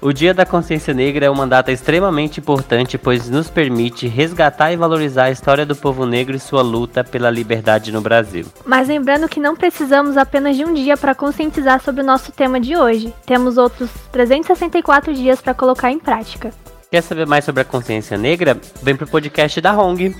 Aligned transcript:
O 0.00 0.12
Dia 0.12 0.32
da 0.32 0.46
Consciência 0.46 0.94
Negra 0.94 1.26
é 1.26 1.30
uma 1.30 1.46
data 1.46 1.72
extremamente 1.72 2.40
importante, 2.40 2.96
pois 2.98 3.28
nos 3.28 3.48
permite 3.48 4.06
resgatar 4.06 4.72
e 4.72 4.76
valorizar 4.76 5.24
a 5.24 5.30
história 5.30 5.66
do 5.66 5.76
povo 5.76 6.06
negro 6.06 6.36
e 6.36 6.40
sua 6.40 6.62
luta 6.62 7.02
pela 7.02 7.30
liberdade 7.30 7.92
no 7.92 8.00
Brasil. 8.00 8.46
Mas 8.64 8.88
lembrando 8.88 9.28
que 9.28 9.40
não 9.40 9.56
precisamos 9.56 10.16
apenas 10.16 10.56
de 10.56 10.64
um 10.64 10.74
dia 10.74 10.96
para 10.96 11.14
conscientizar 11.14 11.80
sobre 11.82 12.02
o 12.02 12.06
nosso 12.06 12.32
tema 12.32 12.60
de 12.60 12.76
hoje. 12.76 13.12
Temos 13.26 13.58
outros 13.58 13.90
364 14.12 15.12
dias 15.14 15.40
para 15.40 15.54
colocar 15.54 15.90
em 15.90 15.98
prática. 15.98 16.52
Quer 16.90 17.02
saber 17.02 17.26
mais 17.26 17.44
sobre 17.44 17.62
a 17.62 17.64
consciência 17.64 18.16
negra? 18.16 18.56
Vem 18.82 18.96
pro 18.96 19.06
podcast 19.06 19.60
da 19.60 19.78
Hong. 19.78 20.14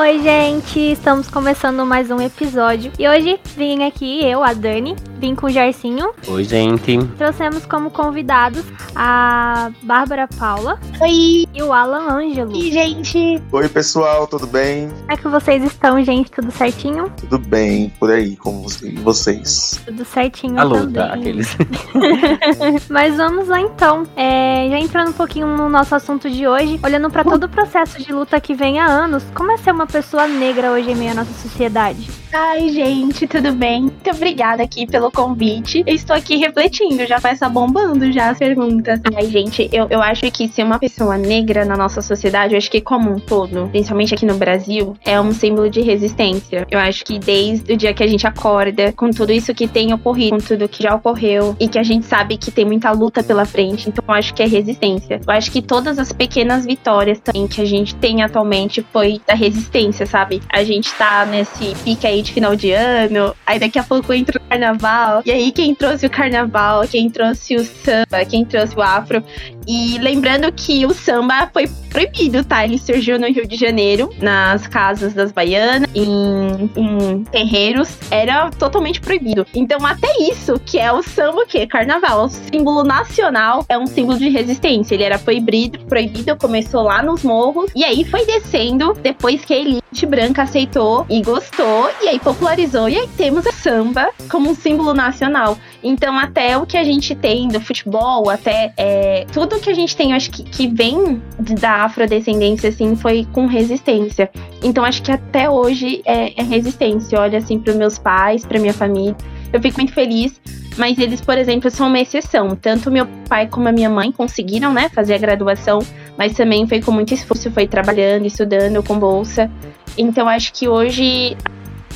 Oi, 0.00 0.20
gente! 0.20 0.80
Estamos 0.80 1.30
começando 1.30 1.86
mais 1.86 2.10
um 2.10 2.20
episódio. 2.20 2.90
E 2.98 3.08
hoje 3.08 3.38
vim 3.56 3.84
aqui, 3.84 4.20
eu, 4.24 4.42
a 4.42 4.52
Dani, 4.52 4.96
vim 5.20 5.34
com 5.34 5.46
o 5.46 5.50
Jarcinho. 5.50 6.12
Oi, 6.26 6.44
gente. 6.44 6.96
Trouxemos 7.18 7.66
como 7.66 7.90
convidados 7.90 8.64
a 8.96 9.70
Bárbara 9.82 10.26
Paula 10.38 10.80
Oi, 11.00 11.46
e 11.54 11.62
o 11.62 11.72
Alan 11.72 12.10
Ângelo. 12.10 12.56
e 12.56 12.72
gente, 12.72 13.40
Oi, 13.52 13.68
pessoal, 13.68 14.26
tudo 14.26 14.46
bem? 14.46 14.88
Como 14.88 15.12
é 15.12 15.16
que 15.16 15.28
vocês 15.28 15.62
estão, 15.62 16.02
gente? 16.02 16.30
Tudo 16.30 16.50
certinho? 16.50 17.12
Tudo 17.20 17.38
bem 17.38 17.92
por 18.00 18.10
aí 18.10 18.34
com 18.36 18.62
você- 18.62 18.90
vocês? 18.92 19.78
Tudo 19.84 20.04
certinho 20.06 20.58
A 20.58 20.62
luta, 20.62 21.08
também. 21.08 21.20
aqueles. 21.20 21.56
Mas 22.88 23.16
vamos 23.16 23.48
lá 23.48 23.60
então. 23.60 24.04
É, 24.16 24.68
já 24.70 24.78
entrando 24.78 25.10
um 25.10 25.14
pouquinho 25.14 25.46
no 25.46 25.68
nosso 25.68 25.94
assunto 25.94 26.30
de 26.30 26.46
hoje, 26.48 26.80
olhando 26.82 27.10
pra 27.10 27.22
todo 27.24 27.44
o 27.44 27.48
processo 27.48 28.02
de 28.02 28.10
luta 28.12 28.40
que 28.40 28.54
vem 28.54 28.80
há 28.80 28.86
anos, 28.86 29.22
como 29.34 29.52
é 29.52 29.56
ser 29.58 29.72
uma 29.72 29.86
pessoa 29.86 30.26
negra 30.26 30.70
hoje 30.72 30.90
em 30.90 30.94
meio 30.96 31.10
à 31.12 31.14
nossa 31.14 31.32
sociedade? 31.34 32.08
ai 32.32 32.68
gente, 32.68 33.26
tudo 33.26 33.50
bem? 33.52 33.82
Muito 33.82 34.10
obrigada 34.10 34.62
aqui 34.62 34.86
pelo 34.86 35.09
convite. 35.10 35.82
Eu 35.86 35.94
estou 35.94 36.14
aqui 36.14 36.36
refletindo, 36.36 37.06
já 37.06 37.16
estar 37.16 37.48
bombando 37.48 38.10
já 38.12 38.30
as 38.30 38.38
perguntas. 38.38 39.00
Ai 39.14 39.26
gente, 39.26 39.68
eu, 39.72 39.86
eu 39.90 40.00
acho 40.02 40.30
que 40.30 40.48
ser 40.48 40.62
uma 40.62 40.78
pessoa 40.78 41.16
negra 41.16 41.64
na 41.64 41.76
nossa 41.76 42.02
sociedade, 42.02 42.54
eu 42.54 42.58
acho 42.58 42.70
que 42.70 42.80
como 42.80 43.10
um 43.10 43.18
todo, 43.18 43.68
principalmente 43.68 44.14
aqui 44.14 44.26
no 44.26 44.34
Brasil, 44.34 44.96
é 45.04 45.20
um 45.20 45.32
símbolo 45.32 45.70
de 45.70 45.80
resistência. 45.80 46.66
Eu 46.70 46.78
acho 46.78 47.04
que 47.04 47.18
desde 47.18 47.72
o 47.72 47.76
dia 47.76 47.94
que 47.94 48.02
a 48.02 48.06
gente 48.06 48.26
acorda, 48.26 48.92
com 48.92 49.10
tudo 49.10 49.32
isso 49.32 49.54
que 49.54 49.68
tem 49.68 49.92
ocorrido, 49.92 50.36
com 50.36 50.42
tudo 50.42 50.68
que 50.68 50.82
já 50.82 50.94
ocorreu, 50.94 51.56
e 51.58 51.68
que 51.68 51.78
a 51.78 51.82
gente 51.82 52.06
sabe 52.06 52.36
que 52.36 52.50
tem 52.50 52.64
muita 52.64 52.90
luta 52.90 53.22
pela 53.22 53.44
frente, 53.44 53.88
então 53.88 54.04
eu 54.06 54.14
acho 54.14 54.34
que 54.34 54.42
é 54.42 54.46
resistência. 54.46 55.20
Eu 55.26 55.32
acho 55.32 55.50
que 55.50 55.62
todas 55.62 55.98
as 55.98 56.12
pequenas 56.12 56.64
vitórias 56.64 57.20
também 57.20 57.46
que 57.46 57.60
a 57.60 57.64
gente 57.64 57.94
tem 57.94 58.22
atualmente 58.22 58.84
foi 58.92 59.20
da 59.26 59.34
resistência, 59.34 60.06
sabe? 60.06 60.42
A 60.48 60.62
gente 60.64 60.92
tá 60.94 61.24
nesse 61.26 61.74
pique 61.84 62.06
aí 62.06 62.22
de 62.22 62.32
final 62.32 62.54
de 62.56 62.72
ano, 62.72 63.34
aí 63.46 63.58
daqui 63.58 63.78
a 63.78 63.82
pouco 63.82 64.12
entra 64.12 64.38
o 64.38 64.48
carnaval, 64.48 64.99
e 65.24 65.30
aí 65.30 65.52
quem 65.52 65.74
trouxe 65.74 66.06
o 66.06 66.10
carnaval, 66.10 66.86
quem 66.88 67.10
trouxe 67.10 67.56
o 67.56 67.64
samba, 67.64 68.24
quem 68.28 68.44
trouxe 68.44 68.76
o 68.76 68.82
afro. 68.82 69.22
E 69.72 69.98
lembrando 69.98 70.50
que 70.50 70.84
o 70.84 70.92
samba 70.92 71.48
foi 71.52 71.70
proibido, 71.90 72.44
tá? 72.44 72.64
Ele 72.64 72.76
surgiu 72.76 73.20
no 73.20 73.26
Rio 73.26 73.46
de 73.46 73.54
Janeiro, 73.54 74.10
nas 74.20 74.66
casas 74.66 75.14
das 75.14 75.30
baianas, 75.30 75.88
em, 75.94 76.70
em 76.76 77.24
terreiros, 77.24 77.96
era 78.10 78.50
totalmente 78.50 79.00
proibido. 79.00 79.46
Então, 79.54 79.86
até 79.86 80.08
isso, 80.22 80.60
que 80.66 80.76
é 80.76 80.90
o 80.90 81.04
samba, 81.04 81.42
o 81.42 81.46
quê? 81.46 81.68
Carnaval, 81.68 82.24
o 82.24 82.28
símbolo 82.28 82.82
nacional, 82.82 83.64
é 83.68 83.78
um 83.78 83.86
símbolo 83.86 84.18
de 84.18 84.28
resistência. 84.28 84.94
Ele 84.96 85.04
era 85.04 85.20
proibido, 85.20 85.78
proibido, 85.86 86.36
começou 86.36 86.82
lá 86.82 87.00
nos 87.00 87.22
morros, 87.22 87.70
e 87.74 87.84
aí 87.84 88.04
foi 88.04 88.26
descendo 88.26 88.92
depois 88.94 89.44
que 89.44 89.54
a 89.54 89.58
elite 89.58 90.04
branca 90.04 90.42
aceitou 90.42 91.06
e 91.08 91.22
gostou, 91.22 91.90
e 92.02 92.08
aí 92.08 92.18
popularizou, 92.18 92.88
e 92.88 92.98
aí 92.98 93.08
temos 93.16 93.46
o 93.46 93.52
samba 93.52 94.10
como 94.28 94.50
um 94.50 94.54
símbolo 94.54 94.92
nacional. 94.94 95.56
Então, 95.82 96.18
até 96.18 96.56
o 96.58 96.66
que 96.66 96.76
a 96.76 96.84
gente 96.84 97.14
tem 97.14 97.48
do 97.48 97.60
futebol, 97.60 98.28
até 98.28 98.72
é, 98.76 99.26
tudo 99.32 99.58
que 99.58 99.70
a 99.70 99.74
gente 99.74 99.96
tem, 99.96 100.10
eu 100.10 100.16
acho 100.16 100.30
que, 100.30 100.42
que 100.42 100.66
vem 100.66 101.22
da 101.38 101.84
afrodescendência, 101.84 102.68
assim, 102.68 102.94
foi 102.94 103.26
com 103.32 103.46
resistência. 103.46 104.30
Então, 104.62 104.84
acho 104.84 105.02
que 105.02 105.10
até 105.10 105.48
hoje 105.48 106.02
é, 106.04 106.38
é 106.38 106.42
resistência. 106.42 107.16
Eu 107.16 107.22
olho, 107.22 107.38
assim, 107.38 107.58
para 107.58 107.72
meus 107.74 107.98
pais, 107.98 108.44
para 108.44 108.58
minha 108.58 108.74
família. 108.74 109.16
Eu 109.52 109.60
fico 109.60 109.78
muito 109.78 109.92
feliz, 109.92 110.40
mas 110.76 110.98
eles, 110.98 111.20
por 111.20 111.36
exemplo, 111.38 111.70
são 111.70 111.88
uma 111.88 111.98
exceção. 111.98 112.54
Tanto 112.54 112.90
meu 112.90 113.06
pai 113.28 113.46
como 113.46 113.68
a 113.68 113.72
minha 113.72 113.90
mãe 113.90 114.12
conseguiram, 114.12 114.72
né, 114.72 114.88
fazer 114.90 115.14
a 115.14 115.18
graduação, 115.18 115.80
mas 116.16 116.34
também 116.34 116.66
foi 116.66 116.80
com 116.80 116.92
muito 116.92 117.14
esforço, 117.14 117.50
foi 117.50 117.66
trabalhando, 117.66 118.26
estudando, 118.26 118.82
com 118.82 118.98
bolsa. 118.98 119.50
Então, 119.96 120.28
acho 120.28 120.52
que 120.52 120.68
hoje 120.68 121.36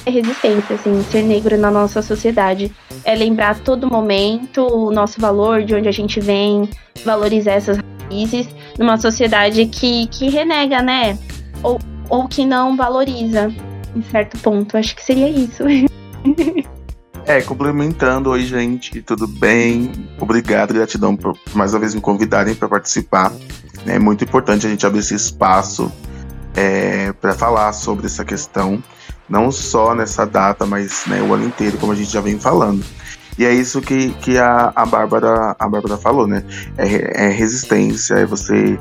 é 0.07 0.11
resistência, 0.11 0.75
assim, 0.77 1.03
ser 1.11 1.23
negro 1.23 1.57
na 1.57 1.71
nossa 1.71 2.03
sociedade. 2.03 2.71
É 3.05 3.15
lembrar 3.15 3.51
a 3.51 3.55
todo 3.55 3.91
momento 3.91 4.67
o 4.67 4.91
nosso 4.91 5.21
valor, 5.21 5.63
de 5.63 5.75
onde 5.75 5.89
a 5.89 5.93
gente 5.93 6.21
vem, 6.21 6.69
valorizar 7.05 7.53
essas 7.53 7.79
raízes 8.09 8.49
numa 8.79 8.97
sociedade 8.97 9.67
que, 9.67 10.07
que 10.09 10.29
renega, 10.29 10.83
né? 10.83 11.19
Ou, 11.63 11.79
ou 12.09 12.29
que 12.29 12.45
não 12.45 12.77
valoriza 12.77 13.53
em 13.95 14.03
certo 14.03 14.39
ponto. 14.39 14.77
Acho 14.77 14.95
que 14.95 15.03
seria 15.03 15.29
isso. 15.29 15.65
É, 17.27 17.41
complementando, 17.41 18.29
oi 18.29 18.43
gente, 18.43 19.01
tudo 19.01 19.27
bem? 19.27 19.91
Obrigado, 20.21 20.75
gratidão 20.75 21.17
por 21.17 21.35
mais 21.55 21.73
uma 21.73 21.81
vez 21.81 21.95
me 21.95 22.01
convidarem 22.03 22.55
para 22.55 22.69
participar. 22.69 23.33
É 23.87 23.99
muito 23.99 24.23
importante 24.25 24.67
a 24.67 24.69
gente 24.69 24.85
abrir 24.85 24.99
esse 24.99 25.15
espaço 25.15 25.91
para 27.21 27.35
falar 27.35 27.73
sobre 27.73 28.07
essa 28.07 28.25
questão, 28.27 28.83
não 29.29 29.51
só 29.51 29.95
nessa 29.95 30.27
data, 30.27 30.67
mas 30.67 31.05
né, 31.07 31.23
o 31.23 31.33
ano 31.33 31.47
inteiro, 31.47 31.79
como 31.79 31.93
a 31.93 31.95
gente 31.95 32.11
já 32.11 32.21
vem 32.21 32.39
falando. 32.39 32.85
E 33.39 33.45
é 33.45 33.53
isso 33.53 33.81
que, 33.81 34.11
que 34.15 34.39
a, 34.39 34.73
a, 34.75 34.87
Bárbara, 34.87 35.57
a 35.59 35.69
Bárbara 35.69 35.97
falou, 35.97 36.27
né? 36.27 36.45
É, 36.77 37.27
é 37.27 37.29
resistência, 37.31 38.15
é 38.15 38.27
você 38.27 38.79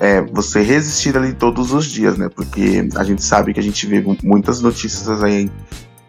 é 0.00 0.20
você 0.20 0.60
resistir 0.60 1.16
ali 1.16 1.32
todos 1.32 1.72
os 1.72 1.86
dias, 1.86 2.18
né? 2.18 2.28
Porque 2.28 2.86
a 2.96 3.04
gente 3.04 3.22
sabe 3.22 3.54
que 3.54 3.60
a 3.60 3.62
gente 3.62 3.86
vê 3.86 4.04
muitas 4.22 4.60
notícias 4.60 5.22
aí 5.22 5.50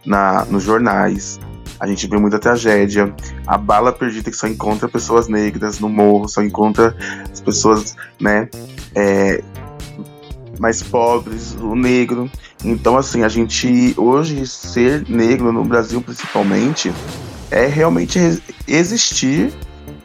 na, 0.06 0.44
nos 0.46 0.64
jornais, 0.64 1.40
a 1.80 1.88
gente 1.88 2.08
vê 2.08 2.18
muita 2.18 2.40
tragédia, 2.40 3.14
a 3.46 3.58
bala 3.58 3.92
perdida 3.92 4.32
que 4.32 4.38
só 4.38 4.48
encontra 4.48 4.88
pessoas 4.88 5.28
negras 5.28 5.80
no 5.80 5.90
morro, 5.90 6.28
só 6.28 6.42
encontra 6.42 6.96
as 7.32 7.42
pessoas, 7.42 7.96
né, 8.20 8.50
é, 8.94 9.44
mais 10.60 10.82
pobres, 10.82 11.56
o 11.60 11.76
negro. 11.76 12.30
Então, 12.66 12.98
assim, 12.98 13.24
a 13.24 13.30
gente 13.30 13.94
hoje 13.96 14.46
ser 14.48 15.08
negro 15.08 15.52
no 15.52 15.64
Brasil, 15.64 16.02
principalmente, 16.02 16.92
é 17.52 17.68
realmente 17.68 18.20
existir 18.68 19.54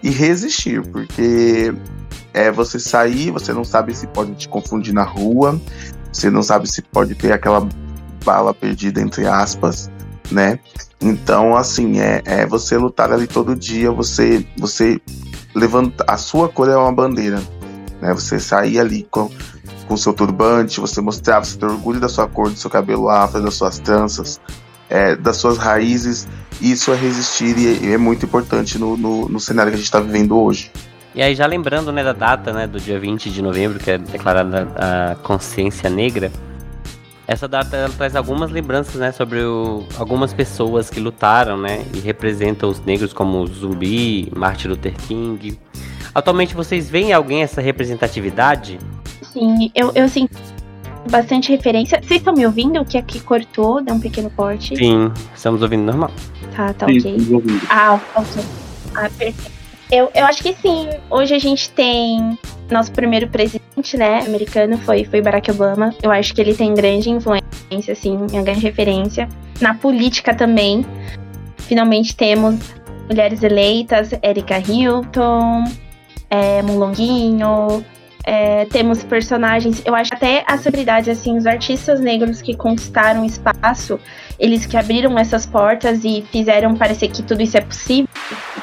e 0.02 0.10
resistir, 0.10 0.82
porque 0.82 1.74
é 2.34 2.50
você 2.50 2.78
sair, 2.78 3.30
você 3.30 3.52
não 3.54 3.64
sabe 3.64 3.94
se 3.94 4.06
pode 4.06 4.34
te 4.34 4.46
confundir 4.46 4.92
na 4.92 5.04
rua, 5.04 5.58
você 6.12 6.28
não 6.28 6.42
sabe 6.42 6.70
se 6.70 6.82
pode 6.82 7.14
ter 7.14 7.32
aquela 7.32 7.66
bala 8.24 8.52
perdida 8.52 9.00
entre 9.00 9.26
aspas, 9.26 9.90
né? 10.30 10.58
Então, 11.00 11.56
assim, 11.56 11.98
é, 11.98 12.20
é 12.26 12.46
você 12.46 12.76
lutar 12.76 13.10
ali 13.10 13.26
todo 13.26 13.56
dia, 13.56 13.90
você 13.90 14.46
você 14.58 15.00
levanta 15.54 16.04
a 16.06 16.18
sua 16.18 16.46
cor 16.48 16.68
é 16.68 16.76
uma 16.76 16.92
bandeira, 16.92 17.42
né? 18.00 18.12
Você 18.14 18.38
sair 18.38 18.78
ali 18.78 19.06
com 19.10 19.30
com 19.86 19.96
seu 19.96 20.12
turbante, 20.12 20.78
você 20.78 21.00
mostrar, 21.00 21.44
você 21.44 21.58
ter 21.58 21.66
orgulho 21.66 21.98
da 21.98 22.08
sua 22.08 22.28
cor, 22.28 22.48
do 22.48 22.56
seu 22.56 22.70
cabelo 22.70 23.08
afro, 23.08 23.42
das 23.42 23.54
suas 23.54 23.80
tranças, 23.80 24.40
é, 24.88 25.16
das 25.16 25.36
suas 25.36 25.58
raízes. 25.58 26.28
Isso 26.60 26.92
é 26.92 26.96
resistir 26.96 27.58
e 27.58 27.88
é, 27.90 27.94
é 27.94 27.98
muito 27.98 28.24
importante 28.24 28.78
no, 28.78 28.96
no, 28.96 29.28
no 29.28 29.40
cenário 29.40 29.72
que 29.72 29.74
a 29.74 29.78
gente 29.78 29.86
está 29.86 29.98
vivendo 29.98 30.38
hoje. 30.38 30.70
E 31.12 31.20
aí, 31.20 31.34
já 31.34 31.44
lembrando 31.44 31.90
né, 31.90 32.04
da 32.04 32.12
data 32.12 32.52
né, 32.52 32.68
do 32.68 32.78
dia 32.78 33.00
20 33.00 33.30
de 33.30 33.42
novembro, 33.42 33.80
que 33.80 33.90
é 33.90 33.98
declarada 33.98 34.68
a 34.76 35.16
consciência 35.16 35.90
negra, 35.90 36.30
essa 37.26 37.48
data 37.48 37.90
traz 37.96 38.14
algumas 38.14 38.52
lembranças 38.52 38.94
né, 38.94 39.10
sobre 39.10 39.42
o- 39.42 39.84
algumas 39.98 40.32
pessoas 40.32 40.88
que 40.88 41.00
lutaram 41.00 41.56
né, 41.56 41.84
e 41.94 41.98
representam 41.98 42.68
os 42.68 42.78
negros 42.84 43.12
como 43.12 43.44
Zumbi, 43.48 44.30
Martin 44.36 44.68
Luther 44.68 44.94
King. 45.08 45.58
Atualmente 46.14 46.54
vocês 46.54 46.90
veem 46.90 47.12
alguém 47.12 47.42
essa 47.42 47.60
representatividade? 47.60 48.78
Sim, 49.22 49.70
eu, 49.74 49.92
eu 49.94 50.08
sinto 50.08 50.36
bastante 51.10 51.50
referência. 51.50 52.00
Vocês 52.02 52.20
estão 52.20 52.34
me 52.34 52.44
ouvindo? 52.44 52.84
Que 52.84 52.98
aqui 52.98 53.20
cortou, 53.20 53.82
deu 53.82 53.94
um 53.94 54.00
pequeno 54.00 54.30
corte. 54.30 54.76
Sim, 54.76 55.12
estamos 55.34 55.62
ouvindo 55.62 55.84
normal. 55.84 56.10
Tá, 56.54 56.72
tá 56.72 56.86
Sim, 56.86 57.34
ok. 57.34 57.60
Ah, 57.68 58.00
ok. 58.16 58.44
Ah, 58.94 59.10
perfeito. 59.16 59.60
Eu, 59.90 60.08
eu 60.14 60.24
acho 60.24 60.42
que 60.42 60.54
sim. 60.54 60.88
Hoje 61.10 61.34
a 61.34 61.38
gente 61.38 61.70
tem 61.70 62.38
nosso 62.70 62.92
primeiro 62.92 63.28
presidente, 63.28 63.96
né, 63.96 64.20
americano 64.24 64.78
foi, 64.78 65.04
foi 65.04 65.20
Barack 65.20 65.50
Obama. 65.50 65.92
Eu 66.00 66.12
acho 66.12 66.32
que 66.32 66.40
ele 66.40 66.54
tem 66.54 66.72
grande 66.74 67.10
influência, 67.10 67.92
assim, 67.92 68.16
uma 68.16 68.42
grande 68.42 68.60
referência. 68.60 69.28
Na 69.60 69.74
política 69.74 70.34
também. 70.34 70.86
Finalmente 71.58 72.16
temos 72.16 72.56
mulheres 73.08 73.42
eleitas, 73.42 74.10
Erika 74.22 74.58
Hilton, 74.58 75.64
é, 76.30 76.62
Mulonguinho, 76.62 77.84
é, 78.24 78.64
temos 78.66 79.02
personagens, 79.02 79.82
eu 79.84 79.94
acho 79.94 80.14
até 80.14 80.44
as 80.46 80.60
celebridades, 80.60 81.08
assim, 81.08 81.36
os 81.36 81.46
artistas 81.46 82.00
negros 82.00 82.40
que 82.40 82.54
conquistaram 82.54 83.24
espaço, 83.24 83.98
eles 84.38 84.66
que 84.66 84.76
abriram 84.76 85.18
essas 85.18 85.46
portas 85.46 86.04
e 86.04 86.24
fizeram 86.30 86.76
parecer 86.76 87.08
que 87.08 87.22
tudo 87.22 87.42
isso 87.42 87.56
é 87.56 87.60
possível, 87.60 88.08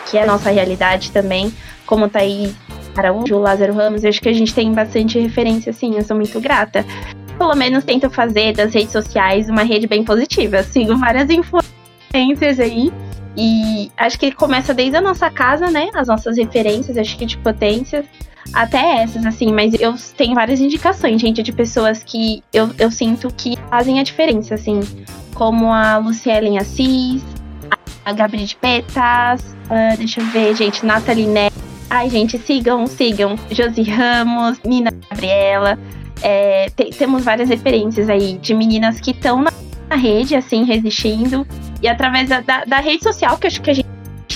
que 0.10 0.18
é 0.18 0.24
a 0.24 0.26
nossa 0.26 0.50
realidade 0.50 1.12
também, 1.12 1.54
como 1.86 2.08
tá 2.08 2.20
aí 2.20 2.56
Araújo, 2.96 3.38
Lázaro 3.38 3.74
Ramos, 3.74 4.04
eu 4.04 4.10
acho 4.10 4.22
que 4.22 4.30
a 4.30 4.34
gente 4.34 4.54
tem 4.54 4.72
bastante 4.72 5.20
referência, 5.20 5.70
assim, 5.70 5.96
eu 5.96 6.04
sou 6.04 6.16
muito 6.16 6.40
grata. 6.40 6.86
Pelo 7.38 7.56
menos 7.56 7.84
tento 7.84 8.10
fazer 8.10 8.54
das 8.54 8.74
redes 8.74 8.92
sociais 8.92 9.48
uma 9.50 9.62
rede 9.62 9.86
bem 9.86 10.04
positiva. 10.04 10.64
Sigo 10.66 10.98
várias 10.98 11.30
influências 11.30 12.60
aí. 12.60 12.92
E 13.38 13.92
acho 13.96 14.18
que 14.18 14.32
começa 14.32 14.74
desde 14.74 14.98
a 14.98 15.02
nossa 15.02 15.30
casa, 15.30 15.70
né? 15.70 15.90
As 15.94 16.08
nossas 16.08 16.38
referências, 16.38 16.98
acho 16.98 17.18
que 17.18 17.26
de 17.26 17.38
potências 17.38 18.06
até 18.54 19.04
essas, 19.04 19.26
assim, 19.26 19.52
mas 19.52 19.74
eu 19.80 19.94
tenho 20.16 20.34
várias 20.34 20.60
indicações, 20.60 21.20
gente, 21.20 21.44
de 21.44 21.52
pessoas 21.52 22.04
que 22.04 22.44
eu, 22.54 22.72
eu 22.80 22.90
sinto 22.90 23.28
que 23.36 23.58
fazem 23.70 24.00
a 24.00 24.04
diferença, 24.04 24.56
assim, 24.56 24.80
como 25.34 25.72
a 25.72 25.98
Lucielen 25.98 26.58
Assis, 26.58 27.22
a 28.06 28.14
Gabriel 28.14 28.48
de 28.48 28.56
Petas, 28.56 29.42
uh, 29.66 29.98
deixa 29.98 30.22
eu 30.22 30.26
ver, 30.28 30.56
gente, 30.56 30.86
Nathalie 30.86 31.28
Neto. 31.28 31.58
Ai, 31.90 32.10
gente, 32.10 32.38
sigam, 32.38 32.86
sigam. 32.86 33.36
Josi 33.50 33.84
Ramos, 33.84 34.60
Nina 34.66 34.92
Gabriela. 35.10 35.80
É, 36.22 36.70
te, 36.70 36.86
temos 36.86 37.24
várias 37.24 37.48
referências 37.48 38.10
aí 38.10 38.38
de 38.40 38.54
meninas 38.54 39.00
que 39.00 39.12
estão 39.12 39.42
na, 39.42 39.52
na, 39.90 39.96
rede, 39.96 40.36
assim, 40.36 40.66
resistindo. 40.66 41.48
E 41.82 41.88
através 41.88 42.30
da, 42.30 42.42
da, 42.42 42.66
da 42.66 42.80
rede 42.80 43.04
social, 43.04 43.38
que 43.38 43.48
acho 43.48 43.62
que 43.62 43.70
a 43.70 43.74
gente 43.74 43.88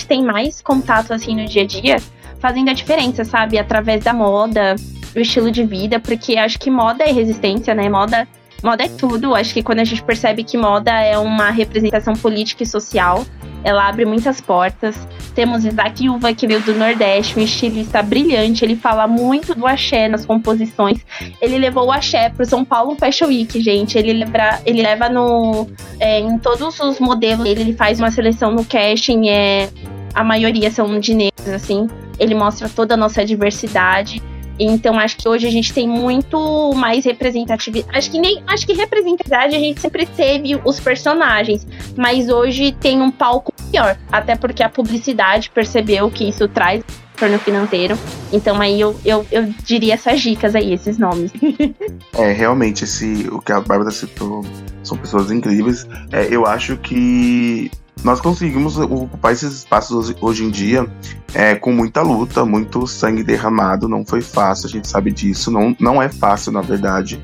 tem 0.08 0.24
mais 0.24 0.62
contato, 0.62 1.14
assim, 1.14 1.36
no 1.36 1.46
dia 1.46 1.64
a 1.64 1.66
dia, 1.66 1.98
fazendo 2.40 2.70
a 2.70 2.74
diferença, 2.74 3.24
sabe? 3.24 3.58
Através 3.58 4.04
da 4.04 4.14
moda, 4.14 4.76
do 5.14 5.20
estilo 5.20 5.52
de 5.52 5.64
vida, 5.64 6.00
porque 6.00 6.38
acho 6.38 6.60
que 6.60 6.70
moda 6.70 7.04
é 7.04 7.12
resistência, 7.12 7.74
né? 7.74 7.90
Moda, 7.90 8.28
moda 8.64 8.84
é 8.84 8.88
tudo. 8.88 9.36
Acho 9.36 9.54
que 9.54 9.64
quando 9.64 9.80
a 9.80 9.84
gente 9.84 10.04
percebe 10.04 10.44
que 10.44 10.58
moda 10.58 10.92
é 10.92 11.18
uma 11.18 11.50
representação 11.50 12.14
política 12.14 12.64
e 12.64 12.66
social, 12.66 13.26
ela 13.64 13.88
abre 13.88 14.06
muitas 14.06 14.42
portas. 14.42 15.08
Temos 15.36 15.66
Isaac 15.66 16.10
Uva, 16.10 16.34
que 16.34 16.48
veio 16.48 16.62
do 16.62 16.74
Nordeste, 16.74 17.40
um 17.40 17.42
estilista 17.42 18.02
brilhante. 18.02 18.66
Ele 18.66 18.76
fala 18.76 19.08
muito 19.08 19.54
do 19.56 19.68
axé 19.68 20.08
nas 20.08 20.26
composições. 20.26 21.00
Ele 21.42 21.58
levou 21.58 21.88
o 21.88 21.92
axé 21.92 22.30
pro 22.30 22.46
São 22.46 22.66
Paulo 22.66 22.96
Fashion 22.96 23.28
Week, 23.28 23.62
gente. 23.62 23.98
Ele, 23.98 24.14
leva, 24.14 24.60
ele 24.66 24.82
leva 24.82 25.10
no, 25.10 25.68
é, 26.00 26.20
em 26.20 26.38
todos 26.38 26.80
os 26.80 27.00
modelos. 27.00 27.46
Ele, 27.46 27.62
ele 27.62 27.74
faz 27.74 28.00
uma 28.00 28.12
seleção 28.12 28.52
no 28.52 28.66
casting. 28.66 29.30
É, 29.30 29.70
a 30.14 30.24
maioria 30.24 30.70
são 30.70 31.00
de 31.00 31.14
negros, 31.14 31.48
assim 31.48 31.88
ele 32.22 32.36
mostra 32.36 32.70
toda 32.70 32.94
a 32.94 32.98
nossa 32.98 33.26
diversidade. 33.26 34.22
Então 34.64 35.00
acho 35.00 35.18
que 35.18 35.28
hoje 35.28 35.48
a 35.48 35.52
gente 35.52 35.74
tem 35.74 35.88
muito 35.88 36.74
mais 36.76 37.04
representatividade. 37.04 37.98
Acho 37.98 38.12
que 38.12 38.20
nem 38.20 38.44
acho 38.46 38.66
que 38.66 38.74
representatividade 38.74 39.56
a 39.56 39.60
gente 39.60 39.82
sempre 39.82 40.06
teve 40.06 40.60
os 40.64 40.80
personagens, 40.80 41.66
mas 41.98 42.30
hoje 42.30 42.72
tem 42.72 43.02
um 43.02 43.10
palco 43.10 43.52
pior, 43.72 43.98
até 44.12 44.36
porque 44.36 44.62
a 44.62 44.70
publicidade 44.70 45.50
percebeu 45.50 46.12
que 46.12 46.28
isso 46.28 46.48
traz 46.48 46.84
retorno 47.22 47.40
financeiro. 47.40 47.98
Então 48.32 48.60
aí 48.60 48.80
eu, 48.80 48.96
eu, 49.06 49.26
eu 49.32 49.46
diria 49.64 49.94
essas 49.94 50.22
dicas 50.22 50.56
aí, 50.56 50.74
esses 50.74 50.98
nomes. 50.98 51.32
é, 52.14 52.32
realmente, 52.32 52.84
esse, 52.84 53.28
o 53.32 53.40
que 53.40 53.52
a 53.52 53.62
Bárbara 53.62 53.92
citou 53.92 54.44
são 54.84 54.98
pessoas 54.98 55.32
incríveis. 55.32 55.88
É, 56.12 56.28
eu 56.30 56.46
acho 56.46 56.78
que 56.78 57.72
nós 58.04 58.20
conseguimos 58.20 58.78
ocupar 58.78 59.32
esses 59.32 59.54
espaços 59.54 60.14
hoje 60.20 60.44
em 60.44 60.50
dia 60.50 60.88
é, 61.34 61.56
com 61.56 61.72
muita 61.72 62.02
luta, 62.02 62.46
muito 62.46 62.88
sangue 62.88 63.24
derramado. 63.24 63.88
Não 63.88 64.06
foi 64.06 64.22
fácil, 64.22 64.68
a 64.68 64.70
gente 64.70 64.88
sabe 64.88 65.12
disso. 65.12 65.52
Não, 65.52 65.76
não 65.80 66.02
é 66.02 66.10
fácil, 66.10 66.52
na 66.52 66.62
verdade. 66.62 67.22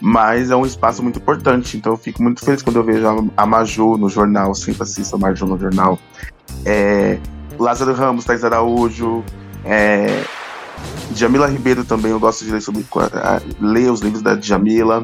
Mas 0.00 0.50
é 0.50 0.56
um 0.56 0.66
espaço 0.66 1.02
muito 1.02 1.18
importante. 1.18 1.76
Então 1.76 1.92
eu 1.92 1.96
fico 1.96 2.22
muito 2.22 2.44
feliz 2.44 2.62
quando 2.62 2.76
eu 2.76 2.84
vejo 2.84 3.30
a 3.36 3.46
Maju 3.46 3.96
no 3.96 4.08
jornal. 4.08 4.54
Sempre 4.54 4.82
assisto 4.82 5.14
a 5.16 5.18
Maju 5.18 5.46
no 5.46 5.58
jornal. 5.58 5.98
É, 6.64 7.18
Lázaro 7.58 7.92
Ramos, 7.92 8.24
Thais 8.24 8.44
Araújo. 8.44 9.22
É, 9.64 10.24
Jamila 11.14 11.46
Ribeiro 11.46 11.84
também, 11.84 12.10
eu 12.10 12.20
gosto 12.20 12.44
de 12.44 12.50
ler, 12.50 12.60
sobre, 12.60 12.84
ler 13.60 13.90
os 13.90 14.00
livros 14.00 14.22
da 14.22 14.38
Jamila. 14.38 15.02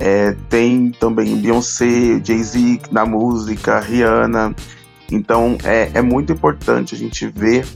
É, 0.00 0.34
tem 0.48 0.90
também 0.90 1.36
Beyoncé, 1.36 2.20
Jay-Z 2.24 2.80
na 2.90 3.04
música, 3.04 3.78
Rihanna. 3.78 4.54
Então 5.12 5.58
é, 5.62 5.90
é 5.94 6.02
muito 6.02 6.32
importante 6.32 6.94
a 6.94 6.98
gente 6.98 7.26
ver 7.28 7.66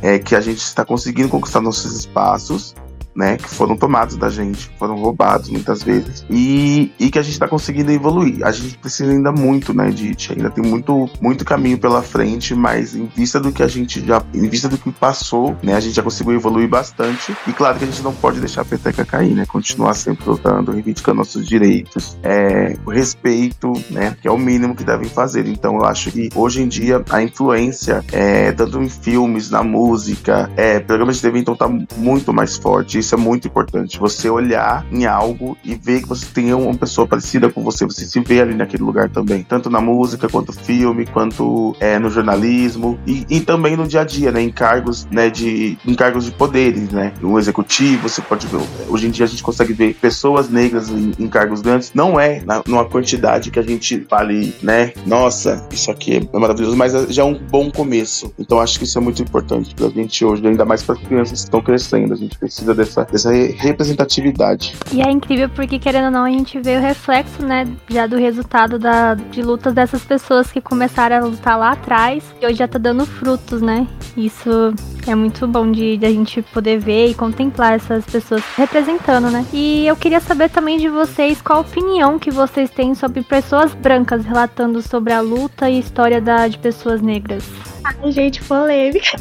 é, 0.00 0.18
que 0.18 0.36
a 0.36 0.40
gente 0.40 0.58
está 0.58 0.84
conseguindo 0.84 1.28
conquistar 1.28 1.60
nossos 1.60 1.94
espaços 1.96 2.74
né, 3.14 3.36
que 3.36 3.48
foram 3.48 3.76
tomados 3.76 4.16
da 4.16 4.28
gente, 4.28 4.70
foram 4.78 4.96
roubados 4.96 5.48
muitas 5.48 5.82
vezes, 5.82 6.24
e, 6.30 6.92
e 6.98 7.10
que 7.10 7.18
a 7.18 7.22
gente 7.22 7.32
está 7.32 7.48
conseguindo 7.48 7.90
evoluir. 7.90 8.44
A 8.44 8.50
gente 8.50 8.76
precisa 8.78 9.10
ainda 9.10 9.32
muito, 9.32 9.74
né, 9.74 9.90
Dite? 9.90 10.32
Ainda 10.32 10.50
tem 10.50 10.64
muito, 10.64 11.08
muito 11.20 11.44
caminho 11.44 11.78
pela 11.78 12.02
frente, 12.02 12.54
mas 12.54 12.94
em 12.94 13.06
vista 13.06 13.38
do 13.38 13.52
que 13.52 13.62
a 13.62 13.68
gente 13.68 14.04
já, 14.04 14.22
em 14.34 14.48
vista 14.48 14.68
do 14.68 14.78
que 14.78 14.90
passou, 14.90 15.56
né, 15.62 15.74
a 15.74 15.80
gente 15.80 15.94
já 15.94 16.02
conseguiu 16.02 16.34
evoluir 16.34 16.68
bastante. 16.68 17.36
E 17.46 17.52
claro 17.52 17.78
que 17.78 17.84
a 17.84 17.86
gente 17.86 18.02
não 18.02 18.14
pode 18.14 18.40
deixar 18.40 18.62
a 18.62 18.64
peteca 18.64 19.04
cair, 19.04 19.34
né? 19.34 19.44
Continuar 19.46 19.94
sempre 19.94 20.28
lutando, 20.28 20.72
reivindicando 20.72 21.18
nossos 21.18 21.46
direitos, 21.46 22.16
é, 22.22 22.76
o 22.84 22.90
respeito, 22.90 23.72
né, 23.90 24.16
que 24.20 24.28
é 24.28 24.30
o 24.30 24.38
mínimo 24.38 24.74
que 24.74 24.84
devem 24.84 25.08
fazer. 25.08 25.46
Então 25.46 25.76
eu 25.76 25.84
acho 25.84 26.10
que 26.10 26.28
hoje 26.34 26.62
em 26.62 26.68
dia 26.68 27.02
a 27.10 27.22
influência, 27.22 28.04
é, 28.12 28.52
tanto 28.52 28.80
em 28.80 28.88
filmes, 28.88 29.50
na 29.50 29.62
música, 29.62 30.50
é, 30.56 30.80
programas 30.80 31.16
de 31.16 31.22
TV, 31.22 31.38
então 31.40 31.54
tá 31.54 31.68
muito 31.96 32.32
mais 32.32 32.56
forte 32.56 33.01
isso 33.02 33.14
é 33.14 33.18
muito 33.18 33.46
importante. 33.46 33.98
Você 33.98 34.30
olhar 34.30 34.86
em 34.90 35.04
algo 35.04 35.56
e 35.62 35.74
ver 35.74 36.02
que 36.02 36.08
você 36.08 36.24
tem 36.26 36.54
uma 36.54 36.74
pessoa 36.74 37.06
parecida 37.06 37.50
com 37.50 37.62
você, 37.62 37.84
você 37.84 38.06
se 38.06 38.20
vê 38.20 38.40
ali 38.40 38.54
naquele 38.54 38.82
lugar 38.82 39.10
também. 39.10 39.42
Tanto 39.42 39.68
na 39.68 39.80
música, 39.80 40.28
quanto 40.28 40.52
filme, 40.52 41.04
quanto 41.06 41.76
é, 41.78 41.98
no 41.98 42.10
jornalismo 42.10 42.98
e, 43.06 43.26
e, 43.28 43.40
também 43.40 43.76
no 43.76 43.86
dia 43.86 44.00
a 44.00 44.04
dia, 44.04 44.30
né? 44.32 44.40
Em 44.40 44.50
cargos, 44.50 45.06
né, 45.10 45.28
de, 45.28 45.76
em 45.86 45.94
cargos 45.94 46.24
de 46.24 46.30
poderes, 46.30 46.90
né? 46.90 47.12
O 47.22 47.38
executivo, 47.38 48.08
você 48.08 48.22
pode 48.22 48.46
ver. 48.46 48.60
Hoje 48.88 49.06
em 49.06 49.10
dia 49.10 49.24
a 49.24 49.28
gente 49.28 49.42
consegue 49.42 49.72
ver 49.72 49.94
pessoas 49.94 50.48
negras 50.48 50.88
em, 50.88 51.12
em 51.18 51.28
cargos 51.28 51.60
grandes. 51.60 51.92
Não 51.94 52.18
é 52.18 52.40
na, 52.44 52.62
numa 52.66 52.84
quantidade 52.84 53.50
que 53.50 53.58
a 53.58 53.62
gente 53.62 54.06
fale, 54.08 54.54
né? 54.62 54.92
Nossa, 55.06 55.66
isso 55.70 55.90
aqui 55.90 56.28
é 56.32 56.38
maravilhoso, 56.38 56.76
mas 56.76 56.92
já 57.08 57.22
é 57.22 57.24
um 57.24 57.34
bom 57.34 57.70
começo. 57.70 58.32
Então 58.38 58.60
acho 58.60 58.78
que 58.78 58.84
isso 58.84 58.98
é 58.98 59.00
muito 59.00 59.20
importante 59.20 59.74
pra 59.74 59.88
gente 59.88 60.24
hoje, 60.24 60.46
ainda 60.46 60.64
mais 60.64 60.82
para 60.82 60.94
as 60.94 61.00
crianças 61.02 61.40
que 61.40 61.44
estão 61.44 61.60
crescendo. 61.60 62.12
A 62.12 62.16
gente 62.16 62.38
precisa 62.38 62.74
dessa 62.74 62.91
dessa, 62.92 63.04
dessa 63.04 63.30
representatividade. 63.30 64.74
E 64.92 65.00
é 65.00 65.10
incrível 65.10 65.48
porque, 65.48 65.78
querendo 65.78 66.06
ou 66.06 66.10
não, 66.10 66.24
a 66.24 66.30
gente 66.30 66.60
vê 66.60 66.76
o 66.76 66.80
reflexo, 66.80 67.42
né, 67.42 67.66
já 67.88 68.06
do 68.06 68.16
resultado 68.16 68.78
da, 68.78 69.14
de 69.14 69.42
lutas 69.42 69.72
dessas 69.74 70.04
pessoas 70.04 70.50
que 70.52 70.60
começaram 70.60 71.16
a 71.16 71.20
lutar 71.20 71.58
lá 71.58 71.72
atrás 71.72 72.22
e 72.40 72.46
hoje 72.46 72.56
já 72.56 72.68
tá 72.68 72.78
dando 72.78 73.06
frutos, 73.06 73.62
né? 73.62 73.86
Isso 74.16 74.74
é 75.06 75.14
muito 75.14 75.46
bom 75.46 75.70
de, 75.70 75.96
de 75.96 76.06
a 76.06 76.10
gente 76.10 76.42
poder 76.42 76.78
ver 76.78 77.08
e 77.08 77.14
contemplar 77.14 77.74
essas 77.74 78.04
pessoas 78.04 78.42
representando, 78.56 79.30
né? 79.30 79.44
E 79.52 79.86
eu 79.86 79.96
queria 79.96 80.20
saber 80.20 80.50
também 80.50 80.78
de 80.78 80.88
vocês 80.88 81.40
qual 81.40 81.58
a 81.58 81.62
opinião 81.62 82.18
que 82.18 82.30
vocês 82.30 82.70
têm 82.70 82.94
sobre 82.94 83.22
pessoas 83.22 83.74
brancas 83.74 84.24
relatando 84.24 84.82
sobre 84.82 85.12
a 85.12 85.20
luta 85.20 85.68
e 85.70 85.78
história 85.78 86.20
da, 86.20 86.46
de 86.46 86.58
pessoas 86.58 87.00
negras. 87.00 87.71
Ai, 87.84 88.12
gente, 88.12 88.42
polêmica. 88.42 89.16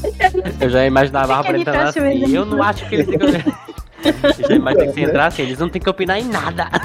Eu 0.59 0.69
já 0.69 0.85
imaginava 0.85 1.39
apresentando 1.39 1.75
assim. 1.77 2.33
Eu 2.33 2.45
não 2.45 2.61
acho 2.61 2.87
que 2.87 2.95
eles 2.95 3.07
têm 3.07 3.19
que. 3.19 3.71
Já 4.47 4.55
imagina 4.55 4.87
que 4.87 4.93
se 4.93 5.01
entrasse, 5.01 5.41
eles 5.43 5.59
não 5.59 5.69
tem 5.69 5.79
que 5.79 5.87
opinar 5.87 6.19
em 6.19 6.27
nada. 6.27 6.69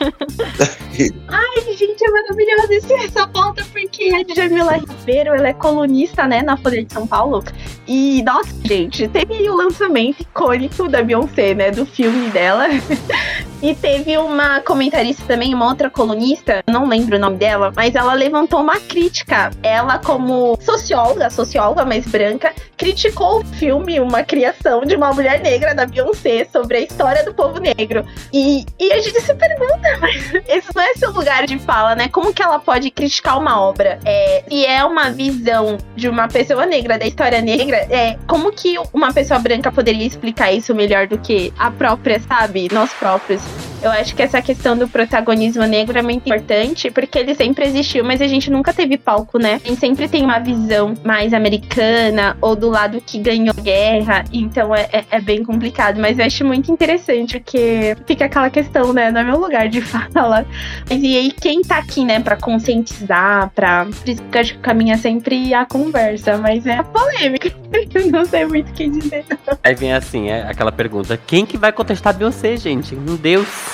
Ai, 1.28 1.74
gente, 1.76 2.04
é 2.04 2.10
maravilhoso 2.10 2.72
esse, 2.72 2.92
essa 2.94 3.26
pauta, 3.26 3.64
porque 3.72 4.10
a 4.14 4.22
Djamila 4.22 4.76
Ribeiro, 4.76 5.34
ela 5.34 5.48
é 5.48 5.52
colunista, 5.52 6.26
né, 6.26 6.42
na 6.42 6.56
Folha 6.56 6.84
de 6.84 6.92
São 6.92 7.06
Paulo. 7.06 7.42
E, 7.86 8.22
nossa, 8.22 8.54
gente, 8.64 9.08
teve 9.08 9.48
o 9.48 9.56
lançamento 9.56 10.20
icônico 10.20 10.88
da 10.88 11.02
Beyoncé, 11.02 11.54
né, 11.54 11.70
do 11.70 11.86
filme 11.86 12.28
dela. 12.30 12.66
E 13.62 13.74
teve 13.74 14.16
uma 14.16 14.60
comentarista 14.60 15.22
também, 15.26 15.54
uma 15.54 15.66
outra 15.66 15.90
colunista, 15.90 16.62
não 16.66 16.88
lembro 16.88 17.16
o 17.16 17.20
nome 17.20 17.36
dela, 17.36 17.70
mas 17.76 17.94
ela 17.94 18.14
levantou 18.14 18.58
uma 18.60 18.80
crítica. 18.80 19.50
Ela, 19.62 19.98
como 19.98 20.58
socióloga, 20.62 21.28
socióloga 21.28 21.84
mais 21.84 22.06
branca, 22.06 22.54
criticou 22.78 23.40
o 23.40 23.44
filme, 23.44 24.00
uma 24.00 24.22
criação 24.22 24.80
de 24.80 24.96
uma 24.96 25.12
mulher 25.12 25.42
negra 25.42 25.74
da 25.74 25.84
Beyoncé 25.84 26.46
sobre 26.50 26.78
a 26.78 26.80
história 26.80 27.22
do 27.22 27.34
povo 27.34 27.60
negro. 27.60 28.02
E, 28.32 28.64
e 28.78 28.92
a 28.94 28.98
gente 28.98 29.20
se 29.20 29.34
pergunta, 29.34 29.89
mas 29.98 30.32
esse 30.48 30.74
não 30.74 30.82
é 30.82 30.94
seu 30.94 31.10
lugar 31.10 31.46
de 31.46 31.58
fala, 31.58 31.94
né? 31.94 32.08
Como 32.08 32.32
que 32.32 32.42
ela 32.42 32.58
pode 32.58 32.90
criticar 32.90 33.38
uma 33.38 33.60
obra? 33.60 33.98
É, 34.04 34.44
se 34.48 34.66
é 34.66 34.84
uma 34.84 35.10
visão 35.10 35.78
de 35.96 36.08
uma 36.08 36.28
pessoa 36.28 36.66
negra, 36.66 36.98
da 36.98 37.06
história 37.06 37.40
negra, 37.40 37.76
é, 37.90 38.16
como 38.26 38.52
que 38.52 38.76
uma 38.92 39.12
pessoa 39.12 39.38
branca 39.38 39.70
poderia 39.72 40.06
explicar 40.06 40.52
isso 40.52 40.74
melhor 40.74 41.06
do 41.06 41.18
que 41.18 41.52
a 41.58 41.70
própria, 41.70 42.20
sabe? 42.20 42.68
Nós 42.72 42.92
próprios. 42.92 43.42
Eu 43.82 43.90
acho 43.90 44.14
que 44.14 44.22
essa 44.22 44.42
questão 44.42 44.76
do 44.76 44.86
protagonismo 44.86 45.64
negro 45.64 45.98
é 45.98 46.02
muito 46.02 46.26
importante, 46.26 46.90
porque 46.90 47.18
ele 47.18 47.34
sempre 47.34 47.64
existiu, 47.64 48.04
mas 48.04 48.20
a 48.20 48.26
gente 48.26 48.50
nunca 48.50 48.74
teve 48.74 48.98
palco, 48.98 49.38
né? 49.38 49.60
A 49.64 49.68
gente 49.68 49.80
sempre 49.80 50.06
tem 50.06 50.22
uma 50.22 50.38
visão 50.38 50.94
mais 51.02 51.32
americana 51.32 52.36
ou 52.42 52.54
do 52.54 52.68
lado 52.68 53.00
que 53.00 53.18
ganhou 53.18 53.54
guerra, 53.54 54.24
então 54.32 54.74
é, 54.74 54.88
é, 54.92 55.04
é 55.10 55.20
bem 55.20 55.42
complicado. 55.42 55.98
Mas 55.98 56.18
eu 56.18 56.26
acho 56.26 56.44
muito 56.44 56.70
interessante, 56.70 57.38
porque 57.40 57.96
fica 58.06 58.26
aquela 58.26 58.50
questão, 58.50 58.92
né? 58.92 59.10
No 59.10 59.24
meu 59.24 59.38
lugar 59.38 59.68
de 59.68 59.80
fala. 60.12 60.44
Mas 60.88 61.02
e 61.02 61.16
aí, 61.16 61.30
quem 61.30 61.62
tá 61.62 61.78
aqui, 61.78 62.04
né, 62.04 62.20
pra 62.20 62.36
conscientizar, 62.36 63.50
pra. 63.54 63.86
Por 63.86 64.08
isso 64.08 64.22
que 64.22 64.36
eu 64.36 64.40
acho 64.40 64.52
que 64.54 64.58
caminha 64.60 64.98
sempre 64.98 65.54
a 65.54 65.64
conversa, 65.64 66.36
mas 66.36 66.66
é 66.66 66.82
polêmica. 66.82 67.50
Eu 67.94 68.10
não 68.10 68.24
sei 68.24 68.44
muito 68.44 68.70
o 68.70 68.72
que 68.72 68.88
dizer. 68.88 69.24
Aí 69.62 69.74
vem 69.74 69.92
assim, 69.92 70.28
é 70.28 70.42
aquela 70.42 70.72
pergunta: 70.72 71.16
quem 71.16 71.46
que 71.46 71.56
vai 71.56 71.72
contestar 71.72 72.14
Beyoncé, 72.14 72.56
gente? 72.56 72.94
Meu 72.94 73.16
Deus. 73.16 73.69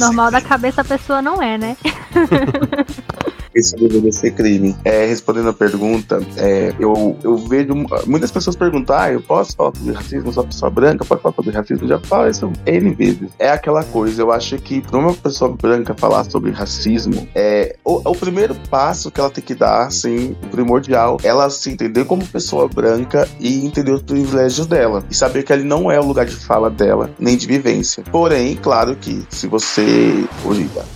Normal 0.00 0.30
da 0.30 0.40
cabeça 0.40 0.82
a 0.82 0.84
pessoa 0.84 1.20
não 1.20 1.42
é, 1.42 1.58
né? 1.58 1.76
Isso 3.54 3.76
deveria 3.76 4.12
ser 4.12 4.32
crime. 4.32 4.76
É, 4.84 5.06
respondendo 5.06 5.48
a 5.48 5.52
pergunta, 5.52 6.20
é, 6.36 6.72
eu, 6.78 7.18
eu 7.24 7.36
vejo 7.36 7.74
muitas 8.06 8.30
pessoas 8.30 8.54
perguntar: 8.54 9.04
ah, 9.04 9.12
eu 9.12 9.20
posso 9.20 9.56
falar 9.56 9.74
sobre 9.74 9.92
racismo, 9.92 10.32
sou 10.32 10.44
pessoa 10.44 10.70
branca, 10.70 11.04
pode 11.04 11.20
falar 11.20 11.34
sobre 11.34 11.50
racismo? 11.52 11.88
Já 11.88 11.98
falo 11.98 12.30
isso 12.30 12.52
N 12.66 12.94
vezes. 12.94 13.30
É 13.38 13.50
aquela 13.50 13.82
coisa, 13.84 14.22
eu 14.22 14.30
acho 14.30 14.56
que 14.58 14.80
pra 14.80 14.98
uma 14.98 15.12
pessoa 15.14 15.50
branca 15.50 15.94
falar 15.94 16.24
sobre 16.24 16.50
racismo, 16.50 17.28
é 17.34 17.76
o, 18.04 18.10
o 18.10 18.16
primeiro 18.16 18.54
passo 18.70 19.10
que 19.10 19.20
ela 19.20 19.30
tem 19.30 19.42
que 19.42 19.54
dar, 19.54 19.86
assim, 19.86 20.34
primordial, 20.50 21.18
ela 21.22 21.48
se 21.50 21.70
entender 21.70 22.04
como 22.04 22.26
pessoa 22.26 22.68
branca 22.68 23.28
e 23.40 23.64
entender 23.64 23.92
os 23.92 24.02
privilégios 24.02 24.66
dela. 24.66 25.04
E 25.10 25.14
saber 25.14 25.42
que 25.42 25.52
ele 25.52 25.64
não 25.64 25.90
é 25.90 25.98
o 26.00 26.04
lugar 26.04 26.26
de 26.26 26.34
fala 26.34 26.70
dela, 26.70 27.10
nem 27.18 27.36
de 27.36 27.46
vivência. 27.46 28.02
Porém, 28.10 28.56
claro 28.56 28.96
que 28.96 29.24
se 29.30 29.46
você. 29.46 30.24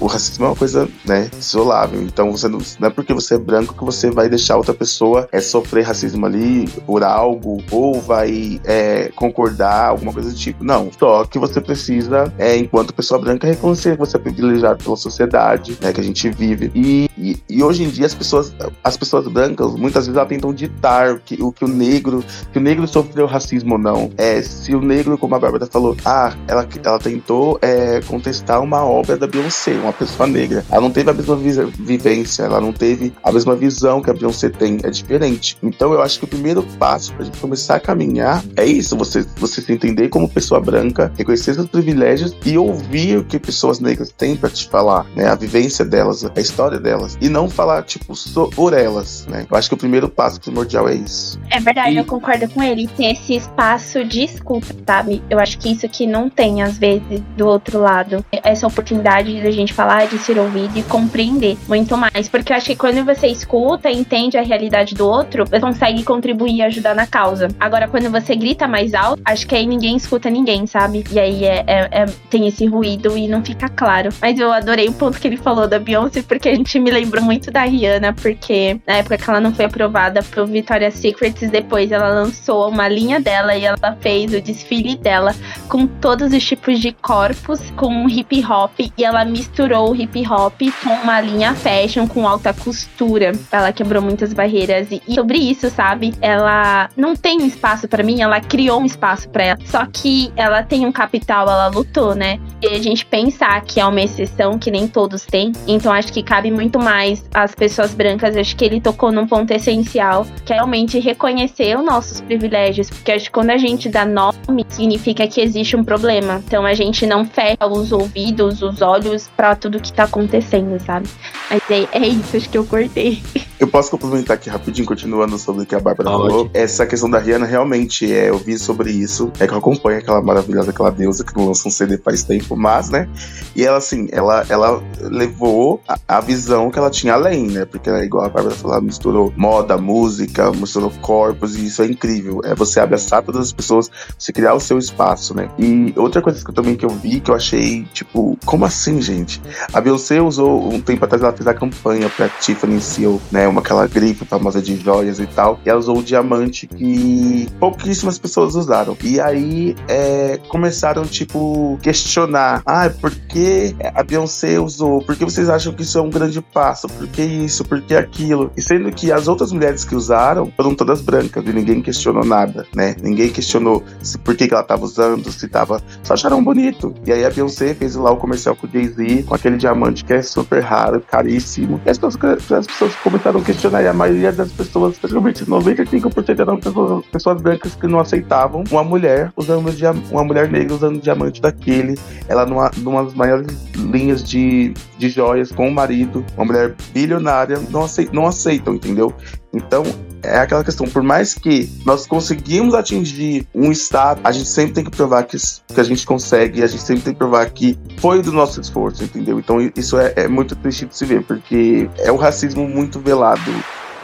O 0.01 0.07
racismo 0.07 0.45
é 0.45 0.49
uma 0.49 0.57
coisa, 0.57 0.89
né, 1.05 1.31
isolável. 1.39 2.03
Então 2.03 2.31
você 2.31 2.49
não, 2.49 2.59
não 2.79 2.89
é 2.89 2.91
porque 2.91 3.13
você 3.13 3.35
é 3.35 3.39
branco 3.39 3.75
que 3.75 3.85
você 3.85 4.11
vai 4.11 4.29
deixar 4.29 4.57
outra 4.57 4.75
pessoa 4.75 5.29
é, 5.33 5.41
sofrer 5.41 5.85
racismo 5.85 6.27
ali 6.27 6.69
por 6.87 7.03
algo, 7.03 7.63
ou 7.71 8.01
vai 8.01 8.61
é, 8.65 9.11
concordar, 9.15 9.89
alguma 9.89 10.13
coisa 10.13 10.31
do 10.31 10.37
tipo. 10.37 10.65
Não. 10.65 10.91
Só 10.99 11.25
que 11.25 11.39
você 11.39 11.61
precisa, 11.61 12.33
é, 12.39 12.57
enquanto 12.57 12.95
pessoa 12.95 13.21
branca, 13.21 13.47
reconhecer 13.47 13.93
que 13.93 13.99
você 13.99 14.17
é 14.17 14.21
privilegiado 14.21 14.83
pela 14.83 14.97
sociedade, 14.97 15.77
né, 15.81 15.93
que 15.93 16.01
a 16.01 16.05
gente 16.05 16.29
vive. 16.31 16.71
E, 16.75 16.92
e, 17.19 17.37
e 17.49 17.63
hoje 17.63 17.85
em 17.85 17.89
dia 17.89 18.07
as 18.07 18.15
pessoas, 18.15 18.55
as 18.83 18.97
pessoas 18.97 19.27
brancas, 19.29 19.75
muitas 19.75 20.07
vezes, 20.07 20.29
tentam 20.29 20.53
ditar 20.53 21.13
o 21.13 21.21
que 21.21 21.43
o, 21.43 21.53
que 21.53 21.65
o 21.65 21.69
negro, 21.69 22.25
que 22.53 22.59
o 22.59 22.61
negro 22.61 22.87
sofreu 22.87 23.27
racismo 23.27 23.75
ou 23.75 23.79
não. 23.79 24.11
É, 24.17 24.41
se 24.43 24.75
o 24.75 24.81
negro, 24.81 25.17
como 25.19 25.35
a 25.35 25.39
Bárbara 25.39 25.67
falou, 25.67 25.97
ah, 26.05 26.35
ela, 26.47 26.67
ela 26.85 26.99
tentou 26.99 27.59
é, 27.61 28.01
contestar 28.07 28.63
uma 28.63 28.85
obra 28.85 29.17
da 29.17 29.27
Beyoncé, 29.27 29.73
uma 29.75 29.93
pessoa 29.93 30.27
negra. 30.27 30.65
Ela 30.71 30.81
não 30.81 30.91
teve 30.91 31.11
a 31.11 31.15
mesma 31.15 31.37
vivência, 31.37 32.45
ela 32.45 32.61
não 32.61 32.73
teve 32.73 33.13
a 33.23 33.33
mesma 33.33 33.55
visão 33.55 34.01
que 34.01 34.11
a 34.11 34.15
Beyoncé 34.15 34.49
tem, 34.49 34.79
é 34.83 34.91
diferente. 34.91 35.57
Então 35.63 35.93
eu 35.93 36.03
acho 36.03 36.19
que 36.19 36.25
o 36.25 36.29
primeiro 36.29 36.63
passo 36.79 37.13
pra 37.15 37.25
gente 37.25 37.39
começar 37.39 37.77
a 37.77 37.81
caminhar 37.81 38.43
é 38.57 38.65
isso, 38.65 38.97
você, 38.97 39.25
você 39.37 39.61
se 39.61 39.73
entender 39.73 40.09
como 40.09 40.29
pessoa 40.29 40.61
branca, 40.61 41.13
reconhecer 41.17 41.55
seus 41.55 41.69
privilégios 41.69 42.35
e 42.45 42.57
ouvir 42.57 43.19
o 43.19 43.25
que 43.25 43.39
pessoas 43.39 43.81
negras 43.81 44.11
têm 44.11 44.37
para 44.37 44.51
te 44.51 44.69
falar, 44.69 45.07
né? 45.17 45.27
A 45.27 45.35
vivência 45.35 45.85
delas, 45.85 46.25
a 46.25 46.41
história 46.41 46.79
delas. 46.83 47.17
E 47.21 47.29
não 47.29 47.49
falar, 47.49 47.83
tipo, 47.83 48.15
so, 48.15 48.51
por 48.51 48.73
elas, 48.73 49.27
né? 49.29 49.47
Eu 49.51 49.57
acho 49.57 49.69
que 49.69 49.75
o 49.75 49.79
primeiro 49.79 50.09
passo 50.09 50.41
primordial 50.41 50.89
é 50.89 50.95
isso. 50.95 51.41
É 51.51 51.61
verdade, 51.61 51.95
e... 51.95 51.97
eu 51.97 52.05
concordo 52.05 52.49
com 52.49 52.62
ele. 52.62 52.89
Tem 52.89 53.11
esse 53.11 53.35
espaço 53.35 54.05
de 54.05 54.25
escuta, 54.25 54.75
sabe? 54.87 55.23
Eu 55.31 55.39
acho 55.39 55.59
que 55.59 55.71
isso 55.71 55.89
que 55.89 56.07
não 56.07 56.29
tem, 56.29 56.62
às 56.62 56.79
vezes, 56.79 57.21
do 57.37 57.47
outro 57.47 57.81
lado. 57.81 58.25
Essa 58.43 58.67
oportunidade 58.67 59.41
da 59.41 59.51
gente 59.51 59.73
falar, 59.73 60.07
de 60.07 60.19
ser 60.19 60.39
ouvido 60.39 60.79
e 60.79 60.83
compreender 60.83 61.57
muito 61.69 61.97
mais. 61.97 62.29
Porque 62.29 62.53
eu 62.53 62.57
acho 62.57 62.67
que 62.67 62.77
quando 62.77 63.05
você 63.05 63.29
escuta 63.29 63.91
e 63.91 63.99
entende 63.99 64.37
a 64.37 64.43
realidade 64.43 64.95
do 64.95 65.07
outro, 65.07 65.45
você 65.45 65.61
consegue 65.61 66.03
contribuir 66.03 66.57
e 66.57 66.62
ajudar 66.62 66.95
na 66.95 67.07
causa. 67.07 67.49
Agora, 67.59 67.89
quando 67.89 68.11
você 68.11 68.35
grita 68.35 68.67
mais 68.67 68.95
alto, 68.95 69.23
acho 69.25 69.47
que 69.47 69.55
aí 69.55 69.67
ninguém 69.67 69.97
escuta 69.97 70.29
ninguém, 70.29 70.67
sabe? 70.67 71.05
E 71.11 71.19
aí 71.19 71.45
é, 71.45 71.65
é, 71.67 71.89
é, 71.91 72.07
tem 72.29 72.47
esse 72.47 72.67
ruído 72.67 73.17
e 73.17 73.29
não 73.29 73.45
fica 73.45 73.69
claro. 73.69 74.11
Mas 74.21 74.39
eu 74.39 74.53
adorei 74.53 74.89
o 74.89 74.93
ponto 74.93 75.21
que 75.21 75.29
ele 75.29 75.37
falou 75.37 75.69
da 75.69 75.79
Beyoncé, 75.79 76.23
porque 76.23 76.49
me 76.78 76.90
lembrou 76.90 77.25
muito 77.25 77.50
da 77.50 77.62
Rihanna, 77.62 78.12
porque 78.12 78.78
na 78.87 78.97
época 78.97 79.19
que 79.19 79.28
ela 79.28 79.40
não 79.40 79.54
foi 79.54 79.64
aprovada 79.64 80.23
pro 80.23 80.47
Victoria's 80.47 80.95
Secrets, 80.95 81.50
depois 81.50 81.90
ela 81.90 82.09
lançou 82.09 82.69
uma 82.69 82.88
linha 82.88 83.21
dela 83.21 83.57
e 83.57 83.64
ela 83.64 83.97
fez 84.00 84.33
o 84.35 84.40
desfile 84.40 84.97
dela 84.97 85.35
com 85.69 85.87
todos 85.87 86.33
os 86.33 86.45
tipos 86.45 86.78
de 86.78 86.92
corpos, 86.92 87.61
com 87.76 88.09
hip 88.09 88.45
hop, 88.45 88.73
e 88.78 89.04
ela 89.04 89.25
misturou 89.25 89.90
o 89.90 89.97
hip 89.97 90.23
hop 90.28 90.61
com 90.83 90.90
uma 90.90 91.21
linha 91.21 91.54
fashion, 91.54 92.07
com 92.07 92.28
alta 92.28 92.52
costura. 92.52 93.33
Ela 93.50 93.73
quebrou 93.73 94.02
muitas 94.02 94.33
barreiras. 94.33 94.90
E, 94.90 95.02
e 95.09 95.14
sobre 95.14 95.38
isso, 95.38 95.71
sabe? 95.71 96.14
Ela 96.21 96.88
não 96.97 97.14
tem 97.14 97.40
um 97.40 97.47
espaço 97.47 97.88
para 97.88 98.02
mim, 98.02 98.21
ela 98.21 98.40
criou 98.40 98.81
um 98.81 98.85
espaço 98.85 99.28
para 99.28 99.45
ela. 99.45 99.59
Só 99.64 99.87
que 99.87 100.33
ela 100.37 100.62
tem 100.62 100.87
um 100.87 100.92
capital, 100.92 101.49
ela 101.49 101.69
lutou, 101.69 102.14
né? 102.14 102.38
E 102.61 102.66
a 102.66 102.83
gente 102.83 103.07
pensar 103.07 103.61
que 103.62 103.81
é 103.81 103.87
uma 103.87 104.00
exceção 104.00 104.59
que 104.59 104.71
nem 104.71 104.87
todos 104.87 105.25
têm. 105.25 105.52
Então 105.66 105.92
acho 105.92 106.12
que 106.12 106.23
cabe 106.23 106.50
muito 106.53 106.79
mais 106.79 107.25
às 107.33 107.55
pessoas 107.55 107.95
brancas. 107.95 108.37
Acho 108.37 108.57
que 108.57 108.65
ele 108.65 108.81
tocou 108.81 109.11
num 109.11 109.27
ponto 109.27 109.51
essencial, 109.51 110.27
que 110.45 110.53
é 110.53 110.57
realmente 110.57 110.99
reconhecer 110.99 111.77
os 111.79 111.85
nossos 111.85 112.21
privilégios. 112.21 112.89
Porque 112.91 113.13
acho 113.13 113.27
que 113.27 113.33
quando 113.33 113.51
a 113.51 113.59
gente 113.59 113.89
dá 113.89 114.05
nome, 114.05 114.65
significa 114.69 115.27
que 115.27 115.41
existe 115.41 115.77
um 115.77 115.85
problema. 115.85 116.43
Então 116.47 116.65
a 116.65 116.75
gente 116.75 117.07
não 117.07 117.25
fecha 117.25 117.67
os 117.67 117.93
ouvidos, 117.93 118.63
os 118.63 118.83
olhos 118.83 119.29
para 119.37 119.55
tudo 119.55 119.81
que 119.81 119.93
tá 119.93 120.05
acontecendo, 120.05 120.79
sabe? 120.85 121.09
Mas 121.51 121.63
é, 121.71 121.89
é 121.93 122.07
isso, 122.07 122.37
acho 122.37 122.49
que 122.49 122.59
eu 122.59 122.65
cortei. 122.65 123.23
Eu 123.63 123.69
posso 123.69 123.93
complementar 123.93 124.35
aqui 124.35 124.51
rapidinho, 124.51 124.85
continuando 124.85 125.39
sobre 125.39 125.63
o 125.63 125.67
que 125.67 125.73
a 125.73 125.79
Bárbara 125.79 126.11
Pode. 126.11 126.29
falou. 126.29 126.51
Essa 126.53 126.85
questão 126.85 127.09
da 127.09 127.21
Rihanna, 127.21 127.47
realmente, 127.47 128.13
é, 128.13 128.29
eu 128.29 128.37
vi 128.37 128.59
sobre 128.59 128.91
isso. 128.91 129.31
É 129.39 129.47
que 129.47 129.55
eu 129.55 129.59
acompanho 129.59 130.01
aquela 130.01 130.21
maravilhosa, 130.21 130.73
aquela 130.73 130.91
deusa 130.91 131.23
que 131.23 131.33
não 131.37 131.47
lança 131.47 131.69
um 131.69 131.71
CD 131.71 131.97
faz 131.97 132.25
tempo, 132.25 132.57
mas, 132.57 132.91
né? 132.91 133.09
E 133.55 133.65
ela, 133.65 133.77
assim, 133.77 134.09
ela, 134.11 134.45
ela 134.49 134.83
levou 135.01 135.81
a, 135.87 135.97
a 136.09 136.21
visão 136.21 136.42
que 136.71 136.79
ela 136.79 136.91
tinha 136.91 137.15
além, 137.15 137.47
né? 137.47 137.65
Porque, 137.65 137.89
ela, 137.89 138.05
igual 138.05 138.25
a 138.25 138.29
Bárbara 138.29 138.55
falou, 138.55 138.77
ela 138.77 138.85
misturou 138.85 139.33
moda, 139.37 139.77
música, 139.77 140.51
misturou 140.53 140.93
corpos, 141.01 141.57
e 141.57 141.67
isso 141.67 141.83
é 141.83 141.87
incrível. 141.87 142.41
É 142.45 142.55
você 142.55 142.81
abraçar 142.81 143.23
todas 143.23 143.43
as 143.43 143.53
pessoas, 143.53 143.91
você 144.19 144.33
criar 144.33 144.55
o 144.55 144.61
seu 144.61 144.79
espaço, 144.79 145.35
né? 145.35 145.49
E 145.59 145.93
outra 145.97 146.21
coisa 146.21 146.43
que 146.43 146.51
eu 146.51 146.55
também 146.55 146.77
que 146.77 146.85
eu 146.85 146.91
vi, 146.91 147.21
que 147.21 147.31
eu 147.31 147.35
achei, 147.35 147.85
tipo, 147.93 148.39
como 148.45 148.65
assim, 148.65 149.01
gente? 149.01 149.41
A 149.73 149.81
Beyoncé 149.81 150.21
usou, 150.21 150.73
um 150.73 150.81
tempo 150.81 151.05
atrás, 151.05 151.23
ela 151.23 151.33
fez 151.33 151.47
a 151.47 151.55
campanha 151.55 152.09
pra 152.09 152.29
Tiffany 152.29 152.81
Seal, 152.81 153.21
né? 153.31 153.47
uma 153.49 153.61
aquela 153.61 153.87
grife 153.87 154.25
famosa 154.25 154.61
de 154.61 154.77
joias 154.77 155.19
e 155.19 155.27
tal. 155.27 155.59
E 155.65 155.71
ela 155.71 155.79
usou 155.79 155.99
um 155.99 156.03
diamante 156.03 156.67
que 156.67 157.49
pouquíssimas 157.59 158.19
pessoas 158.19 158.55
usaram. 158.55 158.97
E 159.03 159.21
aí 159.21 159.77
é, 159.89 160.39
começaram, 160.49 161.05
tipo, 161.05 161.79
questionar. 161.83 162.63
Ah, 162.67 162.91
por 162.91 163.11
que 163.11 163.75
a 163.95 164.03
Beyoncé 164.03 164.59
usou? 164.59 165.03
Por 165.03 165.17
que 165.17 165.25
vocês 165.25 165.49
acham 165.49 165.73
que 165.73 165.83
isso 165.83 165.99
é 165.99 166.03
um 166.03 166.11
grande 166.11 166.32
passo? 166.41 166.89
Por 166.89 167.07
que 167.09 167.23
isso? 167.23 167.65
Por 167.65 167.83
que 167.83 167.95
aquilo? 167.95 168.51
E 168.57 168.62
sendo 168.62 168.91
que 168.93 169.12
as 169.12 169.29
outras 169.29 169.53
mulheres 169.53 169.85
que 169.85 169.95
usaram 169.95 170.51
foram 170.57 170.75
todas 170.75 171.01
brancas 171.01 171.45
e 171.45 171.53
ninguém 171.53 171.83
questionou 171.83 172.25
nada, 172.25 172.67
né? 172.75 172.97
Ninguém 173.03 173.29
questionou 173.29 173.83
se, 174.01 174.17
por 174.17 174.37
que, 174.37 174.49
que 174.49 174.55
ela 174.55 174.62
tava 174.62 174.85
usando, 174.85 175.31
se 175.31 175.49
tava. 175.49 175.83
Só 176.03 176.15
acharam 176.15 176.43
bonito. 176.43 176.95
E 177.05 177.12
aí 177.12 177.25
a 177.25 177.31
Beyoncé 177.31 177.75
fez 177.75 177.97
lá 177.97 178.11
o 178.11 178.17
comercial 178.17 178.55
com 178.57 178.67
o 178.67 178.71
Jay-Z, 178.71 179.25
com 179.25 179.35
aquele 179.35 179.57
diamante 179.57 180.05
que 180.05 180.12
é 180.12 180.23
super 180.23 180.61
raro, 180.62 181.01
caríssimo. 181.01 181.81
E 181.85 181.91
as 181.91 181.99
pessoas, 181.99 182.53
as 182.53 182.67
pessoas 182.67 182.95
começaram 182.97 183.43
questionar, 183.43 183.83
e 183.83 183.89
a 183.89 183.93
maioria 183.93 184.33
das 184.33 184.53
pessoas, 184.53 184.99
praticamente 184.99 185.45
95% 185.45 186.39
eram 186.39 186.59
pessoas, 186.59 187.05
pessoas 187.07 187.43
brancas 187.43 187.75
que 187.75 187.87
não 187.87 187.99
aceitavam 187.99 188.65
uma 188.71 188.85
mulher 188.85 189.33
usando 189.37 189.73
uma 190.11 190.25
mulher 190.25 190.51
negra 190.51 190.75
usando 190.75 191.01
diamante 191.01 191.41
daquele, 191.41 191.99
ela 192.29 192.47
numa, 192.47 192.71
numa 192.79 193.05
das 193.05 193.15
maiores 193.15 193.47
linhas 193.75 194.23
de, 194.23 194.75
de 194.99 195.09
joias 195.09 195.51
com 195.51 195.69
o 195.69 195.73
marido, 195.73 196.22
uma 196.37 196.45
mulher 196.45 196.75
bilionária, 196.93 197.61
não, 197.71 197.85
aceitam, 197.85 198.14
não 198.14 198.26
aceitam, 198.26 198.75
entendeu? 198.75 199.14
Então, 199.52 199.85
é 200.23 200.38
aquela 200.38 200.64
questão, 200.64 200.87
por 200.87 201.02
mais 201.02 201.35
que 201.35 201.71
nós 201.85 202.07
conseguimos 202.07 202.75
atingir 202.75 203.47
um 203.55 203.71
estado, 203.71 204.21
a 204.25 204.33
gente 204.33 204.49
sempre 204.49 204.73
tem 204.73 204.85
que 204.85 204.91
provar 204.91 205.25
que, 205.25 205.37
que 205.37 205.81
a 205.81 205.85
gente 205.85 206.07
consegue, 206.07 206.62
a 206.62 206.67
gente 206.67 206.83
sempre 206.83 207.02
tem 207.02 207.12
que 207.12 207.19
provar 207.19 207.49
que 207.50 207.79
foi 207.99 208.23
do 208.23 208.33
nosso 208.33 208.61
esforço, 208.61 209.02
entendeu? 209.05 209.38
Então 209.38 209.59
isso 209.76 209.99
é, 209.99 210.12
é 210.17 210.29
muito 210.29 210.55
triste 210.57 210.87
de 210.87 210.97
se 210.97 211.05
ver, 211.05 211.23
porque 211.25 211.91
é 211.99 212.11
um 212.11 212.17
racismo 212.17 212.67
muito 212.69 213.00
velado 213.00 213.52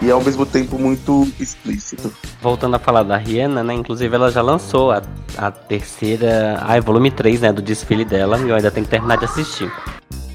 e 0.00 0.10
ao 0.10 0.22
mesmo 0.22 0.46
tempo 0.46 0.78
muito 0.78 1.28
explícito. 1.40 2.12
Voltando 2.40 2.76
a 2.76 2.78
falar 2.78 3.02
da 3.02 3.16
Rihanna, 3.16 3.62
né? 3.62 3.75
Inclusive 3.75 4.14
ela 4.14 4.30
já 4.30 4.42
lançou 4.42 4.92
a, 4.92 5.02
a 5.37 5.50
terceira. 5.50 6.58
Ah, 6.62 6.78
volume 6.80 7.10
3, 7.10 7.40
né? 7.40 7.52
Do 7.52 7.62
desfile 7.62 8.04
dela. 8.04 8.38
E 8.38 8.48
eu 8.48 8.54
ainda 8.54 8.70
tenho 8.70 8.87
que 8.87 8.90
terminar 8.90 9.16
de 9.16 9.25
assistir. 9.25 9.70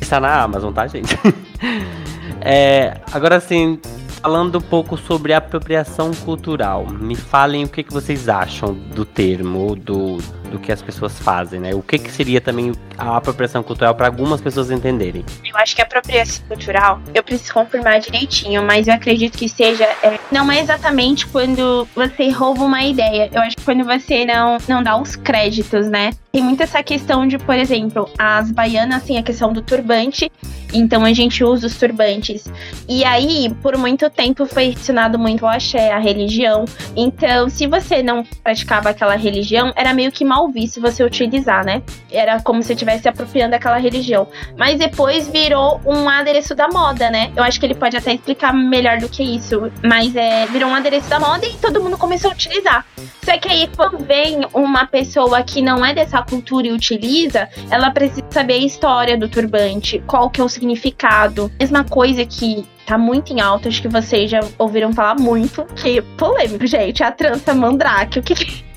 Está 0.04 0.20
na 0.20 0.44
Amazon, 0.44 0.74
tá, 0.74 0.86
gente? 0.86 1.18
é, 2.42 2.98
agora 3.12 3.38
assim, 3.38 3.80
falando 4.22 4.58
um 4.58 4.62
pouco 4.62 4.98
sobre 4.98 5.34
apropriação 5.34 6.12
cultural, 6.14 6.86
me 6.86 7.16
falem 7.16 7.64
o 7.64 7.70
que, 7.70 7.84
que 7.84 7.94
vocês 7.94 8.28
acham 8.28 8.74
do 8.74 9.06
termo, 9.06 9.78
do, 9.78 10.18
do 10.54 10.60
que 10.60 10.72
as 10.72 10.84
pessoas 10.84 11.18
fazem, 11.18 11.60
né? 11.60 11.74
O 11.74 11.82
que, 11.82 11.98
que 11.98 12.12
seria 12.12 12.40
também 12.40 12.74
a 12.96 13.18
apropriação 13.18 13.64
cultural 13.64 13.96
para 13.96 14.06
algumas 14.06 14.40
pessoas 14.40 14.70
entenderem? 14.70 15.26
Eu 15.44 15.58
acho 15.58 15.76
que 15.76 15.82
a 15.82 15.86
apropriação 15.86 16.46
cultural, 16.48 17.02
eu 17.14 17.24
preciso 17.24 17.52
confirmar 17.52 18.00
direitinho, 18.00 18.62
mas 18.62 18.88
eu 18.88 18.94
acredito 18.94 19.36
que 19.36 19.50
seja. 19.50 19.84
É, 19.84 20.20
não 20.32 20.52
é 20.52 20.60
exatamente 20.60 21.26
quando 21.26 21.88
você 21.96 22.30
rouba 22.30 22.64
uma 22.64 22.84
ideia. 22.84 23.30
Eu 23.34 23.42
acho 23.42 23.58
que 23.58 23.64
quando 23.64 23.84
você 23.84 24.26
não, 24.26 24.60
não 24.68 24.84
dá 24.84 24.96
os 24.96 25.16
créditos, 25.16 25.90
né? 25.90 26.12
Tem 26.32 26.44
muito 26.44 26.62
essa 26.62 26.82
questão 26.82 27.28
de, 27.28 27.38
por 27.38 27.56
exemplo, 27.56 28.10
as 28.18 28.52
baianas 28.52 29.04
têm 29.04 29.18
a 29.18 29.24
questão 29.24 29.54
do 29.54 29.62
turbante, 29.62 30.32
então 30.74 31.06
a 31.06 31.14
gente 31.14 31.44
usa 31.44 31.68
os 31.68 31.78
turbantes. 31.78 32.52
E 32.90 33.04
aí, 33.04 33.56
por 33.62 33.78
muito 33.78 34.10
tempo, 34.10 34.46
foi 34.48 34.66
ensinado 34.66 35.20
muito 35.20 35.46
o 35.46 35.48
axé, 35.48 35.92
a 35.92 36.00
religião. 36.00 36.66
Então, 36.96 37.50
se 37.50 37.68
você 37.68 38.02
não 38.02 38.24
praticava 38.44 38.90
aquela 38.90 39.16
religião, 39.16 39.72
era 39.76 39.94
meio 39.94 40.12
que 40.12 40.26
mal 40.26 40.43
visto 40.52 40.82
você 40.82 41.04
utilizar, 41.04 41.66
né? 41.66 41.82
Era 42.12 42.42
como 42.42 42.62
se 42.64 42.74
estivesse 42.74 43.08
apropriando 43.08 43.52
daquela 43.52 43.78
religião. 43.78 44.28
Mas 44.58 44.80
depois 44.80 45.28
virou 45.28 45.80
um 45.86 46.10
adereço 46.10 46.56
da 46.56 46.68
moda, 46.68 47.10
né? 47.10 47.32
Eu 47.36 47.44
acho 47.44 47.60
que 47.60 47.66
ele 47.66 47.76
pode 47.76 47.98
até 47.98 48.14
explicar 48.14 48.54
melhor 48.54 48.98
do 49.00 49.10
que 49.10 49.24
isso. 49.24 49.72
Mas 49.84 50.16
é, 50.16 50.46
virou 50.48 50.70
um 50.70 50.76
adereço 50.76 51.10
da 51.10 51.20
moda 51.20 51.46
e 51.46 51.54
todo 51.54 51.82
mundo 51.82 51.98
começou 51.98 52.32
a 52.32 52.34
utilizar. 52.34 52.86
Só 53.24 53.38
que 53.38 53.48
aí, 53.48 53.70
quando 53.76 54.00
vem 54.00 54.42
uma 54.54 54.86
pessoa 54.86 55.42
que 55.44 55.62
não 55.62 55.86
é 55.86 55.94
dessa 55.94 56.22
cultura 56.22 56.68
e 56.68 56.72
utiliza, 56.72 57.48
ela 57.70 57.92
precisa 57.92 58.26
saber 58.30 58.56
a 58.56 58.58
história 58.58 59.18
do 59.18 59.30
turbante, 59.30 60.04
qual 60.06 60.30
que 60.30 60.42
é 60.42 60.44
o 60.44 60.50
significado. 60.50 61.52
Mesma 61.60 61.84
coisa 61.84 62.26
que 62.26 62.66
tá 62.86 62.98
muito 62.98 63.32
em 63.32 63.40
alta, 63.40 63.70
acho 63.70 63.82
que 63.82 63.88
vocês 63.88 64.30
já 64.30 64.42
ouviram 64.58 64.92
falar 64.92 65.16
muito, 65.16 65.64
que 65.76 66.02
polêmico, 66.18 66.68
gente, 66.68 67.02
a 67.02 67.12
trança 67.12 67.54
mandrake, 67.54 68.20
o 68.20 68.24
que 68.24 68.36
que 68.36 68.73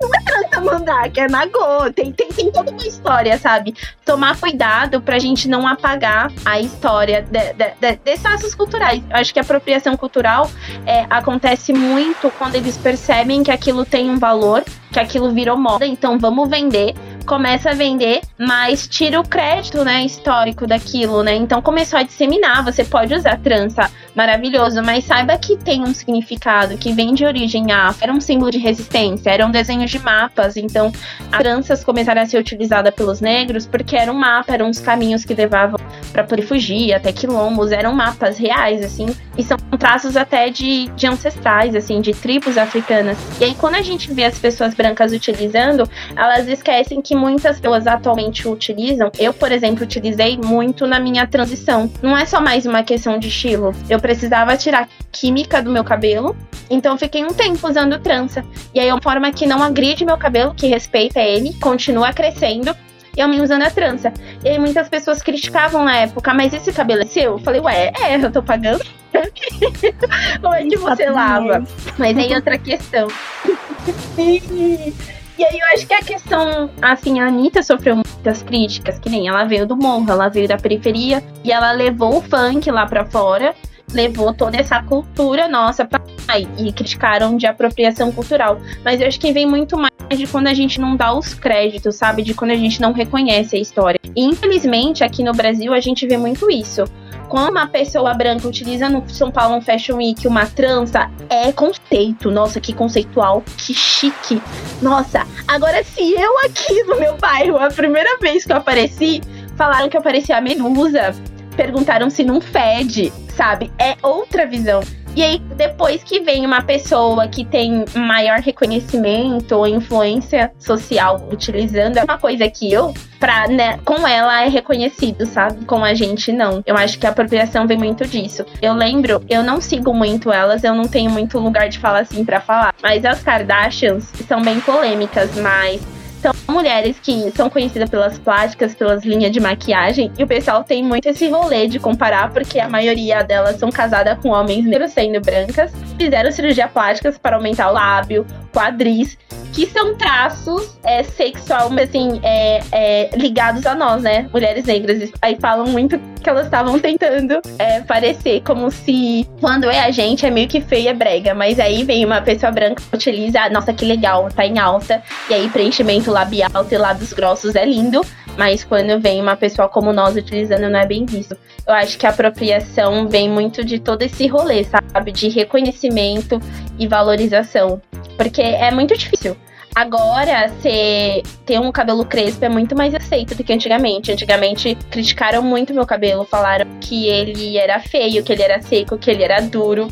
não 0.00 0.10
é 0.52 0.60
mandrake, 0.60 1.20
é 1.20 1.28
nagô. 1.28 1.90
Tem, 1.94 2.12
tem, 2.12 2.28
tem 2.28 2.50
toda 2.50 2.70
uma 2.70 2.86
história, 2.86 3.38
sabe? 3.38 3.74
Tomar 4.04 4.38
cuidado 4.38 5.00
pra 5.00 5.18
gente 5.18 5.48
não 5.48 5.66
apagar 5.66 6.32
a 6.44 6.60
história 6.60 7.22
de, 7.22 7.52
de, 7.52 7.74
de, 7.80 7.96
desses 8.04 8.24
laços 8.24 8.54
culturais. 8.54 9.02
Eu 9.08 9.16
acho 9.16 9.32
que 9.32 9.38
a 9.38 9.42
apropriação 9.42 9.96
cultural 9.96 10.50
é, 10.86 11.06
acontece 11.08 11.72
muito 11.72 12.30
quando 12.38 12.54
eles 12.54 12.76
percebem 12.76 13.42
que 13.42 13.50
aquilo 13.50 13.84
tem 13.84 14.10
um 14.10 14.18
valor, 14.18 14.64
que 14.92 14.98
aquilo 14.98 15.32
virou 15.32 15.56
moda, 15.56 15.86
então 15.86 16.18
vamos 16.18 16.48
vender 16.48 16.94
começa 17.24 17.70
a 17.70 17.74
vender, 17.74 18.20
mas 18.38 18.86
tira 18.88 19.20
o 19.20 19.26
crédito, 19.26 19.84
né, 19.84 20.04
histórico 20.04 20.66
daquilo, 20.66 21.22
né? 21.22 21.34
Então 21.36 21.60
começou 21.62 21.98
a 21.98 22.02
disseminar, 22.02 22.64
você 22.64 22.84
pode 22.84 23.14
usar 23.14 23.38
trança, 23.38 23.90
maravilhoso, 24.14 24.82
mas 24.82 25.04
saiba 25.04 25.36
que 25.38 25.56
tem 25.56 25.82
um 25.82 25.94
significado, 25.94 26.76
que 26.76 26.92
vem 26.92 27.14
de 27.14 27.24
origem 27.24 27.70
afro, 27.72 28.04
era 28.04 28.12
um 28.12 28.20
símbolo 28.20 28.50
de 28.50 28.58
resistência, 28.58 29.30
eram 29.30 29.50
desenhos 29.50 29.90
de 29.90 29.98
mapas, 29.98 30.56
então 30.56 30.92
as 31.30 31.38
tranças 31.38 31.84
começaram 31.84 32.22
a 32.22 32.26
ser 32.26 32.38
utilizadas 32.38 32.94
pelos 32.94 33.20
negros 33.20 33.66
porque 33.66 33.96
era 33.96 34.10
um 34.10 34.18
mapa, 34.18 34.52
eram 34.52 34.68
os 34.68 34.80
caminhos 34.80 35.24
que 35.24 35.34
levavam 35.34 35.78
para 36.12 36.24
poder 36.24 36.42
fugir, 36.42 36.92
até 36.92 37.12
quilombos, 37.12 37.72
eram 37.72 37.94
mapas 37.94 38.36
reais, 38.36 38.84
assim, 38.84 39.06
e 39.36 39.42
são 39.42 39.56
traços 39.78 40.16
até 40.16 40.50
de, 40.50 40.88
de 40.88 41.06
ancestrais, 41.06 41.74
assim, 41.74 42.00
de 42.00 42.12
tribos 42.12 42.58
africanas. 42.58 43.16
E 43.40 43.44
aí 43.44 43.54
quando 43.54 43.76
a 43.76 43.82
gente 43.82 44.12
vê 44.12 44.24
as 44.24 44.38
pessoas 44.38 44.74
brancas 44.74 45.12
utilizando, 45.12 45.88
elas 46.16 46.48
esquecem 46.48 47.00
que 47.00 47.09
que 47.10 47.16
muitas 47.16 47.58
pessoas 47.58 47.88
atualmente 47.88 48.46
utilizam, 48.46 49.10
eu, 49.18 49.34
por 49.34 49.50
exemplo, 49.50 49.82
utilizei 49.82 50.38
muito 50.38 50.86
na 50.86 51.00
minha 51.00 51.26
transição. 51.26 51.90
Não 52.00 52.16
é 52.16 52.24
só 52.24 52.40
mais 52.40 52.66
uma 52.66 52.84
questão 52.84 53.18
de 53.18 53.26
estilo. 53.26 53.74
Eu 53.88 53.98
precisava 53.98 54.56
tirar 54.56 54.88
química 55.10 55.60
do 55.60 55.72
meu 55.72 55.82
cabelo, 55.82 56.36
então 56.70 56.96
fiquei 56.96 57.24
um 57.24 57.34
tempo 57.34 57.68
usando 57.68 57.98
trança. 57.98 58.44
E 58.72 58.78
aí 58.78 58.86
é 58.86 58.94
uma 58.94 59.02
forma 59.02 59.32
que 59.32 59.44
não 59.44 59.60
agride 59.60 60.04
meu 60.04 60.16
cabelo, 60.16 60.54
que 60.54 60.68
respeita 60.68 61.18
ele, 61.18 61.52
continua 61.54 62.12
crescendo, 62.12 62.76
e 63.16 63.20
eu 63.20 63.26
me 63.26 63.40
usando 63.40 63.62
a 63.62 63.70
trança. 63.70 64.12
E 64.44 64.48
aí 64.48 64.58
muitas 64.60 64.88
pessoas 64.88 65.20
criticavam 65.20 65.84
na 65.84 65.96
época, 65.96 66.32
mas 66.32 66.54
esse 66.54 66.72
cabelo 66.72 67.02
é 67.02 67.06
seu? 67.06 67.32
Eu 67.32 67.38
falei, 67.40 67.60
ué, 67.60 67.92
é, 68.04 68.24
eu 68.24 68.30
tô 68.30 68.40
pagando. 68.40 68.84
Como 70.40 70.54
é 70.54 70.62
que 70.62 70.76
você 70.76 71.10
lava? 71.10 71.64
Mas 71.98 72.16
aí 72.16 72.32
outra 72.32 72.56
questão. 72.56 73.08
E 75.40 75.44
aí 75.46 75.58
eu 75.58 75.66
acho 75.68 75.86
que 75.86 75.94
a 75.94 76.02
questão, 76.02 76.68
assim, 76.82 77.18
a 77.18 77.26
Anitta 77.28 77.62
sofreu 77.62 77.94
muitas 77.96 78.42
críticas, 78.42 78.98
que 78.98 79.08
nem 79.08 79.26
ela 79.26 79.44
veio 79.44 79.66
do 79.66 79.74
morro, 79.74 80.04
ela 80.10 80.28
veio 80.28 80.46
da 80.46 80.58
periferia 80.58 81.24
e 81.42 81.50
ela 81.50 81.72
levou 81.72 82.18
o 82.18 82.20
funk 82.20 82.70
lá 82.70 82.84
pra 82.84 83.06
fora, 83.06 83.54
levou 83.92 84.32
toda 84.32 84.56
essa 84.56 84.82
cultura 84.82 85.48
nossa 85.48 85.88
lá 86.28 86.38
e 86.38 86.72
criticaram 86.72 87.36
de 87.36 87.46
apropriação 87.46 88.12
cultural. 88.12 88.60
Mas 88.84 89.00
eu 89.00 89.06
acho 89.06 89.18
que 89.18 89.32
vem 89.32 89.46
muito 89.46 89.76
mais 89.76 89.90
de 90.10 90.26
quando 90.26 90.48
a 90.48 90.54
gente 90.54 90.80
não 90.80 90.96
dá 90.96 91.12
os 91.12 91.34
créditos, 91.34 91.96
sabe? 91.96 92.22
De 92.22 92.34
quando 92.34 92.50
a 92.50 92.56
gente 92.56 92.80
não 92.80 92.92
reconhece 92.92 93.56
a 93.56 93.60
história. 93.60 93.98
E 94.16 94.24
infelizmente 94.24 95.04
aqui 95.04 95.22
no 95.22 95.32
Brasil 95.32 95.72
a 95.72 95.80
gente 95.80 96.06
vê 96.06 96.16
muito 96.16 96.50
isso 96.50 96.84
quando 97.30 97.50
uma 97.50 97.68
pessoa 97.68 98.12
branca 98.12 98.46
utiliza 98.48 98.88
no 98.88 99.08
São 99.08 99.30
Paulo 99.30 99.54
um 99.54 99.62
Fashion 99.62 99.98
Week 99.98 100.26
uma 100.26 100.46
trança, 100.46 101.08
é 101.30 101.52
conceito. 101.52 102.28
Nossa, 102.28 102.60
que 102.60 102.72
conceitual, 102.72 103.44
que 103.56 103.72
chique. 103.72 104.42
Nossa, 104.82 105.24
agora 105.46 105.82
se 105.84 106.12
eu 106.12 106.38
aqui 106.40 106.82
no 106.82 106.98
meu 106.98 107.16
bairro, 107.16 107.56
a 107.56 107.68
primeira 107.68 108.18
vez 108.18 108.44
que 108.44 108.52
eu 108.52 108.56
apareci, 108.56 109.22
falaram 109.56 109.88
que 109.88 109.96
eu 109.96 110.02
parecia 110.02 110.36
a 110.36 110.40
Medusa, 110.40 111.14
perguntaram 111.56 112.10
se 112.10 112.24
não 112.24 112.40
fede, 112.40 113.12
sabe? 113.36 113.70
É 113.78 113.96
outra 114.02 114.46
visão. 114.46 114.80
E 115.16 115.24
aí, 115.24 115.40
depois 115.56 116.04
que 116.04 116.20
vem 116.20 116.46
uma 116.46 116.62
pessoa 116.62 117.26
que 117.26 117.44
tem 117.44 117.84
maior 117.96 118.38
reconhecimento 118.38 119.56
ou 119.56 119.66
influência 119.66 120.52
social 120.56 121.28
utilizando, 121.32 121.96
é 121.96 122.04
uma 122.04 122.16
coisa 122.16 122.48
que 122.48 122.72
eu, 122.72 122.94
pra, 123.18 123.48
né, 123.48 123.78
com 123.84 124.06
ela 124.06 124.44
é 124.44 124.48
reconhecido, 124.48 125.26
sabe? 125.26 125.64
Com 125.64 125.84
a 125.84 125.94
gente, 125.94 126.32
não. 126.32 126.62
Eu 126.64 126.76
acho 126.76 126.96
que 126.96 127.06
a 127.06 127.10
apropriação 127.10 127.66
vem 127.66 127.76
muito 127.76 128.06
disso. 128.06 128.46
Eu 128.62 128.72
lembro, 128.72 129.20
eu 129.28 129.42
não 129.42 129.60
sigo 129.60 129.92
muito 129.92 130.30
elas, 130.30 130.62
eu 130.62 130.74
não 130.74 130.84
tenho 130.84 131.10
muito 131.10 131.40
lugar 131.40 131.68
de 131.68 131.80
falar 131.80 132.00
assim 132.00 132.24
para 132.24 132.40
falar. 132.40 132.72
Mas 132.80 133.04
as 133.04 133.20
Kardashians 133.20 134.04
são 134.28 134.40
bem 134.42 134.60
polêmicas, 134.60 135.34
mas 135.36 135.80
são 136.20 136.32
mulheres 136.48 136.98
que 137.00 137.30
são 137.34 137.48
conhecidas 137.48 137.88
pelas 137.88 138.18
plásticas, 138.18 138.74
pelas 138.74 139.04
linhas 139.04 139.32
de 139.32 139.40
maquiagem, 139.40 140.12
e 140.18 140.22
o 140.22 140.26
pessoal 140.26 140.62
tem 140.62 140.82
muito 140.82 141.08
esse 141.08 141.28
rolê 141.28 141.66
de 141.66 141.78
comparar, 141.78 142.30
porque 142.30 142.58
a 142.60 142.68
maioria 142.68 143.22
delas 143.22 143.56
são 143.56 143.70
casadas 143.70 144.18
com 144.18 144.28
homens 144.30 144.64
negros 144.64 144.92
sendo 144.92 145.20
brancas, 145.20 145.72
fizeram 145.98 146.30
cirurgia 146.30 146.68
plásticas 146.68 147.18
para 147.18 147.36
aumentar 147.36 147.70
o 147.70 147.72
lábio, 147.72 148.26
quadris, 148.52 149.16
que 149.52 149.66
são 149.66 149.96
traços 149.96 150.78
é, 150.84 151.02
sexual, 151.02 151.70
assim, 151.82 152.20
é, 152.22 152.60
é, 152.72 153.10
ligados 153.16 153.66
a 153.66 153.74
nós, 153.74 154.02
né? 154.02 154.28
Mulheres 154.32 154.64
negras. 154.64 155.10
Aí 155.20 155.36
falam 155.40 155.66
muito 155.66 155.98
que 156.22 156.28
elas 156.28 156.44
estavam 156.44 156.78
tentando 156.78 157.40
é, 157.58 157.80
parecer 157.80 158.42
como 158.42 158.70
se 158.70 159.28
quando 159.40 159.68
é 159.70 159.80
a 159.80 159.90
gente 159.90 160.24
é 160.24 160.30
meio 160.30 160.48
que 160.48 160.60
feia 160.60 160.94
brega, 160.94 161.34
mas 161.34 161.58
aí 161.58 161.82
vem 161.82 162.04
uma 162.04 162.20
pessoa 162.20 162.52
branca 162.52 162.82
que 162.82 162.96
utiliza, 162.96 163.48
nossa, 163.50 163.72
que 163.72 163.84
legal, 163.84 164.28
tá 164.30 164.46
em 164.46 164.58
alta, 164.58 165.02
e 165.28 165.34
aí 165.34 165.48
preenchimento 165.48 166.09
labial 166.10 166.66
e 166.70 166.76
lábios 166.76 167.12
grossos 167.12 167.54
é 167.54 167.64
lindo, 167.64 168.00
mas 168.36 168.64
quando 168.64 169.00
vem 169.00 169.20
uma 169.20 169.36
pessoa 169.36 169.68
como 169.68 169.92
nós 169.92 170.16
utilizando 170.16 170.68
não 170.68 170.78
é 170.78 170.86
bem 170.86 171.06
visto. 171.06 171.36
Eu 171.66 171.74
acho 171.74 171.98
que 171.98 172.06
a 172.06 172.10
apropriação 172.10 173.08
vem 173.08 173.28
muito 173.28 173.64
de 173.64 173.78
todo 173.78 174.02
esse 174.02 174.26
rolê, 174.26 174.64
sabe? 174.64 175.12
De 175.12 175.28
reconhecimento 175.28 176.40
e 176.78 176.86
valorização. 176.86 177.80
Porque 178.16 178.42
é 178.42 178.70
muito 178.70 178.96
difícil. 178.96 179.36
Agora, 179.74 180.48
você 180.48 181.22
ter 181.46 181.60
um 181.60 181.70
cabelo 181.70 182.04
crespo 182.04 182.44
é 182.44 182.48
muito 182.48 182.76
mais 182.76 182.94
aceito 182.94 183.36
do 183.36 183.44
que 183.44 183.52
antigamente. 183.52 184.10
Antigamente 184.10 184.76
criticaram 184.90 185.42
muito 185.42 185.72
meu 185.72 185.86
cabelo, 185.86 186.24
falaram 186.24 186.66
que 186.80 187.06
ele 187.06 187.56
era 187.56 187.78
feio, 187.78 188.24
que 188.24 188.32
ele 188.32 188.42
era 188.42 188.60
seco, 188.60 188.98
que 188.98 189.10
ele 189.10 189.22
era 189.22 189.40
duro. 189.40 189.88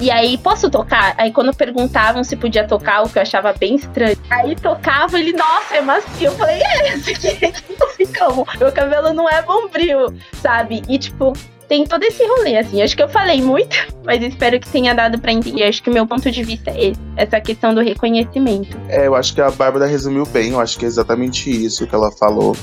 E 0.00 0.10
aí, 0.10 0.38
posso 0.38 0.70
tocar? 0.70 1.14
Aí 1.18 1.30
quando 1.30 1.54
perguntavam 1.54 2.24
se 2.24 2.34
podia 2.34 2.66
tocar, 2.66 3.02
o 3.02 3.08
que 3.08 3.18
eu 3.18 3.22
achava 3.22 3.52
bem 3.52 3.74
estranho. 3.74 4.16
Aí 4.30 4.56
tocava, 4.56 5.18
ele, 5.20 5.34
nossa, 5.34 5.76
é 5.76 5.82
macio. 5.82 6.28
Eu 6.28 6.32
falei, 6.32 6.58
é, 6.62 6.94
esse 6.94 7.10
aqui, 7.10 7.44
aqui 7.44 7.76
não 7.78 7.88
fica 7.90 8.26
Meu 8.58 8.72
cabelo 8.72 9.12
não 9.12 9.28
é 9.28 9.42
bombril, 9.42 10.14
sabe? 10.40 10.82
E 10.88 10.98
tipo, 10.98 11.34
tem 11.70 11.86
todo 11.86 12.02
esse 12.02 12.26
rolê, 12.26 12.56
assim. 12.56 12.82
Acho 12.82 12.96
que 12.96 13.02
eu 13.02 13.08
falei 13.08 13.40
muito, 13.40 13.76
mas 14.04 14.20
espero 14.20 14.58
que 14.58 14.68
tenha 14.68 14.92
dado 14.92 15.20
pra 15.20 15.32
entender. 15.32 15.62
Acho 15.62 15.80
que 15.80 15.88
o 15.88 15.92
meu 15.92 16.04
ponto 16.04 16.28
de 16.28 16.42
vista 16.42 16.68
é 16.72 16.88
esse, 16.88 17.00
essa 17.16 17.40
questão 17.40 17.72
do 17.72 17.80
reconhecimento. 17.80 18.76
É, 18.88 19.06
eu 19.06 19.14
acho 19.14 19.32
que 19.32 19.40
a 19.40 19.52
Bárbara 19.52 19.86
resumiu 19.86 20.26
bem, 20.26 20.50
eu 20.50 20.58
acho 20.58 20.76
que 20.76 20.84
é 20.84 20.88
exatamente 20.88 21.48
isso 21.48 21.86
que 21.86 21.94
ela 21.94 22.10
falou. 22.10 22.56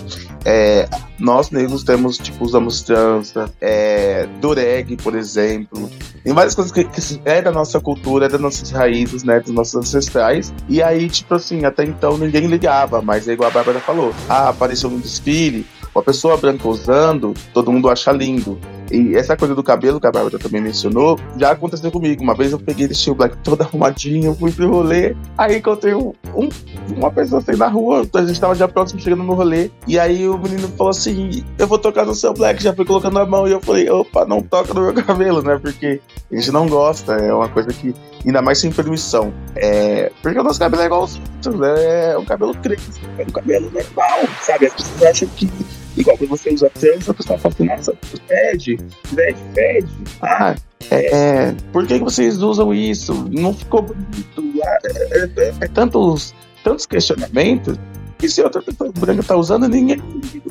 É, 0.43 0.89
nós 1.17 1.51
negros 1.51 1.85
temos, 1.85 2.17
tipo, 2.17 2.43
usamos 2.43 2.81
trança, 2.81 3.49
é, 3.61 4.27
dureg, 4.41 4.97
por 4.97 5.15
exemplo. 5.15 5.89
Tem 6.21 6.33
várias 6.33 6.53
coisas 6.53 6.73
que, 6.73 6.83
que 6.83 7.01
é 7.23 7.41
da 7.41 7.51
nossa 7.51 7.79
cultura, 7.79 8.25
é 8.25 8.29
das 8.29 8.41
nossas 8.41 8.71
raízes, 8.71 9.23
né? 9.23 9.39
Dos 9.39 9.51
nossos 9.51 9.75
ancestrais. 9.75 10.53
E 10.67 10.83
aí, 10.83 11.09
tipo 11.09 11.33
assim, 11.33 11.63
até 11.63 11.85
então 11.85 12.17
ninguém 12.17 12.45
ligava, 12.47 13.01
mas 13.01 13.25
é 13.29 13.31
igual 13.31 13.49
a 13.49 13.53
Bárbara 13.53 13.79
falou. 13.79 14.13
Ah, 14.27 14.49
apareceu 14.49 14.89
no 14.89 14.99
desfile, 14.99 15.65
uma 15.97 16.03
pessoa 16.03 16.37
branca 16.37 16.67
usando, 16.67 17.33
todo 17.53 17.71
mundo 17.71 17.89
acha 17.89 18.11
lindo. 18.11 18.59
E 18.91 19.15
essa 19.15 19.35
coisa 19.35 19.53
do 19.53 19.63
cabelo 19.63 19.99
que 19.99 20.07
a 20.07 20.11
Bárbara 20.11 20.37
também 20.39 20.61
mencionou, 20.61 21.19
já 21.37 21.51
aconteceu 21.51 21.91
comigo. 21.91 22.23
Uma 22.23 22.35
vez 22.35 22.51
eu 22.51 22.59
peguei 22.59 22.85
esse 22.85 23.11
black 23.11 23.35
todo 23.37 23.61
arrumadinho, 23.63 24.35
fui 24.35 24.51
pro 24.51 24.69
rolê, 24.69 25.15
aí 25.37 25.57
encontrei 25.57 25.93
um, 25.93 26.13
um, 26.35 26.47
uma 26.95 27.11
pessoa 27.11 27.41
assim 27.41 27.57
na 27.57 27.67
rua, 27.67 28.07
a 28.13 28.25
gente 28.25 28.39
tava 28.39 28.55
já 28.55 28.67
próximo 28.67 29.01
chegando 29.01 29.23
no 29.23 29.33
rolê, 29.33 29.71
e 29.87 29.99
aí 29.99 30.27
o 30.27 30.37
menino 30.37 30.67
falou 30.69 30.91
assim: 30.91 31.43
Eu 31.57 31.67
vou 31.67 31.79
tocar 31.79 32.05
no 32.05 32.13
seu 32.13 32.33
black, 32.33 32.61
já 32.61 32.73
fui 32.73 32.85
colocando 32.85 33.17
a 33.19 33.25
mão, 33.25 33.47
e 33.47 33.51
eu 33.51 33.59
falei: 33.59 33.89
opa, 33.89 34.25
não 34.25 34.41
toca 34.41 34.73
no 34.73 34.81
meu 34.81 34.93
cabelo, 35.03 35.41
né? 35.41 35.59
Porque 35.61 35.99
a 36.31 36.35
gente 36.35 36.51
não 36.51 36.67
gosta, 36.67 37.13
é 37.13 37.33
uma 37.33 37.49
coisa 37.49 37.69
que, 37.69 37.93
ainda 38.25 38.41
mais 38.41 38.59
sem 38.59 38.71
permissão. 38.71 39.33
É, 39.55 40.11
porque 40.21 40.39
o 40.39 40.43
nosso 40.43 40.59
cabelo 40.59 40.83
é 40.83 40.85
igual 40.85 41.01
aos 41.01 41.15
outros, 41.15 41.59
né? 41.59 42.11
é 42.11 42.17
um 42.17 42.25
cabelo 42.25 42.53
crespo, 42.55 42.91
é 43.17 43.23
um 43.23 43.31
cabelo 43.31 43.71
normal, 43.71 44.19
sabe? 44.41 44.67
As 44.67 44.73
pessoas 44.73 45.03
acham 45.03 45.29
que 45.35 45.49
Igual 45.97 46.17
quando 46.17 46.29
você 46.29 46.53
usa 46.53 46.69
trança, 46.69 47.11
a 47.11 47.13
pessoa 47.13 47.39
fala 47.39 47.53
assim, 47.53 47.65
nossa, 47.65 47.97
fede, 48.27 48.77
fede, 49.15 49.39
fede. 49.53 49.87
Ah, 50.21 50.55
é, 50.91 51.51
por 51.73 51.85
que, 51.87 51.97
vocês 51.97 52.41
usam 52.41 52.73
isso? 52.73 53.13
Não 53.31 53.53
ficou 53.53 53.81
bonito. 53.81 54.61
Ah, 54.63 54.77
é, 54.85 55.23
é, 55.23 55.53
é, 55.61 55.67
tantos, 55.67 56.33
tantos 56.63 56.85
questionamentos 56.85 57.77
que 58.17 58.27
se 58.27 58.41
outra 58.41 58.61
pessoa 58.61 58.91
branca 58.97 59.23
tá 59.23 59.35
usando, 59.35 59.67
ninguém, 59.67 60.01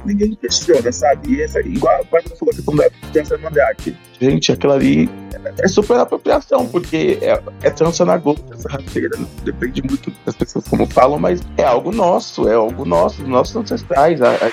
ninguém 0.04 0.35
questiona, 0.37 0.92
sabe? 0.92 1.35
E 1.35 1.42
essa, 1.42 1.61
igual 1.61 1.94
a 1.94 2.04
Bárbara 2.04 2.37
falou, 2.37 2.54
que 2.54 2.62
quando 2.62 2.82
é 2.82 2.90
trança 3.12 3.38
mandrake. 3.38 3.96
Gente, 4.20 4.52
aquilo 4.52 4.72
ali 4.72 5.11
é 5.59 5.68
super 5.68 5.98
apropriação, 5.98 6.66
porque 6.66 7.18
é, 7.20 7.40
é 7.62 7.70
trança 7.70 8.05
na 8.05 8.16
gota, 8.16 8.55
essa 8.55 8.68
rasteira. 8.68 9.16
Né? 9.18 9.26
Depende 9.44 9.83
muito 9.83 10.12
das 10.24 10.35
pessoas 10.35 10.66
como 10.66 10.87
falam, 10.87 11.18
mas 11.18 11.40
é 11.57 11.64
algo 11.64 11.92
nosso, 11.92 12.48
é 12.48 12.55
algo 12.55 12.85
nosso, 12.85 13.18
dos 13.18 13.29
nossos 13.29 13.57
ancestrais. 13.57 14.20
A, 14.22 14.31
a, 14.31 14.50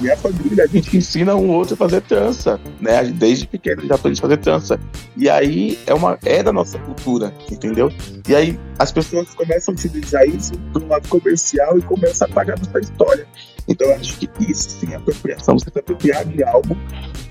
minha 0.00 0.16
família, 0.16 0.64
a 0.64 0.66
gente 0.66 0.96
ensina 0.96 1.34
um 1.34 1.50
outro 1.50 1.74
a 1.74 1.76
fazer 1.76 2.00
trança, 2.02 2.60
né? 2.80 3.02
Desde 3.04 3.46
pequeno 3.46 3.86
já 3.86 3.96
aprende 3.96 4.20
a 4.20 4.22
fazer 4.22 4.36
trança. 4.38 4.80
E 5.16 5.28
aí 5.28 5.78
é, 5.86 5.94
uma, 5.94 6.18
é 6.24 6.42
da 6.42 6.52
nossa 6.52 6.78
cultura, 6.78 7.32
entendeu? 7.50 7.90
E 8.28 8.34
aí 8.34 8.60
as 8.78 8.92
pessoas 8.92 9.28
começam 9.34 9.72
a 9.72 9.76
utilizar 9.76 10.26
isso 10.26 10.52
um 10.76 10.86
lado 10.86 11.08
comercial 11.08 11.76
e 11.78 11.82
começam 11.82 12.28
a 12.28 12.30
pagar 12.30 12.56
nossa 12.58 12.78
história. 12.78 13.26
Então 13.68 13.88
eu 13.88 13.94
acho 13.96 14.16
que 14.16 14.28
isso 14.50 14.70
sim 14.70 14.92
é 14.92 14.96
apropriação, 14.96 15.58
você 15.58 15.70
se 15.70 15.78
apropriar 15.78 16.24
de 16.24 16.42
algo 16.42 16.76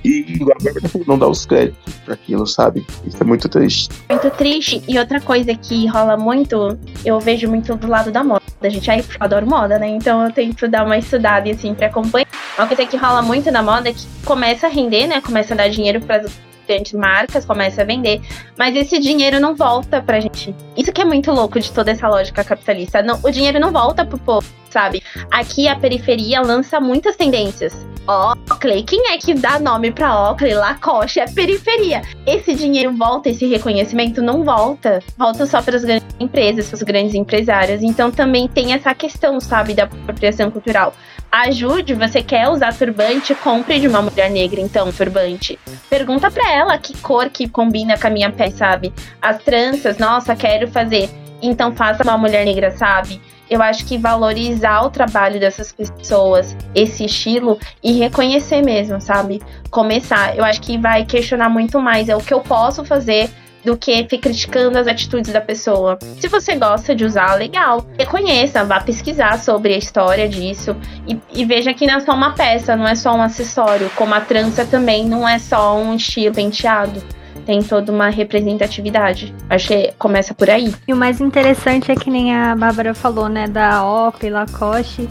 e 0.06 0.40
a 0.42 0.64
Bárbara 0.64 0.90
não 1.06 1.18
dá 1.18 1.28
os 1.28 1.46
créditos 1.46 1.94
para 2.06 2.14
aquilo, 2.14 2.46
sabe? 2.46 2.86
Isso 3.06 3.18
é 3.20 3.26
muito 3.26 3.50
triste. 3.50 3.90
Muito 4.10 4.30
triste. 4.32 4.82
E 4.88 4.98
outra 4.98 5.20
coisa 5.20 5.54
que 5.56 5.88
rola 5.88 6.16
muito, 6.16 6.78
eu 7.04 7.20
vejo 7.20 7.48
muito 7.50 7.76
do 7.76 7.88
lado 7.88 8.12
da 8.12 8.24
moda. 8.24 8.44
A 8.62 8.70
gente 8.70 8.90
aí 8.90 9.04
adoro 9.20 9.48
moda, 9.48 9.78
né? 9.78 9.88
Então 9.88 10.24
eu 10.24 10.32
tento 10.32 10.68
dar 10.68 10.86
uma 10.86 10.98
estudada 10.98 11.50
assim 11.50 11.74
pra 11.74 11.88
acompanhar. 11.88 12.28
Uma 12.58 12.68
coisa 12.68 12.86
que 12.86 12.96
rola 12.96 13.22
muito 13.22 13.52
na 13.52 13.62
moda 13.62 13.90
é 13.90 13.94
que 13.94 14.06
começa 14.24 14.68
a 14.68 14.70
render, 14.70 15.08
né? 15.08 15.20
Começa 15.22 15.54
a 15.54 15.58
dar 15.58 15.70
dinheiro 15.70 16.00
para 16.02 16.24
grandes 16.68 16.94
marcas, 16.94 17.46
começa 17.46 17.82
a 17.82 17.86
vender, 17.86 18.22
mas 18.58 18.76
esse 18.76 19.00
dinheiro 19.00 19.40
não 19.40 19.56
volta 19.56 20.02
pra 20.02 20.20
gente. 20.20 20.54
Isso 20.76 20.92
que 20.92 21.02
é 21.02 21.06
muito 21.06 21.32
louco 21.32 21.60
de 21.60 21.72
toda 21.72 21.92
essa 21.92 22.08
lógica 22.08 22.44
capitalista. 22.44 23.02
Não, 23.02 23.20
o 23.24 23.32
dinheiro 23.32 23.60
não 23.60 23.72
volta 23.72 24.06
pro 24.06 24.20
povo, 24.20 24.46
sabe? 24.70 25.04
Aqui 25.32 25.68
a 25.68 25.76
periferia 25.76 26.42
lança 26.42 26.80
muitas 26.80 27.16
tendências. 27.16 27.88
Oakley, 28.08 28.84
quem 28.84 29.12
é 29.12 29.18
que 29.18 29.34
dá 29.34 29.60
nome 29.60 29.92
pra 29.92 30.30
Oakley? 30.30 30.54
Lacoste, 30.54 31.20
é 31.20 31.28
periferia. 31.28 32.02
Esse 32.26 32.56
dinheiro 32.56 32.96
volta, 32.96 33.30
esse 33.30 33.46
reconhecimento 33.46 34.22
não 34.22 34.44
volta. 34.44 35.04
Volta 35.18 35.46
só 35.46 35.62
para 35.62 35.76
as 35.76 35.84
grandes 35.84 36.08
empresas, 36.20 36.70
para 36.70 36.76
os 36.76 36.84
grandes 36.84 37.16
empresários. 37.16 37.84
Então 37.84 38.10
também 38.10 38.48
tem 38.48 38.74
essa 38.74 38.96
questão, 38.96 39.40
sabe, 39.42 39.74
da 39.74 39.84
apropriação 39.84 40.50
cultural. 40.50 40.94
Ajude, 41.30 41.94
você 41.94 42.24
quer 42.24 42.48
usar 42.48 42.74
turbante, 42.74 43.36
compre 43.36 43.80
de 43.80 43.88
uma 43.88 44.02
mulher 44.02 44.32
negra, 44.32 44.62
então, 44.62 44.90
turbante. 44.94 45.60
Pergunta 45.90 46.32
pra 46.32 46.50
ela 46.54 46.78
que 46.78 46.98
cor 47.00 47.30
que 47.30 47.50
combina 47.50 47.98
com 47.98 48.08
a 48.08 48.10
minha 48.10 48.32
pele, 48.32 48.52
sabe? 48.52 48.94
As 49.22 49.44
tranças, 49.44 49.98
nossa, 49.98 50.36
quero 50.36 50.70
fazer. 50.70 51.10
Então 51.42 51.76
faça 51.76 52.04
uma 52.04 52.18
mulher 52.18 52.46
negra, 52.46 52.72
sabe? 52.72 53.22
Eu 53.50 53.62
acho 53.62 53.86
que 53.86 53.98
valorizar 53.98 54.82
o 54.82 54.90
trabalho 54.90 55.40
dessas 55.40 55.72
pessoas, 55.72 56.56
esse 56.76 57.06
estilo, 57.06 57.60
e 57.84 57.94
reconhecer 57.94 58.62
mesmo, 58.62 59.00
sabe? 59.00 59.42
Começar. 59.70 60.38
Eu 60.38 60.44
acho 60.44 60.62
que 60.62 60.78
vai 60.78 61.06
questionar 61.06 61.50
muito 61.50 61.80
mais. 61.80 62.10
É 62.10 62.16
o 62.16 62.22
que 62.22 62.34
eu 62.34 62.42
posso 62.42 62.84
fazer 62.84 63.30
do 63.68 63.76
que 63.76 64.04
ficar 64.04 64.30
criticando 64.30 64.78
as 64.78 64.88
atitudes 64.88 65.32
da 65.32 65.42
pessoa. 65.42 66.00
Se 66.20 66.30
você 66.30 66.56
gosta 66.56 66.96
de 66.96 67.04
usar, 67.04 67.36
legal. 67.36 67.86
Reconheça, 67.98 68.64
vá 68.64 68.80
pesquisar 68.80 69.38
sobre 69.40 69.74
a 69.74 69.78
história 69.78 70.28
disso 70.28 70.76
e, 71.06 71.20
e, 71.34 71.44
veja 71.44 71.74
que 71.74 71.86
não 71.86 71.96
é 71.96 72.00
só 72.00 72.14
uma 72.14 72.32
peça, 72.34 72.78
não 72.78 72.88
é 72.88 72.96
só 72.96 73.14
um 73.14 73.22
acessório. 73.22 73.92
Como 73.96 74.14
a 74.14 74.22
trança 74.22 74.66
também 74.66 75.06
não 75.06 75.28
é 75.28 75.38
só 75.38 75.78
um 75.78 75.96
estilo 75.96 76.34
penteado. 76.34 77.04
Tem 77.48 77.64
toda 77.64 77.94
uma 77.94 78.10
representatividade. 78.10 79.34
Acho 79.50 79.70
que 79.70 79.94
começa 79.98 80.34
por 80.34 80.50
aí. 80.50 80.76
E 80.86 80.92
o 80.94 80.98
mais 80.98 81.22
interessante 81.22 81.90
é 81.90 81.96
que 81.96 82.10
nem 82.12 82.36
a 82.36 82.54
Bárbara 82.54 82.94
falou, 82.94 83.30
né, 83.30 83.48
da 83.48 83.86
OP, 83.86 84.30
Lacoste 84.30 85.08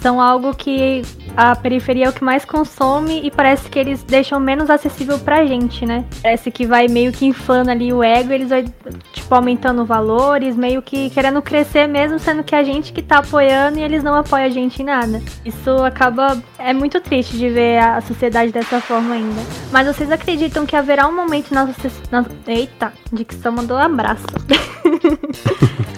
são 0.00 0.20
algo 0.20 0.54
que 0.54 1.02
a 1.36 1.54
periferia 1.56 2.06
é 2.06 2.08
o 2.08 2.12
que 2.12 2.24
mais 2.24 2.44
consome 2.44 3.20
e 3.24 3.30
parece 3.30 3.68
que 3.68 3.78
eles 3.78 4.02
deixam 4.02 4.38
menos 4.38 4.70
acessível 4.70 5.18
pra 5.18 5.44
gente, 5.44 5.84
né? 5.84 6.04
Parece 6.22 6.50
que 6.50 6.66
vai 6.66 6.88
meio 6.88 7.12
que 7.12 7.26
inflando 7.26 7.70
ali 7.70 7.92
o 7.92 8.02
ego, 8.02 8.32
eles 8.32 8.48
vai, 8.48 8.64
tipo, 9.12 9.34
aumentando 9.34 9.84
valores, 9.84 10.56
meio 10.56 10.82
que 10.82 11.10
querendo 11.10 11.42
crescer 11.42 11.86
mesmo, 11.86 12.18
sendo 12.18 12.42
que 12.42 12.54
a 12.54 12.62
gente 12.62 12.92
que 12.92 13.02
tá 13.02 13.18
apoiando 13.18 13.78
e 13.78 13.82
eles 13.82 14.02
não 14.02 14.14
apoiam 14.14 14.46
a 14.46 14.50
gente 14.50 14.82
em 14.82 14.84
nada. 14.84 15.22
Isso 15.44 15.70
acaba. 15.84 16.36
É 16.58 16.72
muito 16.72 17.00
triste 17.00 17.36
de 17.36 17.48
ver 17.48 17.78
a 17.78 18.00
sociedade 18.00 18.52
dessa 18.52 18.80
forma 18.80 19.14
ainda. 19.14 19.42
Mas 19.70 19.86
vocês 19.86 20.10
acreditam 20.10 20.66
que 20.66 20.76
haverá 20.76 21.06
um 21.06 21.14
momento 21.14 21.52
na. 21.52 21.68
na 22.10 22.24
eita, 22.46 22.92
Dicção 23.12 23.52
mandou 23.52 23.76
um 23.76 23.80
abraço. 23.80 24.24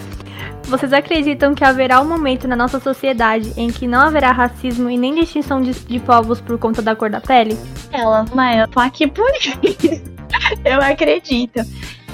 Vocês 0.68 0.92
acreditam 0.92 1.54
que 1.54 1.64
haverá 1.64 2.00
um 2.00 2.08
momento 2.08 2.48
na 2.48 2.56
nossa 2.56 2.80
sociedade 2.80 3.52
em 3.56 3.68
que 3.68 3.86
não 3.86 4.00
haverá 4.00 4.32
racismo 4.32 4.90
e 4.90 4.98
nem 4.98 5.14
distinção 5.14 5.60
de, 5.62 5.72
de 5.72 6.00
povos 6.00 6.40
por 6.40 6.58
conta 6.58 6.82
da 6.82 6.96
cor 6.96 7.08
da 7.08 7.20
pele? 7.20 7.56
Ela, 7.92 8.24
mas 8.34 8.58
eu 8.58 8.68
tô 8.68 8.80
aqui 8.80 9.06
por 9.06 9.30
isso. 9.62 10.02
eu 10.64 10.80
acredito. 10.80 11.60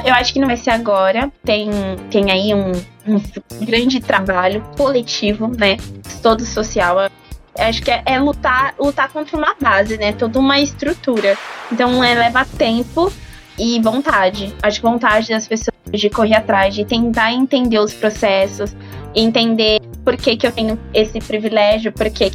Eu 0.04 0.12
acho 0.12 0.34
que 0.34 0.38
não 0.38 0.48
vai 0.48 0.58
ser 0.58 0.70
agora. 0.70 1.32
Tem, 1.42 1.70
tem 2.10 2.30
aí 2.30 2.52
um, 2.52 2.72
um 3.06 3.64
grande 3.64 4.00
trabalho 4.00 4.62
coletivo, 4.76 5.48
né? 5.48 5.78
Todo 6.22 6.44
social. 6.44 7.10
Acho 7.58 7.82
que 7.82 7.90
é, 7.90 8.02
é, 8.04 8.20
lutar, 8.20 8.74
lutar 8.78 9.08
contra 9.08 9.34
uma 9.34 9.54
base, 9.58 9.96
né? 9.96 10.12
Toda 10.12 10.38
uma 10.38 10.60
estrutura. 10.60 11.38
Então 11.70 12.04
é, 12.04 12.14
leva 12.14 12.44
tempo 12.44 13.10
e 13.58 13.80
vontade. 13.80 14.54
Acho 14.62 14.78
que 14.78 14.86
vontade 14.86 15.30
das 15.30 15.48
pessoas 15.48 15.71
de 15.90 16.08
correr 16.08 16.36
atrás, 16.36 16.74
de 16.74 16.84
tentar 16.84 17.32
entender 17.32 17.78
os 17.78 17.92
processos, 17.92 18.74
entender 19.14 19.80
por 20.04 20.16
que, 20.16 20.36
que 20.36 20.46
eu 20.46 20.52
tenho 20.52 20.78
esse 20.92 21.18
privilégio, 21.20 21.92
por 21.92 22.08
que 22.10 22.32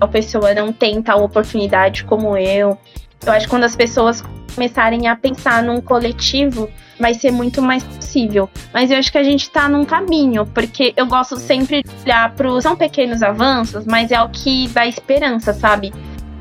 a 0.00 0.06
pessoa 0.06 0.54
não 0.54 0.72
tem 0.72 1.02
tal 1.02 1.22
oportunidade 1.22 2.04
como 2.04 2.36
eu. 2.36 2.78
Eu 3.24 3.32
acho 3.32 3.46
que 3.46 3.50
quando 3.50 3.64
as 3.64 3.76
pessoas 3.76 4.24
começarem 4.54 5.06
a 5.08 5.14
pensar 5.14 5.62
num 5.62 5.80
coletivo, 5.80 6.68
vai 6.98 7.14
ser 7.14 7.30
muito 7.30 7.62
mais 7.62 7.84
possível. 7.84 8.48
Mas 8.72 8.90
eu 8.90 8.98
acho 8.98 9.12
que 9.12 9.18
a 9.18 9.22
gente 9.22 9.50
tá 9.50 9.68
num 9.68 9.84
caminho, 9.84 10.46
porque 10.46 10.92
eu 10.96 11.06
gosto 11.06 11.36
sempre 11.36 11.82
de 11.82 11.90
olhar 12.04 12.34
para 12.34 12.60
São 12.60 12.76
pequenos 12.76 13.22
avanços, 13.22 13.84
mas 13.86 14.10
é 14.10 14.20
o 14.20 14.28
que 14.28 14.68
dá 14.68 14.86
esperança, 14.86 15.52
sabe? 15.52 15.92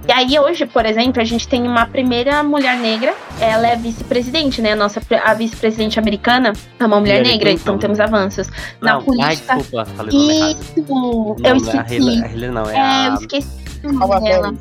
E 0.09 0.11
aí 0.11 0.39
hoje, 0.39 0.65
por 0.65 0.87
exemplo, 0.87 1.21
a 1.21 1.23
gente 1.23 1.47
tem 1.47 1.67
uma 1.67 1.85
primeira 1.85 2.41
mulher 2.41 2.75
negra, 2.79 3.13
ela 3.39 3.67
é 3.67 3.75
vice-presidente, 3.75 4.59
né? 4.59 4.71
A 4.71 4.75
nossa 4.75 4.99
a 5.23 5.35
vice-presidente 5.35 5.99
americana 5.99 6.51
é 6.79 6.83
uma 6.83 6.99
mulher 6.99 7.21
negra, 7.21 7.51
então 7.51 7.77
temos 7.77 7.99
avanços. 7.99 8.49
Não, 8.81 8.97
Na 8.97 9.01
política. 9.03 9.53
Ai, 9.53 9.57
desculpa, 9.57 9.85
falei. 9.85 10.17
Isso! 10.17 10.85
Não, 10.87 11.35
eu 11.37 11.45
é 11.45 11.51
a 11.51 11.55
esqueci. 11.57 11.95
Hillary, 11.95 12.23
a 12.23 12.27
Hillary 12.27 12.51
não, 12.51 12.63
é, 12.63 12.75
É, 12.75 12.79
a 12.79 13.05
eu 13.05 13.13
esqueci 13.13 13.47
o 13.83 13.91
nome 13.91 14.19
dela. 14.21 14.53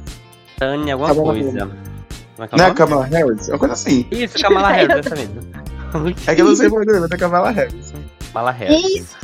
Tânia 0.59 0.93
alguma 0.93 1.15
Kamala 1.15 1.33
coisa. 1.33 1.49
É 1.49 1.63
é 1.63 1.65
Não 1.65 2.45
é 2.45 2.59
nome? 2.59 2.75
Kamala 2.75 3.05
Harris? 3.07 3.49
É 3.49 3.53
uma 3.53 3.59
coisa 3.59 3.73
assim. 3.73 4.07
Isso, 4.11 4.39
Kamala 4.39 4.69
Harris, 4.77 4.97
essa 4.99 5.17
mesmo. 5.17 5.41
É 6.27 6.35
que 6.35 6.43
eu 6.43 6.45
não 6.45 6.57
sei 6.57 6.67
o 6.67 6.71
nome 6.73 7.01
mas 7.01 7.11
é 7.11 7.17
Kamala 7.17 7.51
Harris. 7.53 7.95
Kamala 8.35 8.51
Harris. 8.51 8.85
Isso. 8.85 9.17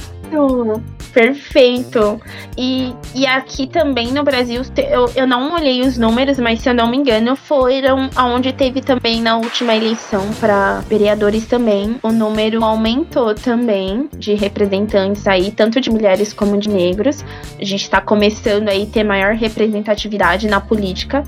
Perfeito. 1.14 2.20
E, 2.58 2.92
e 3.14 3.24
aqui 3.24 3.68
também 3.68 4.12
no 4.12 4.24
Brasil, 4.24 4.62
eu, 4.90 5.08
eu 5.14 5.26
não 5.28 5.54
olhei 5.54 5.80
os 5.82 5.96
números, 5.96 6.40
mas 6.40 6.60
se 6.60 6.68
eu 6.68 6.74
não 6.74 6.88
me 6.88 6.96
engano, 6.96 7.36
foram 7.36 8.10
aonde 8.16 8.52
teve 8.52 8.80
também 8.80 9.22
na 9.22 9.36
última 9.36 9.76
eleição 9.76 10.28
para 10.40 10.80
vereadores 10.80 11.46
também. 11.46 11.96
O 12.02 12.10
número 12.10 12.64
aumentou 12.64 13.32
também 13.32 14.08
de 14.18 14.34
representantes 14.34 15.26
aí, 15.28 15.52
tanto 15.52 15.80
de 15.80 15.88
mulheres 15.88 16.32
como 16.32 16.58
de 16.58 16.68
negros. 16.68 17.24
A 17.60 17.64
gente 17.64 17.82
está 17.82 18.00
começando 18.00 18.68
aí 18.68 18.82
a 18.82 18.86
ter 18.86 19.04
maior 19.04 19.34
representatividade 19.34 20.48
na 20.48 20.60
política. 20.60 21.22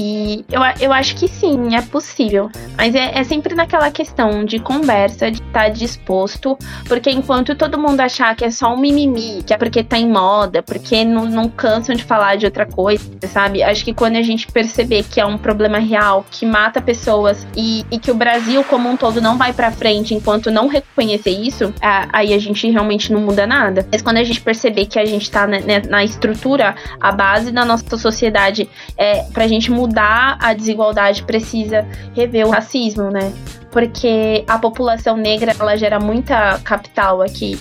E 0.00 0.44
eu, 0.48 0.60
eu 0.80 0.92
acho 0.92 1.16
que 1.16 1.26
sim, 1.26 1.74
é 1.74 1.82
possível. 1.82 2.48
Mas 2.76 2.94
é, 2.94 3.18
é 3.18 3.24
sempre 3.24 3.52
naquela 3.56 3.90
questão 3.90 4.44
de 4.44 4.60
conversa, 4.60 5.28
de 5.28 5.38
estar 5.42 5.64
tá 5.64 5.68
disposto. 5.68 6.56
Porque 6.86 7.10
enquanto 7.10 7.56
todo 7.56 7.76
mundo 7.76 7.98
achar 7.98 8.36
que 8.36 8.44
é 8.44 8.50
só 8.50 8.72
um 8.72 8.76
mimimi, 8.76 9.42
que 9.44 9.52
é 9.52 9.58
porque 9.58 9.82
tá 9.82 9.98
em 9.98 10.08
moda, 10.08 10.62
porque 10.62 11.04
não, 11.04 11.24
não 11.24 11.48
cansam 11.48 11.96
de 11.96 12.04
falar 12.04 12.36
de 12.36 12.46
outra 12.46 12.64
coisa, 12.64 13.10
sabe? 13.26 13.60
Acho 13.60 13.84
que 13.84 13.92
quando 13.92 14.14
a 14.14 14.22
gente 14.22 14.46
perceber 14.46 15.02
que 15.02 15.20
é 15.20 15.26
um 15.26 15.36
problema 15.36 15.80
real, 15.80 16.24
que 16.30 16.46
mata 16.46 16.80
pessoas 16.80 17.44
e, 17.56 17.84
e 17.90 17.98
que 17.98 18.12
o 18.12 18.14
Brasil 18.14 18.62
como 18.62 18.88
um 18.88 18.96
todo 18.96 19.20
não 19.20 19.36
vai 19.36 19.52
para 19.52 19.72
frente 19.72 20.14
enquanto 20.14 20.48
não 20.48 20.68
reconhecer 20.68 21.30
isso, 21.30 21.74
aí 22.12 22.32
a 22.32 22.38
gente 22.38 22.70
realmente 22.70 23.12
não 23.12 23.20
muda 23.20 23.48
nada. 23.48 23.84
Mas 23.90 24.00
quando 24.00 24.18
a 24.18 24.24
gente 24.24 24.40
perceber 24.40 24.86
que 24.86 24.96
a 24.96 25.04
gente 25.04 25.28
tá 25.28 25.44
na, 25.44 25.58
na 25.88 26.04
estrutura, 26.04 26.76
a 27.00 27.10
base 27.10 27.50
da 27.50 27.64
nossa 27.64 27.98
sociedade, 27.98 28.70
é, 28.96 29.24
pra 29.32 29.48
gente 29.48 29.72
mudar 29.72 29.87
mudar 29.88 30.36
a 30.40 30.52
desigualdade 30.52 31.22
precisa 31.24 31.86
rever 32.14 32.46
o 32.46 32.50
racismo, 32.50 33.10
né? 33.10 33.32
Porque 33.70 34.44
a 34.46 34.58
população 34.58 35.16
negra 35.16 35.54
ela 35.58 35.76
gera 35.76 35.98
muita 35.98 36.58
capital 36.60 37.22
aqui 37.22 37.58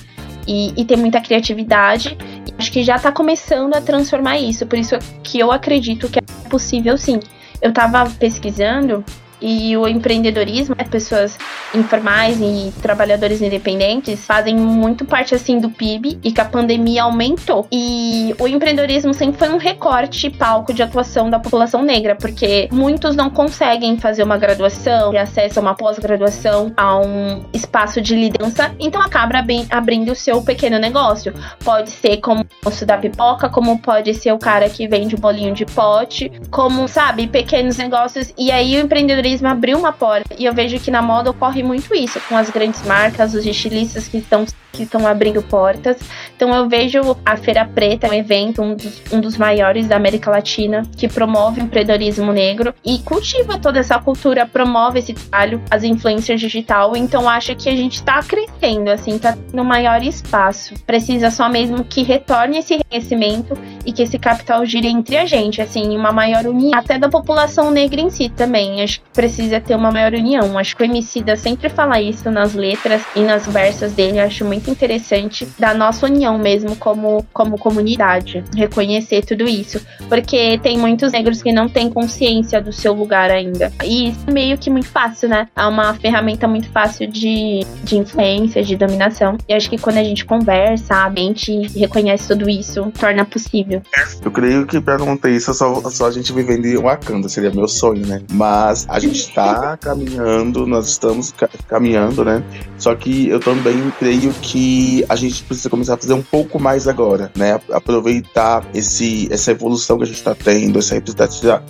e, 0.48 0.74
e 0.76 0.86
tem 0.86 0.98
muita 0.98 1.20
criatividade. 1.22 2.18
E 2.46 2.54
acho 2.58 2.72
que 2.72 2.84
já 2.84 2.98
está 2.98 3.12
começando 3.12 3.76
a 3.76 3.82
transformar 3.82 4.38
isso. 4.38 4.66
Por 4.66 4.78
isso 4.78 4.96
que 5.24 5.40
eu 5.40 5.52
acredito 5.52 6.10
que 6.10 6.20
é 6.20 6.50
possível 6.50 6.98
sim. 6.98 7.20
Eu 7.62 7.70
estava 7.70 8.10
pesquisando 8.12 9.04
e 9.42 9.76
o 9.78 9.88
empreendedorismo, 9.88 10.76
né, 10.78 10.84
pessoas 10.84 11.38
informais 11.74 12.40
e 12.40 12.74
trabalhadores 12.82 13.42
independentes 13.42 14.26
fazem 14.26 14.56
muito 14.56 15.06
parte 15.06 15.36
assim 15.36 15.60
do 15.60 15.70
PIB 15.70 16.20
e 16.24 16.32
que 16.32 16.42
a 16.42 16.46
pandemia 16.46 17.04
aumentou. 17.04 17.68
E 17.72 18.36
o 18.40 18.48
empreendedorismo 18.48 19.14
sempre 19.14 19.38
foi 19.38 19.50
um 19.50 19.58
recorte 19.58 20.30
palco 20.30 20.74
de 20.74 20.82
atuação 20.82 21.30
da 21.30 21.40
população 21.40 21.84
negra, 21.84 22.16
porque 22.16 22.68
muitos 22.72 23.16
não 23.16 23.30
conseguem 23.30 23.98
fazer 23.98 24.24
uma 24.24 24.38
graduação, 24.38 25.12
ter 25.12 25.18
acesso 25.18 25.60
a 25.60 25.62
uma 25.62 25.76
pós-graduação, 25.76 26.72
a 26.76 27.00
um 27.00 27.44
espaço 27.54 28.02
de 28.02 28.16
liderança, 28.16 28.74
então 28.80 29.02
acaba 29.02 29.28
abrindo 29.70 30.12
o 30.12 30.16
seu 30.16 30.42
pequeno 30.42 30.80
negócio. 30.80 31.34
Pode 31.64 31.90
ser 31.90 32.18
como 32.18 32.42
o 32.42 32.66
moço 32.66 32.86
da 32.86 32.98
pipoca, 32.98 33.50
como 33.50 33.78
pode 33.80 34.14
ser 34.14 34.32
o 34.32 34.40
cara 34.40 34.70
que 34.70 34.88
vende 34.88 35.16
o 35.16 35.18
bolinho 35.18 35.54
de 35.54 35.66
pote, 35.66 36.32
como, 36.50 36.88
sabe, 36.88 37.28
pequenos 37.28 37.78
negócios. 37.78 38.34
E 38.38 38.52
aí 38.52 38.78
o 38.78 38.80
empreendedorismo 38.80 39.27
empreendedorismo 39.28 39.48
abriu 39.48 39.78
uma 39.78 39.92
porta. 39.92 40.36
E 40.38 40.46
eu 40.46 40.54
vejo 40.54 40.80
que 40.80 40.90
na 40.90 41.02
moda 41.02 41.30
ocorre 41.30 41.62
muito 41.62 41.94
isso, 41.94 42.20
com 42.28 42.38
as 42.38 42.50
grandes 42.50 42.84
marcas, 42.86 43.34
os 43.34 43.46
estilistas 43.46 44.08
que 44.08 44.18
estão 44.18 44.46
que 44.72 44.84
estão 44.84 45.08
abrindo 45.08 45.42
portas. 45.42 45.98
Então 46.36 46.54
eu 46.56 46.70
vejo 46.70 47.18
a 47.26 47.36
Feira 47.36 47.66
Preta, 47.66 48.08
um 48.08 48.14
evento, 48.14 48.62
um 48.62 48.76
dos, 48.76 49.02
um 49.12 49.20
dos 49.20 49.38
maiores 49.38 49.88
da 49.88 49.96
América 49.96 50.30
Latina, 50.30 50.84
que 50.96 51.08
promove 51.08 51.62
o 51.62 51.64
empreendedorismo 51.64 52.32
negro 52.32 52.74
e 52.86 53.00
cultiva 53.00 53.58
toda 53.58 53.80
essa 53.80 53.98
cultura, 54.00 54.46
promove 54.46 55.00
esse 55.00 55.14
trabalho, 55.14 55.62
as 55.70 55.84
influências 55.84 56.40
digital. 56.40 56.96
Então 56.96 57.28
acho 57.28 57.56
que 57.56 57.70
a 57.70 57.76
gente 57.76 57.96
está 57.96 58.22
crescendo, 58.22 58.90
assim, 58.90 59.18
tá 59.18 59.38
no 59.54 59.64
maior 59.64 60.02
espaço. 60.04 60.74
Precisa 60.86 61.32
só 61.32 61.50
mesmo 61.50 61.84
que 61.84 62.04
retorne 62.04 62.60
esse 62.60 62.78
reconhecimento 62.78 63.58
e 63.86 63.92
que 63.92 64.04
esse 64.04 64.20
capital 64.20 64.66
gire 64.66 64.88
entre 64.88 65.18
a 65.18 65.26
gente, 65.26 65.62
assim, 65.62 65.98
uma 65.98 66.12
maior 66.12 66.46
união, 66.46 66.78
até 66.78 67.00
da 67.00 67.10
população 67.10 67.72
negra 67.72 68.02
em 68.02 68.10
si 68.10 68.30
também. 68.30 68.82
Acho 68.82 69.00
que 69.00 69.10
precisa 69.14 69.60
ter 69.60 69.76
uma 69.76 69.92
maior 69.92 70.14
união. 70.14 70.58
Acho 70.58 70.76
que 70.76 70.84
o 70.84 70.86
Emicida 70.86 71.36
sempre 71.36 71.70
fala 71.70 72.00
isso 72.02 72.30
nas 72.30 72.54
letras 72.54 73.02
e 73.16 73.22
nas 73.22 73.48
versas 73.48 73.94
dele. 73.94 74.20
acho 74.20 74.46
muito 74.46 74.57
muito 74.58 74.72
interessante 74.72 75.48
da 75.58 75.74
nossa 75.74 76.08
união 76.08 76.38
mesmo 76.38 76.76
como, 76.76 77.24
como 77.32 77.58
comunidade. 77.58 78.44
Reconhecer 78.56 79.24
tudo 79.24 79.48
isso. 79.48 79.80
Porque 80.10 80.60
tem 80.64 80.78
muitos 80.78 81.12
negros 81.12 81.42
que 81.42 81.52
não 81.52 81.70
têm 81.70 81.90
consciência 81.90 82.60
do 82.60 82.74
seu 82.74 82.94
lugar 82.94 83.30
ainda. 83.30 83.72
E 83.84 84.10
isso 84.10 84.20
é 84.28 84.32
meio 84.32 84.58
que 84.58 84.70
muito 84.70 84.88
fácil, 84.88 85.30
né? 85.30 85.48
É 85.56 85.66
uma 85.66 85.94
ferramenta 85.94 86.48
muito 86.48 86.70
fácil 86.70 87.08
de, 87.08 87.66
de 87.84 87.98
influência, 87.98 88.64
de 88.64 88.76
dominação. 88.76 89.38
E 89.48 89.54
acho 89.54 89.70
que 89.70 89.78
quando 89.78 89.98
a 89.98 90.04
gente 90.04 90.26
conversa, 90.26 90.96
a 90.96 91.10
mente 91.10 91.68
reconhece 91.78 92.28
tudo 92.28 92.50
isso, 92.50 92.92
torna 93.00 93.24
possível. 93.24 93.82
Eu 94.24 94.32
creio 94.32 94.66
que 94.66 94.82
pra 94.82 94.98
não 94.98 95.16
ter 95.16 95.32
isso, 95.32 95.52
é 95.52 95.54
só, 95.54 95.82
só 95.90 96.08
a 96.08 96.12
gente 96.12 96.34
vivendo 96.34 96.66
em 96.66 96.78
Wakanda, 96.78 97.30
seria 97.30 97.52
meu 97.52 97.68
sonho, 97.68 98.06
né? 98.06 98.22
Mas 98.32 98.86
a 98.90 99.00
gente 99.00 99.32
tá 99.34 99.78
caminhando, 99.78 100.66
nós 100.66 100.88
estamos 100.88 101.32
ca 101.32 101.48
caminhando, 101.68 102.24
né? 102.26 102.42
Só 102.78 102.96
que 102.96 103.28
eu 103.28 103.40
também 103.40 103.92
creio 104.00 104.32
que 104.42 104.47
que 104.48 105.04
a 105.10 105.16
gente 105.16 105.44
precisa 105.44 105.70
começar 105.70 105.96
a 105.96 105.98
fazer 105.98 106.14
um 106.14 106.22
pouco 106.22 106.58
mais 106.58 106.88
agora, 106.88 107.30
né? 107.36 107.60
Aproveitar 107.72 108.66
esse, 108.74 109.28
essa 109.30 109.52
evolução 109.52 109.98
que 109.98 110.04
a 110.04 110.08
gente 110.08 110.16
está 110.16 110.34
tendo, 110.34 110.80
essa 110.80 110.96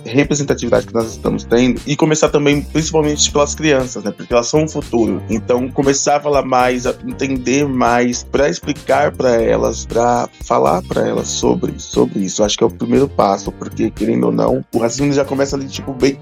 representatividade 0.04 0.86
que 0.86 0.94
nós 0.94 1.10
estamos 1.10 1.42
tendo 1.42 1.80
e 1.84 1.96
começar 1.96 2.28
também, 2.28 2.62
principalmente 2.62 3.32
pelas 3.32 3.54
crianças, 3.56 4.04
né? 4.04 4.12
Porque 4.12 4.32
elas 4.32 4.46
são 4.46 4.64
o 4.64 4.68
futuro. 4.68 5.20
Então, 5.28 5.68
começar 5.68 6.16
a 6.16 6.20
falar 6.20 6.44
mais, 6.44 6.86
a 6.86 6.94
entender 7.04 7.66
mais, 7.66 8.22
para 8.22 8.48
explicar 8.48 9.10
para 9.10 9.42
elas, 9.42 9.84
para 9.84 10.28
falar 10.44 10.80
para 10.82 11.06
elas 11.06 11.26
sobre, 11.26 11.74
sobre 11.78 12.20
isso. 12.20 12.44
Acho 12.44 12.56
que 12.56 12.62
é 12.62 12.66
o 12.66 12.70
primeiro 12.70 13.08
passo, 13.08 13.50
porque 13.50 13.90
querendo 13.90 14.24
ou 14.24 14.32
não, 14.32 14.64
o 14.72 14.78
racismo 14.78 15.12
já 15.12 15.24
começa 15.24 15.56
ali, 15.56 15.66
tipo, 15.66 15.92
bem, 15.92 16.16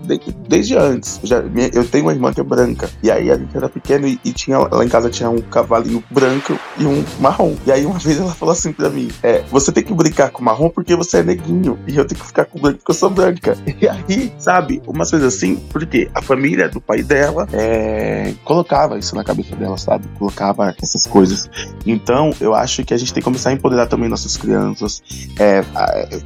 desde 0.48 0.74
antes. 0.74 1.20
Eu, 1.22 1.28
já, 1.28 1.44
eu 1.74 1.86
tenho 1.86 2.04
uma 2.04 2.12
irmã 2.12 2.32
que 2.32 2.40
é 2.40 2.44
branca, 2.44 2.88
e 3.02 3.10
aí 3.10 3.30
a 3.30 3.36
gente 3.36 3.54
era 3.54 3.68
pequeno 3.68 4.08
e, 4.08 4.18
e 4.24 4.32
tinha, 4.32 4.58
lá 4.58 4.82
em 4.82 4.88
casa 4.88 5.10
tinha 5.10 5.28
um 5.28 5.40
cavalinho 5.42 6.02
branco 6.10 6.45
e 6.78 6.84
um 6.84 7.04
marrom. 7.20 7.54
E 7.66 7.72
aí 7.72 7.86
uma 7.86 7.98
vez 8.00 8.18
ela 8.20 8.34
falou 8.34 8.52
assim 8.52 8.72
pra 8.72 8.90
mim: 8.90 9.08
É, 9.22 9.42
você 9.50 9.72
tem 9.72 9.82
que 9.82 9.94
brincar 9.94 10.30
com 10.30 10.42
marrom 10.42 10.68
porque 10.68 10.94
você 10.94 11.18
é 11.18 11.22
neguinho. 11.22 11.78
E 11.86 11.96
eu 11.96 12.04
tenho 12.06 12.20
que 12.20 12.26
ficar 12.26 12.44
com 12.44 12.58
branco 12.58 12.78
porque 12.78 12.90
eu 12.90 12.94
sou 12.94 13.10
branca. 13.10 13.56
E 13.78 13.86
aí, 13.86 14.32
sabe, 14.38 14.82
umas 14.86 15.10
coisas 15.10 15.34
assim, 15.34 15.56
porque 15.70 16.08
a 16.14 16.22
família 16.22 16.66
do 16.66 16.80
pai 16.80 17.02
dela 17.02 17.46
é, 17.52 18.32
colocava 18.42 18.98
isso 18.98 19.14
na 19.14 19.22
cabeça 19.22 19.54
dela, 19.54 19.76
sabe? 19.76 20.08
Colocava 20.18 20.74
essas 20.82 21.06
coisas. 21.06 21.48
Então, 21.84 22.30
eu 22.40 22.54
acho 22.54 22.82
que 22.84 22.94
a 22.94 22.96
gente 22.96 23.12
tem 23.12 23.20
que 23.20 23.24
começar 23.24 23.50
a 23.50 23.52
empoderar 23.52 23.86
também 23.86 24.08
nossas 24.08 24.36
crianças, 24.36 25.02
é, 25.38 25.62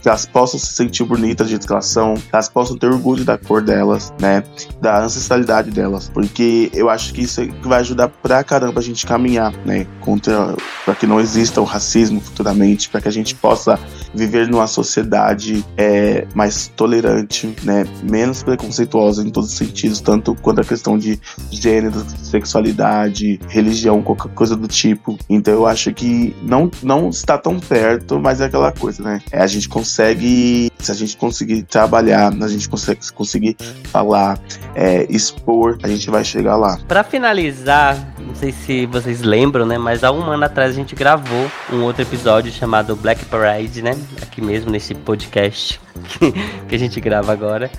que 0.00 0.08
elas 0.08 0.26
possam 0.26 0.60
se 0.60 0.74
sentir 0.74 1.04
bonitas 1.04 1.48
de 1.48 1.58
são, 1.82 2.14
que 2.14 2.28
elas 2.32 2.48
possam 2.48 2.76
ter 2.76 2.86
orgulho 2.86 3.24
da 3.24 3.36
cor 3.36 3.62
delas, 3.62 4.12
né? 4.20 4.44
Da 4.80 5.02
ancestralidade 5.02 5.70
delas. 5.70 6.08
Porque 6.08 6.70
eu 6.72 6.88
acho 6.88 7.12
que 7.12 7.22
isso 7.22 7.40
é 7.40 7.48
vai 7.62 7.80
ajudar 7.80 8.08
pra 8.08 8.42
caramba 8.42 8.80
a 8.80 8.82
gente 8.82 9.06
caminhar, 9.06 9.52
né? 9.64 9.86
Com 10.00 10.09
para 10.18 10.94
que 10.94 11.06
não 11.06 11.20
exista 11.20 11.60
o 11.60 11.64
racismo 11.64 12.20
futuramente, 12.20 12.88
para 12.88 13.00
que 13.00 13.08
a 13.08 13.12
gente 13.12 13.34
possa 13.34 13.78
viver 14.14 14.48
numa 14.48 14.66
sociedade 14.66 15.64
é, 15.76 16.26
mais 16.34 16.68
tolerante, 16.68 17.54
né, 17.62 17.86
menos 18.02 18.42
preconceituosa 18.42 19.22
em 19.22 19.30
todos 19.30 19.50
os 19.50 19.56
sentidos, 19.56 20.00
tanto 20.00 20.34
quanto 20.34 20.60
a 20.60 20.64
questão 20.64 20.98
de 20.98 21.20
gênero, 21.50 22.04
sexualidade, 22.22 23.40
religião, 23.48 24.02
qualquer 24.02 24.32
coisa 24.34 24.56
do 24.56 24.66
tipo. 24.66 25.18
Então 25.28 25.54
eu 25.54 25.66
acho 25.66 25.92
que 25.92 26.34
não, 26.42 26.70
não 26.82 27.10
está 27.10 27.38
tão 27.38 27.58
perto, 27.60 28.18
mas 28.18 28.40
é 28.40 28.46
aquela 28.46 28.72
coisa, 28.72 29.02
né? 29.02 29.20
É, 29.30 29.40
a 29.40 29.46
gente 29.46 29.68
consegue, 29.68 30.70
se 30.78 30.90
a 30.90 30.94
gente 30.94 31.16
conseguir 31.16 31.62
trabalhar, 31.62 32.32
a 32.32 32.48
gente 32.48 32.68
consegue 32.68 33.00
conseguir 33.12 33.56
falar, 33.84 34.38
é, 34.74 35.06
expor, 35.08 35.78
a 35.82 35.88
gente 35.88 36.10
vai 36.10 36.24
chegar 36.24 36.56
lá. 36.56 36.78
Para 36.88 37.04
finalizar, 37.04 37.96
não 38.26 38.34
sei 38.34 38.52
se 38.52 38.86
vocês 38.86 39.22
lembram, 39.22 39.66
né? 39.66 39.78
Mas 39.78 40.04
há 40.04 40.12
um 40.12 40.22
ano 40.30 40.44
atrás 40.44 40.70
a 40.70 40.74
gente 40.74 40.94
gravou 40.94 41.50
um 41.72 41.82
outro 41.82 42.02
episódio 42.02 42.52
chamado 42.52 42.94
Black 42.96 43.24
Parade, 43.24 43.82
né? 43.82 43.96
Aqui 44.22 44.40
mesmo 44.40 44.70
nesse 44.70 44.94
podcast 44.94 45.80
que 46.68 46.74
a 46.74 46.78
gente 46.78 47.00
grava 47.00 47.32
agora. 47.32 47.70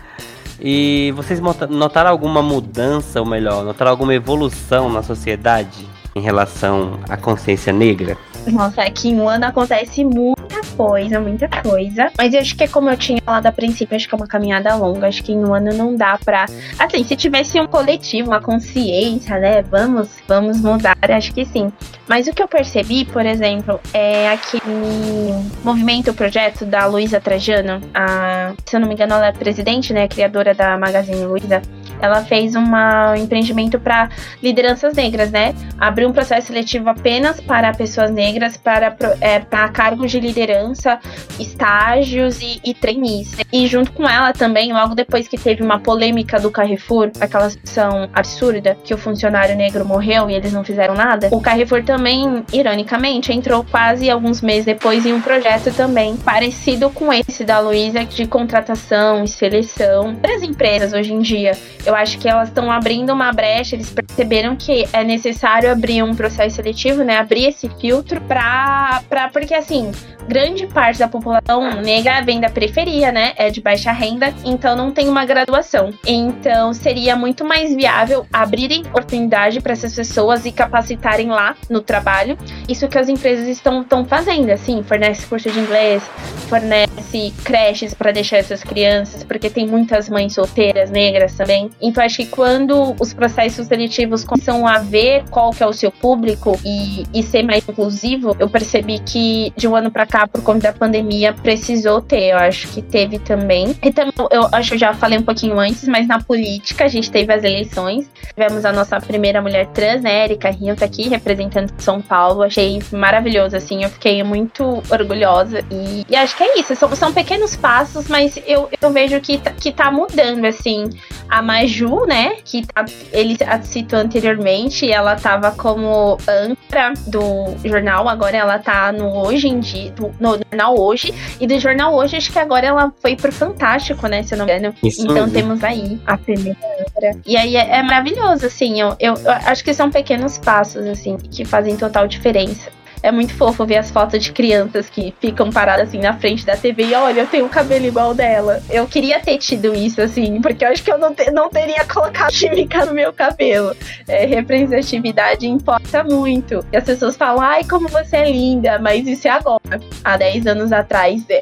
E 0.60 1.12
vocês 1.16 1.40
notaram 1.40 2.10
alguma 2.10 2.44
mudança, 2.44 3.20
ou 3.20 3.26
melhor, 3.26 3.64
notaram 3.64 3.92
alguma 3.92 4.14
evolução 4.14 4.90
na 4.90 5.02
sociedade 5.02 5.88
em 6.16 6.22
relação 6.22 7.00
à 7.10 7.18
consciência 7.18 7.74
negra? 7.74 8.16
Nossa, 8.48 8.82
aqui 8.82 9.10
em 9.10 9.20
um 9.20 9.30
ano 9.30 9.46
acontece 9.46 10.04
muita 10.04 10.62
coisa, 10.76 11.20
muita 11.20 11.48
coisa. 11.48 12.12
Mas 12.18 12.34
eu 12.34 12.40
acho 12.40 12.56
que 12.56 12.64
é 12.64 12.68
como 12.68 12.90
eu 12.90 12.98
tinha 12.98 13.22
falado 13.24 13.46
a 13.46 13.52
princípio, 13.52 13.96
acho 13.96 14.08
que 14.08 14.16
é 14.16 14.18
uma 14.18 14.28
caminhada 14.28 14.76
longa. 14.76 15.08
Acho 15.08 15.24
que 15.24 15.32
em 15.32 15.38
um 15.44 15.54
ano 15.54 15.74
não 15.74 15.96
dá 15.96 16.18
pra. 16.24 16.46
Assim, 16.80 17.04
se 17.04 17.16
tivesse 17.16 17.60
um 17.60 17.68
coletivo, 17.68 18.30
uma 18.30 18.42
consciência, 18.42 19.38
né? 19.38 19.62
Vamos, 19.62 20.10
vamos 20.28 20.60
mudar, 20.60 20.98
acho 21.02 21.34
que 21.34 21.46
sim. 21.46 21.72
Mas 22.08 22.28
o 22.28 22.34
que 22.34 22.42
eu 22.42 22.48
percebi, 22.48 23.06
por 23.06 23.26
exemplo, 23.26 23.80
é 23.94 24.30
aquele 24.30 25.34
movimento, 25.64 26.12
o 26.12 26.14
projeto 26.14 26.66
da 26.66 26.86
Luísa 26.86 27.22
Trajano. 27.22 27.82
A, 27.94 28.54
se 28.66 28.76
eu 28.76 28.80
não 28.80 28.88
me 28.88 28.96
engano, 28.96 29.14
ela 29.14 29.28
é 29.28 29.32
presidente, 29.32 29.94
né? 29.94 30.08
Criadora 30.08 30.54
da 30.54 30.78
Magazine 30.78 31.24
Luiza 31.26 31.62
ela 32.02 32.24
fez 32.24 32.56
uma, 32.56 33.12
um 33.12 33.16
empreendimento 33.16 33.80
para 33.80 34.10
lideranças 34.42 34.94
negras, 34.94 35.32
né? 35.32 35.54
Abriu 35.80 36.10
um 36.10 36.14
processo 36.14 36.48
seletivo 36.48 36.90
apenas 36.90 37.40
para 37.40 37.72
pessoas 37.74 38.12
negras, 38.12 38.58
para, 38.58 38.96
é, 39.20 39.40
para 39.40 39.70
cargos 39.70 40.12
de 40.12 40.20
liderança, 40.20 41.00
estágios 41.40 42.42
e, 42.42 42.60
e 42.64 42.74
trainees. 42.74 43.36
E 43.52 43.68
junto 43.68 43.92
com 43.92 44.08
ela 44.08 44.34
também, 44.34 44.74
logo 44.74 44.96
depois 44.96 45.28
que 45.28 45.38
teve 45.38 45.64
uma 45.64 45.80
polêmica 45.80 46.40
do 46.40 46.52
Carrefour, 46.52 47.12
aquela 47.20 47.50
situação 47.50 48.10
absurda 48.14 48.78
que 48.84 48.94
o 48.94 48.98
funcionário 48.98 49.56
negro 49.56 49.86
morreu 49.86 50.30
e 50.30 50.34
eles 50.34 50.52
não 50.54 50.64
fizeram 50.64 50.94
nada, 50.94 51.30
o 51.32 51.42
Carrefour 51.42 51.84
também, 51.84 52.44
ironicamente, 52.52 53.32
entrou 53.32 53.64
quase 53.64 54.10
alguns 54.10 54.42
meses 54.42 54.66
depois 54.66 55.06
em 55.06 55.14
um 55.14 55.22
projeto 55.22 55.74
também 55.74 56.18
parecido 56.18 56.90
com 56.90 57.12
esse 57.12 57.44
da 57.44 57.60
Luísa 57.60 58.06
de 58.06 58.26
contratação 58.26 59.24
e 59.24 59.28
seleção 59.28 60.14
das 60.16 60.42
empresas 60.42 60.94
hoje 60.94 61.14
em 61.14 61.20
dia. 61.20 61.52
Eu 61.86 61.91
acho 61.96 62.18
que 62.18 62.28
elas 62.28 62.50
estão 62.50 62.72
abrindo 62.72 63.12
uma 63.12 63.32
brecha, 63.32 63.76
eles 63.76 63.90
perceberam 63.90 64.56
que 64.56 64.88
é 64.94 65.04
necessário 65.04 65.72
abrir 65.72 66.04
um 66.04 66.16
processo 66.16 66.58
seletivo, 66.58 67.04
né? 67.04 67.18
Abrir 67.18 67.48
esse 67.48 67.70
filtro 67.80 68.20
para 68.22 69.02
para 69.10 69.30
porque 69.30 69.54
assim, 69.54 69.92
grande 70.28 70.68
parte 70.68 71.00
da 71.00 71.08
população 71.08 71.82
negra 71.82 72.22
vem 72.22 72.40
da 72.40 72.50
periferia, 72.50 73.12
né? 73.12 73.34
É 73.36 73.50
de 73.50 73.62
baixa 73.62 73.92
renda, 73.92 74.34
então 74.44 74.76
não 74.76 74.92
tem 74.92 75.08
uma 75.10 75.26
graduação. 75.26 75.92
Então 76.06 76.74
seria 76.74 77.16
muito 77.16 77.44
mais 77.44 77.76
viável 77.76 78.26
abrirem 78.32 78.82
oportunidade 78.82 79.60
para 79.60 79.74
essas 79.74 79.96
pessoas 79.96 80.46
e 80.46 80.52
capacitarem 80.52 81.28
lá 81.28 81.56
no 81.70 81.82
trabalho. 81.82 82.38
Isso 82.68 82.88
que 82.88 82.98
as 82.98 83.10
empresas 83.10 83.48
estão, 83.48 83.82
estão 83.82 84.06
fazendo, 84.06 84.50
assim, 84.52 84.84
fornece 84.84 85.26
curso 85.26 85.50
de 85.50 85.60
inglês, 85.60 86.04
fornece 86.48 87.34
creches 87.44 87.94
para 87.94 88.12
deixar 88.12 88.38
essas 88.38 88.64
crianças, 88.64 89.24
porque 89.24 89.50
tem 89.50 89.68
muitas 89.68 90.10
mães 90.10 90.34
solteiras 90.34 90.90
negras 90.90 91.36
também. 91.36 91.70
Então 91.82 92.04
acho 92.04 92.18
que 92.18 92.26
quando 92.28 92.96
os 93.00 93.14
processos 93.14 93.68
seletivos 93.68 94.24
começam 94.24 94.68
a 94.68 94.80
ver 94.80 95.24
qual 95.30 95.52
que 95.52 95.64
é 95.64 95.68
o 95.68 95.74
seu 95.74 95.92
público 95.92 96.60
e, 96.64 97.06
e 97.14 97.24
ser 97.24 97.44
mais 97.44 97.68
inclusivo, 97.68 98.36
eu 98.40 98.50
percebi 98.50 99.00
que 99.00 99.52
de 99.56 99.68
um 99.68 99.76
ano 99.76 99.92
para 99.92 100.06
cá, 100.06 100.28
por 100.28 100.44
conta 100.44 100.72
da 100.72 100.74
pandemia, 100.74 101.34
precisou 101.34 102.02
ter. 102.02 102.32
Eu 102.32 102.38
acho 102.38 102.68
que 102.70 102.82
teve 102.82 103.20
também. 103.20 103.76
E 103.84 103.92
também, 103.92 104.14
eu 104.32 104.48
acho 104.52 104.70
que 104.70 104.76
eu 104.76 104.80
já 104.80 104.94
falei 104.94 105.18
um 105.18 105.24
pouquinho 105.24 105.60
antes, 105.60 105.88
mas 105.88 106.08
na 106.08 106.20
política 106.20 106.86
a 106.86 106.88
gente 106.88 107.10
teve 107.10 107.34
as 107.34 107.44
eleições. 107.44 108.10
Tivemos 108.34 108.66
a 108.66 108.72
nossa 108.72 109.00
primeira 109.00 109.42
mulher 109.42 109.68
trans, 109.68 110.02
né? 110.02 110.26
Erika 110.26 110.50
Rio 110.50 110.76
tá 110.76 110.86
aqui 110.86 111.10
representando 111.10 111.72
São 111.78 112.02
Paulo. 112.02 112.44
Achei 112.44 112.82
maravilhoso, 112.92 113.56
assim. 113.56 113.84
Eu 113.84 113.90
fiquei 113.90 114.24
muito 114.24 114.84
orgulhosa. 114.90 115.64
E, 115.72 116.06
e 116.10 116.16
acho 116.16 116.36
que 116.36 116.44
é 116.44 116.60
isso. 116.60 116.76
São, 116.76 116.94
são 116.96 117.14
pequenos 117.14 117.56
passos, 117.56 118.08
mas 118.08 118.40
eu, 118.46 118.70
eu 118.82 118.92
vejo 118.92 119.20
que, 119.20 119.38
tá, 119.38 119.52
que 119.52 119.72
tá 119.72 119.92
mudando, 119.92 120.46
assim. 120.46 120.90
A 121.30 121.42
Maju, 121.72 122.06
né? 122.06 122.36
Que 122.44 122.66
tá, 122.66 122.86
ele 123.12 123.38
citou 123.64 124.00
anteriormente, 124.00 124.92
ela 124.92 125.16
tava 125.16 125.52
como 125.52 126.18
âncora 126.28 126.94
do 127.08 127.56
jornal, 127.64 128.10
agora 128.10 128.36
ela 128.36 128.60
tá 128.60 128.92
no 128.92 129.26
Hoje 129.26 129.48
em 129.48 129.60
Dia, 129.60 129.92
do, 129.92 130.14
no 130.20 130.38
jornal 130.38 130.78
Hoje. 130.78 131.14
E 131.40 131.48
do 131.48 131.58
jornal 131.60 131.94
Hoje, 131.96 132.18
acho 132.18 132.32
que 132.32 132.40
agora 132.40 132.68
ela 132.68 132.94
foi 133.02 133.16
pro 133.16 133.32
Fantástico, 133.32 134.08
né? 134.08 134.24
Se 134.24 134.34
eu 134.34 134.38
não 134.38 134.46
me 134.46 134.52
engano. 134.52 134.76
Isso 134.84 135.04
então 135.04 135.16
mesmo. 135.16 135.32
temos 135.32 135.64
aí 135.64 136.00
a 136.06 136.18
primeira 136.18 136.60
âncora. 136.80 137.18
E 137.26 137.38
aí 137.38 137.56
é, 137.56 137.78
é 137.78 137.84
maravilhoso, 137.84 138.46
assim. 138.46 138.80
Eu, 138.80 138.96
eu, 139.00 139.16
eu 139.16 139.32
acho 139.32 139.64
que 139.64 139.74
são 139.74 139.90
pequenos 139.90 140.38
passos, 140.38 140.86
assim, 140.86 141.18
que 141.18 141.46
fazem 141.46 141.78
total 141.78 142.08
diferença. 142.08 142.70
É 143.04 143.12
muito 143.12 143.34
fofo 143.34 143.66
ver 143.66 143.78
as 143.78 143.90
fotos 143.90 144.24
de 144.24 144.32
crianças 144.32 144.90
que 144.90 145.14
ficam 145.20 145.50
paradas 145.50 145.90
assim 145.90 146.00
na 146.00 146.14
frente 146.14 146.46
da 146.46 146.56
TV 146.56 146.86
e 146.86 146.94
olha, 146.94 147.22
eu 147.22 147.28
tenho 147.28 147.46
um 147.46 147.50
cabelo 147.50 147.86
igual 147.86 148.14
dela. 148.14 148.62
Eu 148.70 148.86
queria 148.88 149.20
ter 149.20 149.38
tido 149.38 149.74
isso, 149.74 150.02
assim, 150.02 150.40
porque 150.42 150.64
eu 150.64 150.70
acho 150.70 150.84
que 150.84 150.92
eu 150.92 150.98
não, 150.98 151.14
te, 151.14 151.30
não 151.32 151.50
teria 151.50 151.84
colocado 151.86 152.32
química 152.34 152.86
no 152.86 152.94
meu 152.94 153.12
cabelo. 153.12 153.76
É, 154.08 154.26
representatividade 154.26 155.48
importa 155.48 156.04
muito. 156.04 156.66
E 156.72 156.78
as 156.78 156.84
pessoas 156.84 157.16
falam, 157.16 157.42
ai, 157.42 157.64
como 157.64 157.88
você 157.88 158.18
é 158.18 158.32
linda, 158.32 158.80
mas 158.80 159.08
isso 159.08 159.28
é 159.28 159.32
agora. 159.32 159.62
Há 160.04 160.18
10 160.18 160.48
anos 160.48 160.72
atrás, 160.72 161.24
é... 161.30 161.42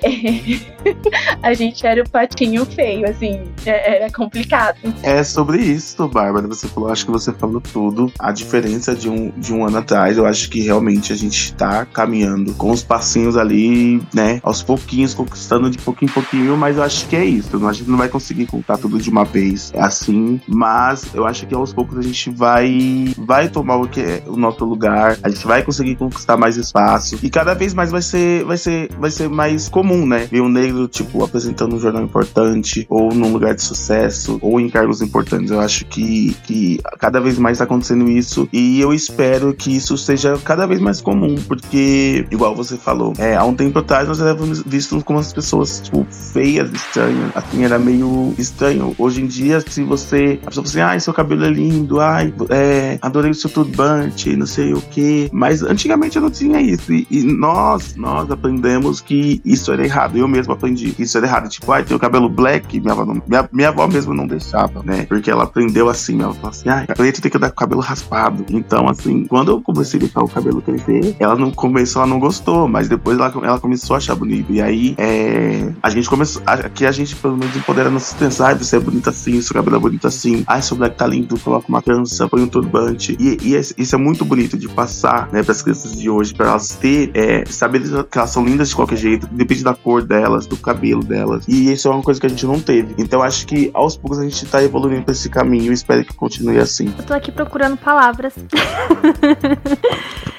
a 1.43 1.53
gente 1.53 1.85
era 1.85 2.01
o 2.01 2.09
patinho 2.09 2.65
feio, 2.65 3.09
assim, 3.09 3.43
é, 3.65 3.97
era 3.97 4.11
complicado. 4.11 4.77
É 5.03 5.23
sobre 5.23 5.57
isso, 5.57 6.07
Bárbara. 6.07 6.47
Você 6.47 6.67
falou, 6.67 6.89
acho 6.89 7.05
que 7.05 7.11
você 7.11 7.33
falou 7.33 7.61
tudo. 7.61 8.11
A 8.17 8.31
diferença 8.31 8.95
de 8.95 9.09
um, 9.09 9.29
de 9.31 9.53
um 9.53 9.65
ano 9.65 9.77
atrás, 9.77 10.17
eu 10.17 10.25
acho 10.25 10.49
que 10.49 10.61
realmente 10.61 11.11
a 11.11 11.15
gente 11.15 11.48
está 11.51 11.85
caminhando 11.85 12.53
com 12.53 12.71
os 12.71 12.83
passinhos 12.83 13.37
ali, 13.37 14.01
né? 14.13 14.39
Aos 14.43 14.61
pouquinhos, 14.61 15.13
conquistando 15.13 15.69
de 15.69 15.77
pouquinho 15.77 16.09
em 16.09 16.13
pouquinho, 16.13 16.57
mas 16.57 16.77
eu 16.77 16.83
acho 16.83 17.07
que 17.07 17.15
é 17.15 17.25
isso. 17.25 17.49
A 17.67 17.73
gente 17.73 17.89
não 17.89 17.97
vai 17.97 18.09
conseguir 18.09 18.45
contar 18.45 18.77
tudo 18.77 18.97
de 18.99 19.09
uma 19.09 19.25
vez. 19.25 19.71
É 19.73 19.81
assim, 19.81 20.39
mas 20.47 21.07
eu 21.13 21.25
acho 21.25 21.45
que 21.45 21.53
aos 21.53 21.73
poucos 21.73 21.97
a 21.97 22.01
gente 22.01 22.29
vai 22.29 23.13
vai 23.17 23.49
tomar 23.49 23.77
o 23.77 23.87
que 23.87 24.01
é 24.01 24.23
o 24.27 24.35
nosso 24.35 24.63
lugar, 24.65 25.17
a 25.21 25.29
gente 25.29 25.45
vai 25.45 25.63
conseguir 25.63 25.95
conquistar 25.95 26.37
mais 26.37 26.57
espaço 26.57 27.17
e 27.21 27.29
cada 27.29 27.53
vez 27.53 27.73
mais 27.73 27.91
vai 27.91 28.01
ser 28.01 28.43
vai 28.45 28.57
ser 28.57 28.89
vai 28.99 29.11
ser 29.11 29.29
mais 29.29 29.69
comum, 29.69 30.05
né? 30.05 30.27
Ver 30.31 30.41
um 30.41 30.49
negro 30.49 30.87
tipo 30.87 31.23
apresentando 31.23 31.75
um 31.75 31.79
jornal 31.79 32.03
importante 32.03 32.85
ou 32.89 33.13
num 33.13 33.31
lugar 33.31 33.53
de 33.53 33.61
sucesso 33.61 34.39
ou 34.41 34.59
em 34.59 34.69
cargos 34.69 35.01
importantes. 35.01 35.51
Eu 35.51 35.59
acho 35.59 35.85
que 35.85 36.35
que 36.43 36.79
cada 36.97 37.19
vez 37.19 37.37
mais 37.37 37.55
está 37.55 37.65
acontecendo 37.65 38.09
isso 38.09 38.47
e 38.51 38.79
eu 38.79 38.93
espero 38.93 39.53
que 39.53 39.75
isso 39.75 39.97
seja 39.97 40.37
cada 40.43 40.65
vez 40.65 40.79
mais 40.79 41.01
comum 41.01 41.35
porque, 41.47 42.25
igual 42.31 42.55
você 42.55 42.77
falou, 42.77 43.13
é, 43.17 43.35
há 43.35 43.43
um 43.43 43.55
tempo 43.55 43.79
atrás 43.79 44.07
nós 44.07 44.19
éramos 44.19 44.61
vistos 44.63 45.03
como 45.03 45.19
as 45.19 45.33
pessoas, 45.33 45.81
tipo, 45.81 46.05
feias, 46.09 46.71
estranhas. 46.71 47.31
Assim, 47.35 47.63
era 47.63 47.79
meio 47.79 48.33
estranho. 48.37 48.95
Hoje 48.97 49.21
em 49.21 49.27
dia, 49.27 49.61
se 49.61 49.83
você. 49.83 50.39
A 50.43 50.47
pessoa 50.47 50.65
fala 50.65 50.67
assim, 50.67 50.79
ai, 50.79 50.99
seu 50.99 51.13
cabelo 51.13 51.45
é 51.45 51.49
lindo, 51.49 51.99
ai, 51.99 52.33
é, 52.49 52.97
adorei 53.01 53.31
o 53.31 53.35
seu 53.35 53.49
turbante, 53.49 54.35
não 54.35 54.45
sei 54.45 54.73
o 54.73 54.81
que. 54.81 55.29
Mas 55.31 55.63
antigamente 55.63 56.15
eu 56.15 56.21
não 56.21 56.31
tinha 56.31 56.61
isso. 56.61 56.91
E, 56.91 57.07
e, 57.09 57.23
nós, 57.23 57.95
nós 57.95 58.29
aprendemos 58.31 59.01
que 59.01 59.41
isso 59.45 59.71
era 59.71 59.83
errado. 59.83 60.17
Eu 60.17 60.27
mesmo 60.27 60.53
aprendi 60.53 60.91
que 60.91 61.03
isso 61.03 61.17
era 61.17 61.27
errado. 61.27 61.49
Tipo, 61.49 61.71
ai, 61.71 61.83
tem 61.83 61.95
o 61.95 61.99
cabelo 61.99 62.29
black, 62.29 62.79
minha 62.79 62.93
avó, 62.93 63.05
não, 63.05 63.21
minha, 63.27 63.49
minha 63.51 63.69
avó 63.69 63.87
mesmo 63.87 64.13
não 64.13 64.27
deixava, 64.27 64.81
né? 64.83 65.05
Porque 65.07 65.29
ela 65.29 65.43
aprendeu 65.43 65.89
assim, 65.89 66.21
ela 66.21 66.33
falou 66.33 66.49
assim, 66.49 66.69
ai, 66.69 66.85
preto 66.87 67.21
tem 67.21 67.31
que 67.31 67.37
dar 67.37 67.49
com 67.49 67.55
o 67.55 67.59
cabelo 67.59 67.81
raspado. 67.81 68.45
Então, 68.49 68.87
assim, 68.87 69.25
quando 69.25 69.51
eu 69.51 69.61
comecei 69.61 69.99
a 69.99 70.03
deixar 70.03 70.21
o 70.21 70.27
cabelo 70.27 70.61
crescer, 70.61 71.15
ela 71.19 71.28
no 71.35 71.53
começo 71.53 71.97
ela 71.97 72.07
não 72.07 72.19
gostou, 72.19 72.67
mas 72.67 72.87
depois 72.87 73.17
ela, 73.17 73.31
ela 73.43 73.59
começou 73.59 73.95
a 73.95 73.97
achar 73.97 74.15
bonito. 74.15 74.51
E 74.51 74.61
aí 74.61 74.95
é, 74.97 75.69
a 75.81 75.89
gente 75.89 76.09
começou. 76.09 76.41
Aqui 76.45 76.85
a 76.85 76.91
gente 76.91 77.15
pelo 77.15 77.37
menos 77.37 77.55
empodera 77.55 77.89
nossa 77.89 78.13
extensão. 78.13 78.45
Ai, 78.45 78.55
você 78.55 78.77
é 78.77 78.79
bonita 78.79 79.09
assim, 79.09 79.41
seu 79.41 79.53
cabelo 79.53 79.77
é 79.77 79.79
bonito 79.79 80.07
assim. 80.07 80.43
Ai, 80.47 80.61
seu 80.61 80.77
black 80.77 80.95
tá 80.95 81.07
lindo, 81.07 81.39
coloca 81.39 81.65
uma 81.67 81.81
trança, 81.81 82.27
põe 82.27 82.41
um 82.41 82.47
turbante. 82.47 83.15
E, 83.19 83.37
e 83.41 83.55
isso 83.55 83.95
é 83.95 83.97
muito 83.97 84.25
bonito 84.25 84.57
de 84.57 84.67
passar, 84.67 85.29
né, 85.31 85.43
pras 85.43 85.61
crianças 85.61 85.97
de 85.97 86.09
hoje, 86.09 86.33
pra 86.33 86.47
elas 86.47 86.75
ter, 86.75 87.11
é, 87.13 87.45
saber 87.45 87.81
que 87.81 88.17
elas 88.17 88.29
são 88.29 88.45
lindas 88.45 88.69
de 88.69 88.75
qualquer 88.75 88.97
jeito, 88.97 89.27
depende 89.27 89.63
da 89.63 89.73
cor 89.73 90.03
delas, 90.03 90.45
do 90.45 90.57
cabelo 90.57 91.03
delas. 91.03 91.45
E 91.47 91.71
isso 91.71 91.87
é 91.87 91.91
uma 91.91 92.03
coisa 92.03 92.19
que 92.19 92.25
a 92.25 92.29
gente 92.29 92.45
não 92.45 92.59
teve. 92.59 92.95
Então 92.97 93.21
acho 93.21 93.45
que 93.45 93.69
aos 93.73 93.97
poucos 93.97 94.19
a 94.19 94.23
gente 94.23 94.45
tá 94.45 94.63
evoluindo 94.63 95.03
pra 95.03 95.11
esse 95.11 95.29
caminho. 95.29 95.71
espero 95.71 96.03
que 96.03 96.13
continue 96.13 96.57
assim. 96.57 96.93
Eu 96.97 97.05
tô 97.05 97.13
aqui 97.13 97.31
procurando 97.31 97.77
palavras. 97.77 98.33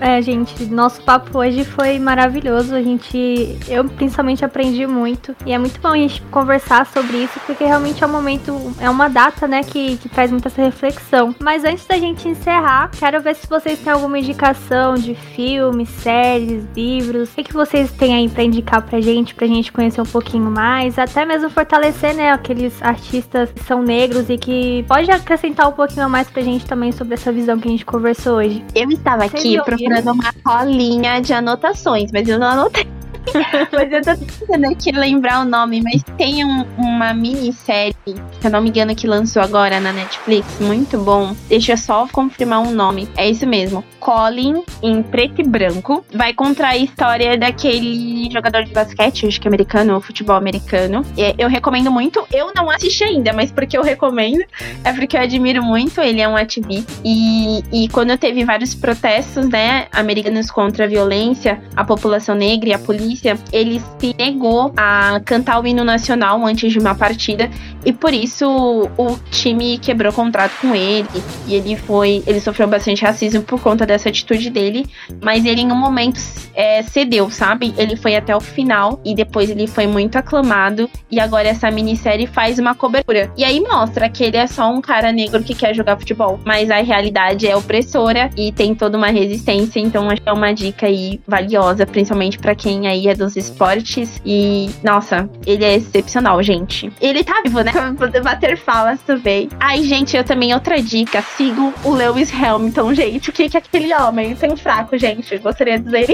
É, 0.00 0.20
gente, 0.20 0.64
nosso 0.66 1.02
papo 1.02 1.38
hoje 1.38 1.64
foi 1.64 1.98
maravilhoso. 1.98 2.74
A 2.74 2.82
gente, 2.82 3.58
eu 3.68 3.84
principalmente 3.84 4.44
aprendi 4.44 4.86
muito. 4.86 5.34
E 5.44 5.52
é 5.52 5.58
muito 5.58 5.80
bom 5.80 5.88
a 5.88 5.96
gente 5.96 6.22
conversar 6.30 6.86
sobre 6.86 7.24
isso, 7.24 7.40
porque 7.46 7.64
realmente 7.64 8.02
é 8.02 8.06
um 8.06 8.10
momento, 8.10 8.74
é 8.80 8.88
uma 8.90 9.08
data, 9.08 9.46
né, 9.46 9.62
que, 9.62 9.96
que 9.96 10.08
traz 10.08 10.30
muita 10.30 10.48
essa 10.48 10.62
reflexão. 10.62 11.34
Mas 11.40 11.64
antes 11.64 11.86
da 11.86 11.98
gente 11.98 12.28
encerrar, 12.28 12.90
quero 12.96 13.20
ver 13.20 13.34
se 13.34 13.46
vocês 13.46 13.78
têm 13.78 13.92
alguma 13.92 14.18
indicação 14.18 14.94
de 14.94 15.14
filmes, 15.14 15.88
séries, 15.88 16.64
livros. 16.74 17.30
O 17.30 17.34
que, 17.34 17.44
que 17.44 17.52
vocês 17.52 17.90
têm 17.92 18.14
aí 18.14 18.28
pra 18.28 18.42
indicar 18.42 18.82
pra 18.82 19.00
gente, 19.00 19.34
pra 19.34 19.46
gente 19.46 19.72
conhecer 19.72 20.00
um 20.00 20.06
pouquinho 20.06 20.50
mais, 20.50 20.98
até 20.98 21.24
mesmo 21.24 21.50
fortalecer, 21.50 22.14
né, 22.14 22.30
aqueles 22.30 22.82
artistas 22.82 23.50
que 23.50 23.64
são 23.64 23.82
negros 23.82 24.28
e 24.28 24.36
que 24.36 24.84
pode 24.86 25.10
acrescentar 25.10 25.68
um 25.68 25.72
pouquinho 25.72 26.04
a 26.04 26.08
mais 26.08 26.28
pra 26.28 26.42
gente 26.42 26.66
também 26.66 26.92
sobre 26.92 27.14
essa 27.14 27.32
visão 27.32 27.58
que 27.58 27.68
a 27.68 27.70
gente 27.70 27.84
conversou 27.84 28.36
hoje. 28.36 28.64
Eu 28.74 28.88
estava 28.90 29.24
aqui 29.24 29.56
procurando 29.86 30.12
uma 30.12 30.32
colinha 30.42 31.20
de 31.20 31.32
anotações, 31.32 32.10
mas 32.12 32.28
eu 32.28 32.38
não 32.38 32.48
anotei. 32.48 32.95
mas 33.72 33.92
eu 33.92 34.02
tô 34.02 34.24
tentando 34.24 34.66
aqui 34.66 34.92
lembrar 34.92 35.40
o 35.40 35.44
nome, 35.44 35.82
mas 35.82 36.02
tem 36.16 36.44
um, 36.44 36.64
uma 36.78 37.12
minissérie, 37.12 37.94
se 38.06 38.14
eu 38.44 38.50
não 38.50 38.60
me 38.60 38.68
engano, 38.68 38.94
que 38.94 39.06
lançou 39.06 39.42
agora 39.42 39.80
na 39.80 39.92
Netflix, 39.92 40.58
muito 40.60 40.98
bom. 40.98 41.34
Deixa 41.48 41.72
eu 41.72 41.76
só 41.76 42.06
confirmar 42.10 42.60
um 42.60 42.70
nome. 42.70 43.08
É 43.16 43.28
isso 43.28 43.46
mesmo. 43.46 43.84
Colin, 44.00 44.62
em 44.82 45.02
preto 45.02 45.40
e 45.40 45.44
branco, 45.44 46.04
vai 46.14 46.32
contar 46.32 46.68
a 46.68 46.76
história 46.76 47.36
daquele 47.36 48.30
jogador 48.30 48.64
de 48.64 48.72
basquete, 48.72 49.26
acho 49.26 49.40
que 49.40 49.48
é 49.48 49.50
americano, 49.50 49.94
ou 49.94 50.00
futebol 50.00 50.36
americano. 50.36 51.04
Eu 51.38 51.48
recomendo 51.48 51.90
muito. 51.90 52.24
Eu 52.32 52.52
não 52.54 52.70
assisti 52.70 53.04
ainda, 53.04 53.32
mas 53.32 53.50
porque 53.50 53.76
eu 53.76 53.82
recomendo, 53.82 54.44
é 54.84 54.92
porque 54.92 55.16
eu 55.16 55.20
admiro 55.20 55.62
muito. 55.62 56.00
Ele 56.00 56.20
é 56.20 56.28
um 56.28 56.36
ativista. 56.36 56.92
E, 57.04 57.62
e 57.72 57.88
quando 57.88 58.16
teve 58.16 58.44
vários 58.44 58.74
protestos, 58.74 59.48
né, 59.48 59.86
americanos 59.92 60.50
contra 60.50 60.84
a 60.84 60.88
violência, 60.88 61.60
a 61.74 61.84
população 61.84 62.34
negra 62.34 62.70
e 62.70 62.72
a 62.72 62.78
polícia 62.78 63.15
ele 63.52 63.80
se 63.98 64.14
negou 64.16 64.72
a 64.76 65.20
cantar 65.24 65.60
o 65.60 65.66
hino 65.66 65.84
nacional 65.84 66.44
antes 66.44 66.72
de 66.72 66.78
uma 66.78 66.94
partida 66.94 67.50
e 67.84 67.92
por 67.92 68.12
isso 68.12 68.90
o 68.96 69.16
time 69.30 69.78
quebrou 69.78 70.12
contrato 70.12 70.52
com 70.60 70.74
ele 70.74 71.06
e 71.46 71.54
ele 71.54 71.76
foi, 71.76 72.22
ele 72.26 72.40
sofreu 72.40 72.66
bastante 72.66 73.04
racismo 73.04 73.42
por 73.42 73.60
conta 73.60 73.86
dessa 73.86 74.08
atitude 74.08 74.50
dele, 74.50 74.86
mas 75.22 75.44
ele 75.44 75.60
em 75.60 75.70
um 75.70 75.76
momento 75.76 76.20
é, 76.54 76.82
cedeu, 76.82 77.30
sabe? 77.30 77.72
Ele 77.76 77.94
foi 77.94 78.16
até 78.16 78.34
o 78.34 78.40
final 78.40 79.00
e 79.04 79.14
depois 79.14 79.50
ele 79.50 79.66
foi 79.66 79.86
muito 79.86 80.16
aclamado 80.16 80.90
e 81.10 81.20
agora 81.20 81.48
essa 81.48 81.70
minissérie 81.70 82.26
faz 82.26 82.58
uma 82.58 82.74
cobertura. 82.74 83.30
E 83.36 83.44
aí 83.44 83.60
mostra 83.60 84.08
que 84.08 84.24
ele 84.24 84.36
é 84.36 84.46
só 84.46 84.68
um 84.68 84.80
cara 84.80 85.12
negro 85.12 85.44
que 85.44 85.54
quer 85.54 85.74
jogar 85.74 85.96
futebol, 85.96 86.40
mas 86.44 86.70
a 86.70 86.82
realidade 86.82 87.46
é 87.46 87.56
opressora 87.56 88.30
e 88.36 88.50
tem 88.50 88.74
toda 88.74 88.98
uma 88.98 89.08
resistência, 89.08 89.78
então 89.78 90.10
acho 90.10 90.22
que 90.22 90.28
é 90.28 90.32
uma 90.32 90.52
dica 90.52 90.86
aí 90.86 91.20
valiosa, 91.26 91.86
principalmente 91.86 92.38
para 92.38 92.54
quem 92.54 92.88
aí 92.88 93.05
dos 93.14 93.36
esportes 93.36 94.20
e 94.24 94.70
nossa, 94.82 95.28
ele 95.46 95.64
é 95.64 95.74
excepcional, 95.76 96.42
gente. 96.42 96.92
Ele 97.00 97.22
tá 97.22 97.42
vivo, 97.44 97.60
né? 97.62 97.72
Pra 97.72 97.92
poder 97.92 98.22
bater 98.22 98.56
falas 98.56 99.00
também. 99.02 99.48
Ai, 99.60 99.82
gente, 99.82 100.16
eu 100.16 100.24
também 100.24 100.54
outra 100.54 100.80
dica, 100.80 101.22
sigam 101.22 101.72
o 101.84 101.90
Lewis 101.92 102.32
Hamilton, 102.32 102.94
gente. 102.94 103.30
O 103.30 103.32
que 103.32 103.48
que 103.48 103.56
é 103.56 103.60
aquele 103.60 103.94
homem? 103.94 104.34
Tem 104.34 104.56
fraco, 104.56 104.96
gente, 104.98 105.36
gostaria 105.38 105.78
de 105.78 105.84
dizer. 105.84 106.06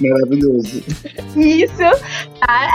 Maravilhoso. 0.00 0.82
Isso. 1.36 1.82
Ah. 2.40 2.68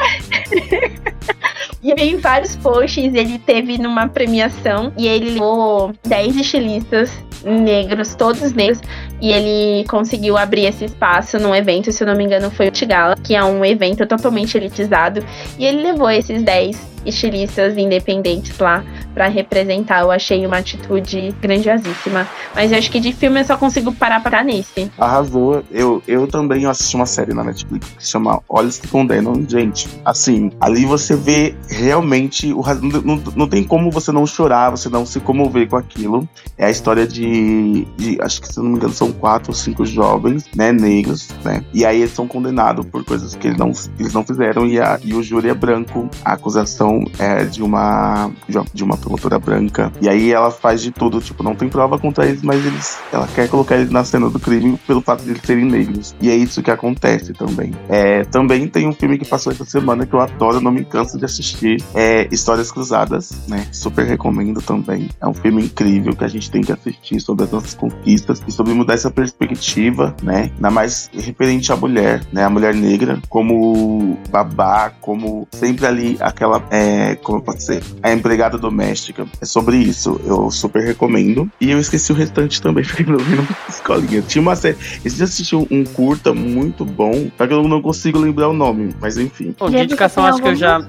E 1.84 1.92
em 1.92 2.18
vários 2.18 2.56
posts 2.56 3.14
ele 3.14 3.40
teve 3.40 3.78
numa 3.78 4.08
premiação 4.08 4.92
e 4.98 5.08
ele 5.08 5.32
levou 5.32 5.94
10 6.06 6.36
estilistas 6.38 7.12
negros, 7.44 8.16
todos 8.16 8.52
negros, 8.54 8.82
e 9.22 9.32
ele 9.32 9.88
conseguiu 9.88 10.38
abrir 10.38 10.66
esse 10.66 10.86
espaço 10.86 11.40
num 11.40 11.56
evento, 11.56 11.92
se 11.92 12.04
eu 12.04 12.08
não 12.08 12.16
me 12.16 12.24
engano, 12.24 12.52
foi 12.52 12.68
o 12.68 12.72
Tigala, 12.98 13.16
que 13.16 13.36
é 13.36 13.44
um 13.44 13.64
evento 13.64 14.06
totalmente 14.06 14.58
elitizado, 14.58 15.24
e 15.58 15.66
ele 15.66 15.84
levou 15.84 16.10
esses 16.10 16.42
10 16.42 16.97
estilistas 17.08 17.78
independentes 17.78 18.58
lá 18.60 18.84
para 19.14 19.28
representar. 19.28 20.02
Eu 20.02 20.12
achei 20.12 20.46
uma 20.46 20.58
atitude 20.58 21.34
grandiosíssima. 21.42 22.28
Mas 22.54 22.72
eu 22.72 22.78
acho 22.78 22.92
que 22.92 23.00
de 23.00 23.14
filme 23.14 23.42
eu 23.42 23.46
só 23.46 23.58
consigo 23.58 23.92
parar 23.94 24.22
pra 24.22 24.44
nesse. 24.44 24.92
Arrasou. 24.98 25.64
Eu, 25.72 26.04
eu 26.08 26.28
também 26.28 26.66
assisti 26.66 26.96
uma 26.96 27.06
série 27.06 27.34
na 27.34 27.44
Netflix 27.44 27.88
que 27.98 28.06
chama 28.06 28.42
Olhos 28.48 28.78
que 28.78 28.88
Condenam. 28.88 29.46
Gente, 29.48 29.88
assim, 30.06 30.52
ali 30.60 30.86
você 30.86 31.16
vê 31.16 31.56
realmente 31.70 32.54
o 32.54 32.62
não, 32.82 33.02
não, 33.02 33.24
não 33.36 33.48
tem 33.48 33.64
como 33.64 33.90
você 33.90 34.12
não 34.12 34.26
chorar, 34.26 34.72
você 34.72 34.90
não 34.90 35.06
se 35.06 35.20
comover 35.20 35.68
com 35.68 35.78
aquilo. 35.78 36.28
É 36.58 36.66
a 36.66 36.70
história 36.70 37.08
de, 37.08 37.86
de 37.98 38.18
acho 38.22 38.42
que 38.42 38.48
se 38.48 38.58
não 38.58 38.66
me 38.66 38.76
engano 38.76 38.94
são 38.94 39.12
quatro 39.12 39.52
ou 39.52 39.56
cinco 39.56 39.86
jovens, 39.86 40.46
né, 40.56 40.72
negros, 40.72 41.30
né? 41.44 41.64
E 41.74 41.86
aí 41.86 42.02
eles 42.02 42.14
são 42.14 42.28
condenados 42.28 42.86
por 42.86 43.04
coisas 43.04 43.36
que 43.36 43.48
eles 43.48 43.58
não, 43.58 43.72
eles 44.00 44.14
não 44.14 44.24
fizeram 44.24 44.66
e, 44.68 44.80
a, 44.80 45.00
e 45.04 45.14
o 45.14 45.24
júri 45.24 45.50
é 45.50 45.54
branco. 45.54 46.10
A 46.24 46.34
acusação 46.34 46.97
é 47.20 47.44
de 47.44 47.64
uma 47.64 48.32
de 48.74 48.84
uma 48.84 48.98
promotora 48.98 49.40
branca. 49.40 49.92
E 50.02 50.10
aí 50.10 50.32
ela 50.32 50.52
faz 50.52 50.82
de 50.82 50.92
tudo, 50.92 51.22
tipo, 51.22 51.44
não 51.44 51.56
tem 51.56 51.70
prova 51.70 51.98
contra 51.98 52.26
eles, 52.26 52.42
mas 52.42 52.66
eles 52.66 52.98
ela 53.12 53.28
quer 53.28 53.50
colocar 53.50 53.76
eles 53.76 53.90
na 53.90 54.04
cena 54.04 54.30
do 54.30 54.40
crime 54.40 54.80
pelo 54.86 55.02
fato 55.02 55.24
de 55.24 55.32
eles 55.32 55.42
serem 55.44 55.66
negros. 55.66 56.16
E 56.22 56.30
é 56.30 56.36
isso 56.36 56.62
que 56.62 56.72
acontece 56.72 57.34
também. 57.34 57.74
É, 57.90 58.24
também 58.26 58.68
tem 58.68 58.88
um 58.88 58.94
filme 58.94 59.18
que 59.18 59.26
passou 59.26 59.52
essa 59.52 59.66
semana 59.66 60.06
que 60.06 60.14
eu 60.14 60.20
adoro, 60.20 60.62
não 60.62 60.72
me 60.72 60.84
canso 60.86 61.18
de 61.18 61.26
assistir, 61.26 61.82
é 61.94 62.28
Histórias 62.32 62.72
Cruzadas, 62.72 63.32
né? 63.48 63.68
Super 63.72 64.06
recomendo 64.06 64.62
também. 64.62 65.10
É 65.22 65.28
um 65.28 65.34
filme 65.34 65.66
incrível 65.66 66.16
que 66.16 66.24
a 66.24 66.28
gente 66.28 66.50
tem 66.50 66.62
que 66.62 66.72
assistir 66.72 67.20
sobre 67.20 67.46
as 67.46 67.52
nossas 67.52 67.74
conquistas 67.74 68.42
e 68.48 68.52
sobre 68.52 68.74
mudar 68.74 68.94
essa 68.94 69.12
perspectiva, 69.12 70.16
né? 70.24 70.52
Ainda 70.56 70.72
mais 70.72 71.10
referente 71.14 71.72
à 71.72 71.76
mulher, 71.76 72.22
né? 72.32 72.44
A 72.44 72.50
mulher 72.50 72.74
negra 72.74 73.20
como 73.30 74.18
babá, 74.30 74.92
como 75.02 75.48
sempre 75.52 75.86
ali 75.86 76.18
aquela 76.20 76.64
é, 76.70 76.87
é, 76.88 77.16
como 77.16 77.42
pode 77.42 77.62
ser, 77.62 77.84
a 78.02 78.14
empregada 78.14 78.58
doméstica. 78.58 79.28
É 79.42 79.46
sobre 79.46 79.76
isso, 79.76 80.20
eu 80.26 80.50
super 80.50 80.82
recomendo. 80.84 81.52
E 81.60 81.70
eu 81.70 81.80
esqueci 81.80 82.14
o 82.14 82.16
restante 82.16 82.62
também, 82.62 82.86
não 83.06 83.18
vi 83.18 83.36
numa 83.36 83.48
escolinha. 83.68 84.22
Tinha 84.22 84.42
uma 84.42 84.56
série. 84.56 84.78
Esse 85.04 85.18
dia 85.18 85.26
assisti 85.26 85.56
um 85.56 85.84
curta 85.84 86.34
muito 86.34 86.86
bom, 86.86 87.30
só 87.38 87.46
que 87.46 87.54
eu 87.54 87.68
não 87.68 87.82
consigo 87.82 88.20
lembrar 88.20 88.48
o 88.48 88.54
nome, 88.54 88.96
mas 89.02 89.18
enfim. 89.18 89.54
Bom, 89.60 89.70
de 89.70 89.78
indicação, 89.78 90.26
acho 90.26 90.42
que 90.42 90.48
eu 90.48 90.56
já. 90.56 90.80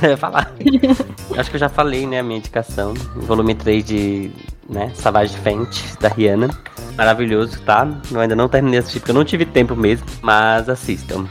já 0.00 0.08
ia 0.10 0.16
falar. 0.16 0.52
acho 1.36 1.50
que 1.50 1.56
eu 1.56 1.60
já 1.60 1.68
falei, 1.68 2.06
né, 2.06 2.20
a 2.20 2.22
minha 2.22 2.38
indicação. 2.38 2.94
Volume 3.16 3.54
3 3.54 3.84
de 3.84 4.30
né? 4.68 4.92
Savage 4.94 5.36
Fenty, 5.38 5.82
da 5.98 6.08
Rihanna. 6.08 6.50
Maravilhoso, 6.96 7.60
tá? 7.62 7.88
Eu 8.10 8.20
ainda 8.20 8.36
não 8.36 8.48
terminei 8.48 8.78
de 8.78 8.84
assistir 8.84 9.00
porque 9.00 9.12
eu 9.12 9.14
não 9.14 9.24
tive 9.24 9.46
tempo 9.46 9.74
mesmo, 9.74 10.06
mas 10.20 10.68
assistam. 10.68 11.26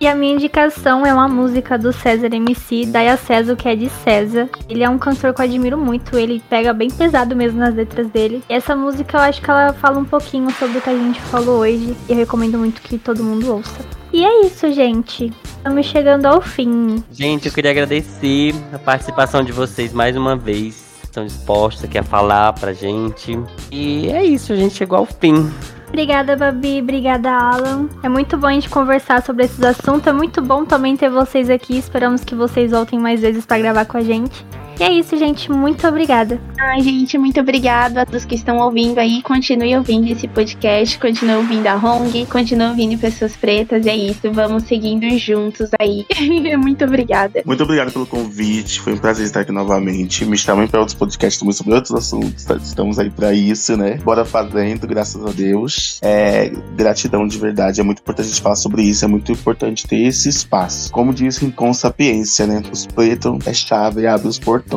E 0.00 0.08
a 0.08 0.14
minha 0.14 0.32
indicação 0.32 1.04
é 1.04 1.12
uma 1.12 1.28
música 1.28 1.76
do 1.76 1.92
César 1.92 2.32
MC, 2.32 2.86
Dai 2.86 3.08
a 3.08 3.18
César 3.18 3.52
o 3.52 3.56
que 3.56 3.68
é 3.68 3.76
de 3.76 3.90
César. 3.90 4.48
Ele 4.66 4.82
é 4.82 4.88
um 4.88 4.96
cantor 4.96 5.34
que 5.34 5.42
eu 5.42 5.44
admiro 5.44 5.76
muito, 5.76 6.16
ele 6.16 6.42
pega 6.48 6.72
bem 6.72 6.88
pesado 6.88 7.36
mesmo 7.36 7.58
nas 7.58 7.74
letras 7.74 8.08
dele. 8.08 8.42
E 8.48 8.54
essa 8.54 8.74
música 8.74 9.18
eu 9.18 9.20
acho 9.20 9.42
que 9.42 9.50
ela 9.50 9.74
fala 9.74 9.98
um 9.98 10.04
pouquinho 10.06 10.50
sobre 10.52 10.78
o 10.78 10.80
que 10.80 10.88
a 10.88 10.96
gente 10.96 11.20
falou 11.20 11.58
hoje. 11.58 11.94
E 12.08 12.12
eu 12.12 12.16
recomendo 12.16 12.56
muito 12.56 12.80
que 12.80 12.96
todo 12.96 13.22
mundo 13.22 13.52
ouça. 13.52 13.84
E 14.10 14.24
é 14.24 14.46
isso, 14.46 14.72
gente. 14.72 15.30
Estamos 15.44 15.84
chegando 15.84 16.24
ao 16.24 16.40
fim. 16.40 17.04
Gente, 17.12 17.48
eu 17.48 17.52
queria 17.52 17.70
agradecer 17.70 18.54
a 18.72 18.78
participação 18.78 19.44
de 19.44 19.52
vocês 19.52 19.92
mais 19.92 20.16
uma 20.16 20.34
vez. 20.34 20.82
Estão 21.04 21.26
dispostos 21.26 21.84
aqui 21.84 21.98
a 21.98 22.02
falar 22.02 22.54
pra 22.54 22.72
gente. 22.72 23.38
E 23.70 24.08
é 24.08 24.24
isso, 24.24 24.54
a 24.54 24.56
gente 24.56 24.74
chegou 24.74 24.96
ao 24.96 25.04
fim. 25.04 25.52
Obrigada, 25.90 26.36
Babi. 26.36 26.80
Obrigada, 26.80 27.30
Alan. 27.30 27.88
É 28.00 28.08
muito 28.08 28.38
bom 28.38 28.46
a 28.46 28.52
gente 28.52 28.70
conversar 28.70 29.22
sobre 29.22 29.44
esses 29.44 29.60
assuntos. 29.62 30.06
É 30.06 30.12
muito 30.12 30.40
bom 30.40 30.64
também 30.64 30.96
ter 30.96 31.10
vocês 31.10 31.50
aqui. 31.50 31.76
Esperamos 31.76 32.22
que 32.22 32.34
vocês 32.34 32.70
voltem 32.70 32.98
mais 32.98 33.20
vezes 33.20 33.44
para 33.44 33.58
gravar 33.58 33.84
com 33.84 33.98
a 33.98 34.00
gente. 34.00 34.46
E 34.80 34.82
é 34.82 34.90
isso, 34.92 35.14
gente. 35.18 35.52
Muito 35.52 35.86
obrigada. 35.86 36.40
Ai, 36.58 36.80
gente, 36.80 37.18
muito 37.18 37.38
obrigada 37.38 38.00
a 38.00 38.06
todos 38.06 38.24
que 38.24 38.34
estão 38.34 38.56
ouvindo 38.60 38.96
aí. 38.96 39.20
Continue 39.20 39.76
ouvindo 39.76 40.10
esse 40.10 40.26
podcast, 40.26 40.98
continue 40.98 41.34
ouvindo 41.34 41.66
a 41.66 41.76
Hong, 41.76 42.24
continue 42.24 42.68
ouvindo 42.68 42.98
Pessoas 42.98 43.36
Pretas. 43.36 43.84
É 43.84 43.94
isso, 43.94 44.32
vamos 44.32 44.62
seguindo 44.62 45.06
juntos 45.18 45.68
aí. 45.78 46.06
muito 46.56 46.82
obrigada. 46.82 47.42
Muito 47.44 47.62
obrigado 47.62 47.92
pelo 47.92 48.06
convite. 48.06 48.80
Foi 48.80 48.94
um 48.94 48.96
prazer 48.96 49.26
estar 49.26 49.40
aqui 49.40 49.52
novamente. 49.52 50.24
Me 50.24 50.38
chamem 50.38 50.66
para 50.66 50.80
outros 50.80 50.96
podcasts 50.96 51.38
também 51.38 51.52
sobre 51.52 51.74
outros 51.74 51.92
assuntos. 51.92 52.46
Estamos 52.62 52.98
aí 52.98 53.10
para 53.10 53.34
isso, 53.34 53.76
né? 53.76 53.98
Bora 54.02 54.24
fazendo, 54.24 54.86
graças 54.86 55.22
a 55.22 55.30
Deus. 55.30 56.00
É, 56.00 56.50
gratidão 56.74 57.26
de 57.26 57.36
verdade. 57.36 57.82
É 57.82 57.84
muito 57.84 57.98
importante 57.98 58.24
a 58.24 58.28
gente 58.30 58.40
falar 58.40 58.56
sobre 58.56 58.80
isso. 58.80 59.04
É 59.04 59.08
muito 59.08 59.30
importante 59.30 59.86
ter 59.86 60.06
esse 60.06 60.30
espaço. 60.30 60.90
Como 60.90 61.12
diz 61.12 61.38
com 61.54 61.74
sapiência, 61.74 62.46
né? 62.46 62.62
Os 62.72 62.86
pretos 62.86 63.46
é 63.46 63.52
chave 63.52 64.00
e 64.00 64.06
abre 64.06 64.26
os 64.26 64.38
portões 64.38 64.69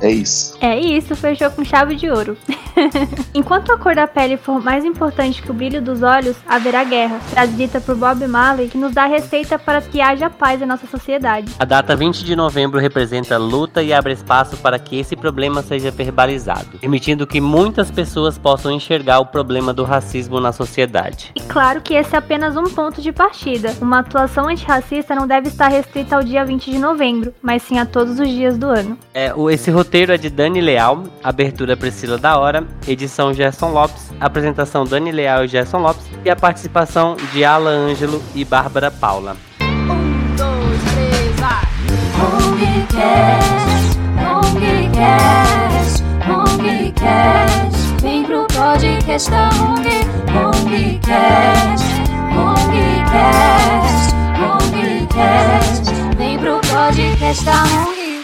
É 0.00 0.10
isso. 0.10 0.56
É 0.60 0.78
isso, 0.78 1.14
fechou 1.14 1.50
com 1.50 1.64
chave 1.64 1.94
de 1.94 2.10
ouro. 2.10 2.36
Enquanto 3.34 3.72
a 3.72 3.78
cor 3.78 3.94
da 3.94 4.06
pele 4.06 4.36
for 4.36 4.62
mais 4.62 4.84
importante 4.84 5.42
que 5.42 5.50
o 5.50 5.54
brilho 5.54 5.82
dos 5.82 6.02
olhos, 6.02 6.36
haverá 6.46 6.84
guerra. 6.84 7.18
Frase 7.20 7.52
dita 7.52 7.80
por 7.80 7.96
Bob 7.96 8.26
Marley, 8.26 8.68
que 8.68 8.78
nos 8.78 8.92
dá 8.92 9.04
a 9.04 9.06
receita 9.06 9.58
para 9.58 9.80
que 9.80 10.00
haja 10.00 10.30
paz 10.30 10.60
em 10.62 10.66
nossa 10.66 10.86
sociedade. 10.86 11.52
A 11.58 11.64
data 11.64 11.94
20 11.96 12.24
de 12.24 12.36
novembro 12.36 12.78
representa 12.78 13.36
luta 13.36 13.82
e 13.82 13.92
abre 13.92 14.12
espaço 14.12 14.56
para 14.58 14.78
que 14.78 14.98
esse 14.98 15.16
problema 15.16 15.62
seja 15.62 15.90
verbalizado, 15.90 16.78
permitindo 16.78 17.26
que 17.26 17.40
muitas 17.40 17.90
pessoas 17.90 18.38
possam 18.38 18.70
enxergar 18.70 19.18
o 19.20 19.26
problema 19.26 19.72
do 19.72 19.84
racismo 19.84 20.40
na 20.40 20.52
sociedade. 20.52 21.32
E 21.34 21.40
claro 21.40 21.80
que 21.80 21.94
esse 21.94 22.14
é 22.14 22.18
apenas 22.18 22.56
um 22.56 22.64
ponto 22.64 23.00
de 23.00 23.12
partida. 23.12 23.74
Uma 23.80 24.00
atuação 24.00 24.48
antirracista 24.48 25.14
não 25.14 25.26
deve 25.26 25.48
estar 25.48 25.68
restrita 25.68 26.16
ao 26.16 26.22
dia 26.22 26.44
20 26.44 26.70
de 26.70 26.78
novembro, 26.78 27.34
mas 27.42 27.62
sim 27.62 27.78
a 27.78 27.86
todos 27.86 28.18
os 28.18 28.28
dias 28.28 28.56
do 28.56 28.66
ano. 28.66 28.98
É, 29.20 29.34
esse 29.52 29.68
roteiro 29.68 30.12
é 30.12 30.16
de 30.16 30.30
Dani 30.30 30.60
Leal, 30.60 31.02
abertura 31.24 31.76
Priscila 31.76 32.16
da 32.16 32.38
Hora, 32.38 32.64
edição 32.86 33.34
Gerson 33.34 33.72
Lopes, 33.72 34.12
apresentação 34.20 34.84
Dani 34.84 35.10
Leal 35.10 35.44
e 35.44 35.48
Gerson 35.48 35.78
Lopes 35.78 36.06
e 36.24 36.30
a 36.30 36.36
participação 36.36 37.16
de 37.32 37.44
Alan 37.44 37.88
Ângelo 37.90 38.22
e 38.32 38.44
Bárbara 38.44 38.92
Paula. 38.92 39.36
Um, 39.60 40.36
dois, 40.36 40.80
três, 40.94 41.34
vem 48.00 48.22
pro 48.22 48.46
podcast 48.46 49.30
da 49.32 49.48
Hongcast, 55.08 55.92
vem 56.16 56.38
pro 56.38 56.60
podcast. 56.60 57.97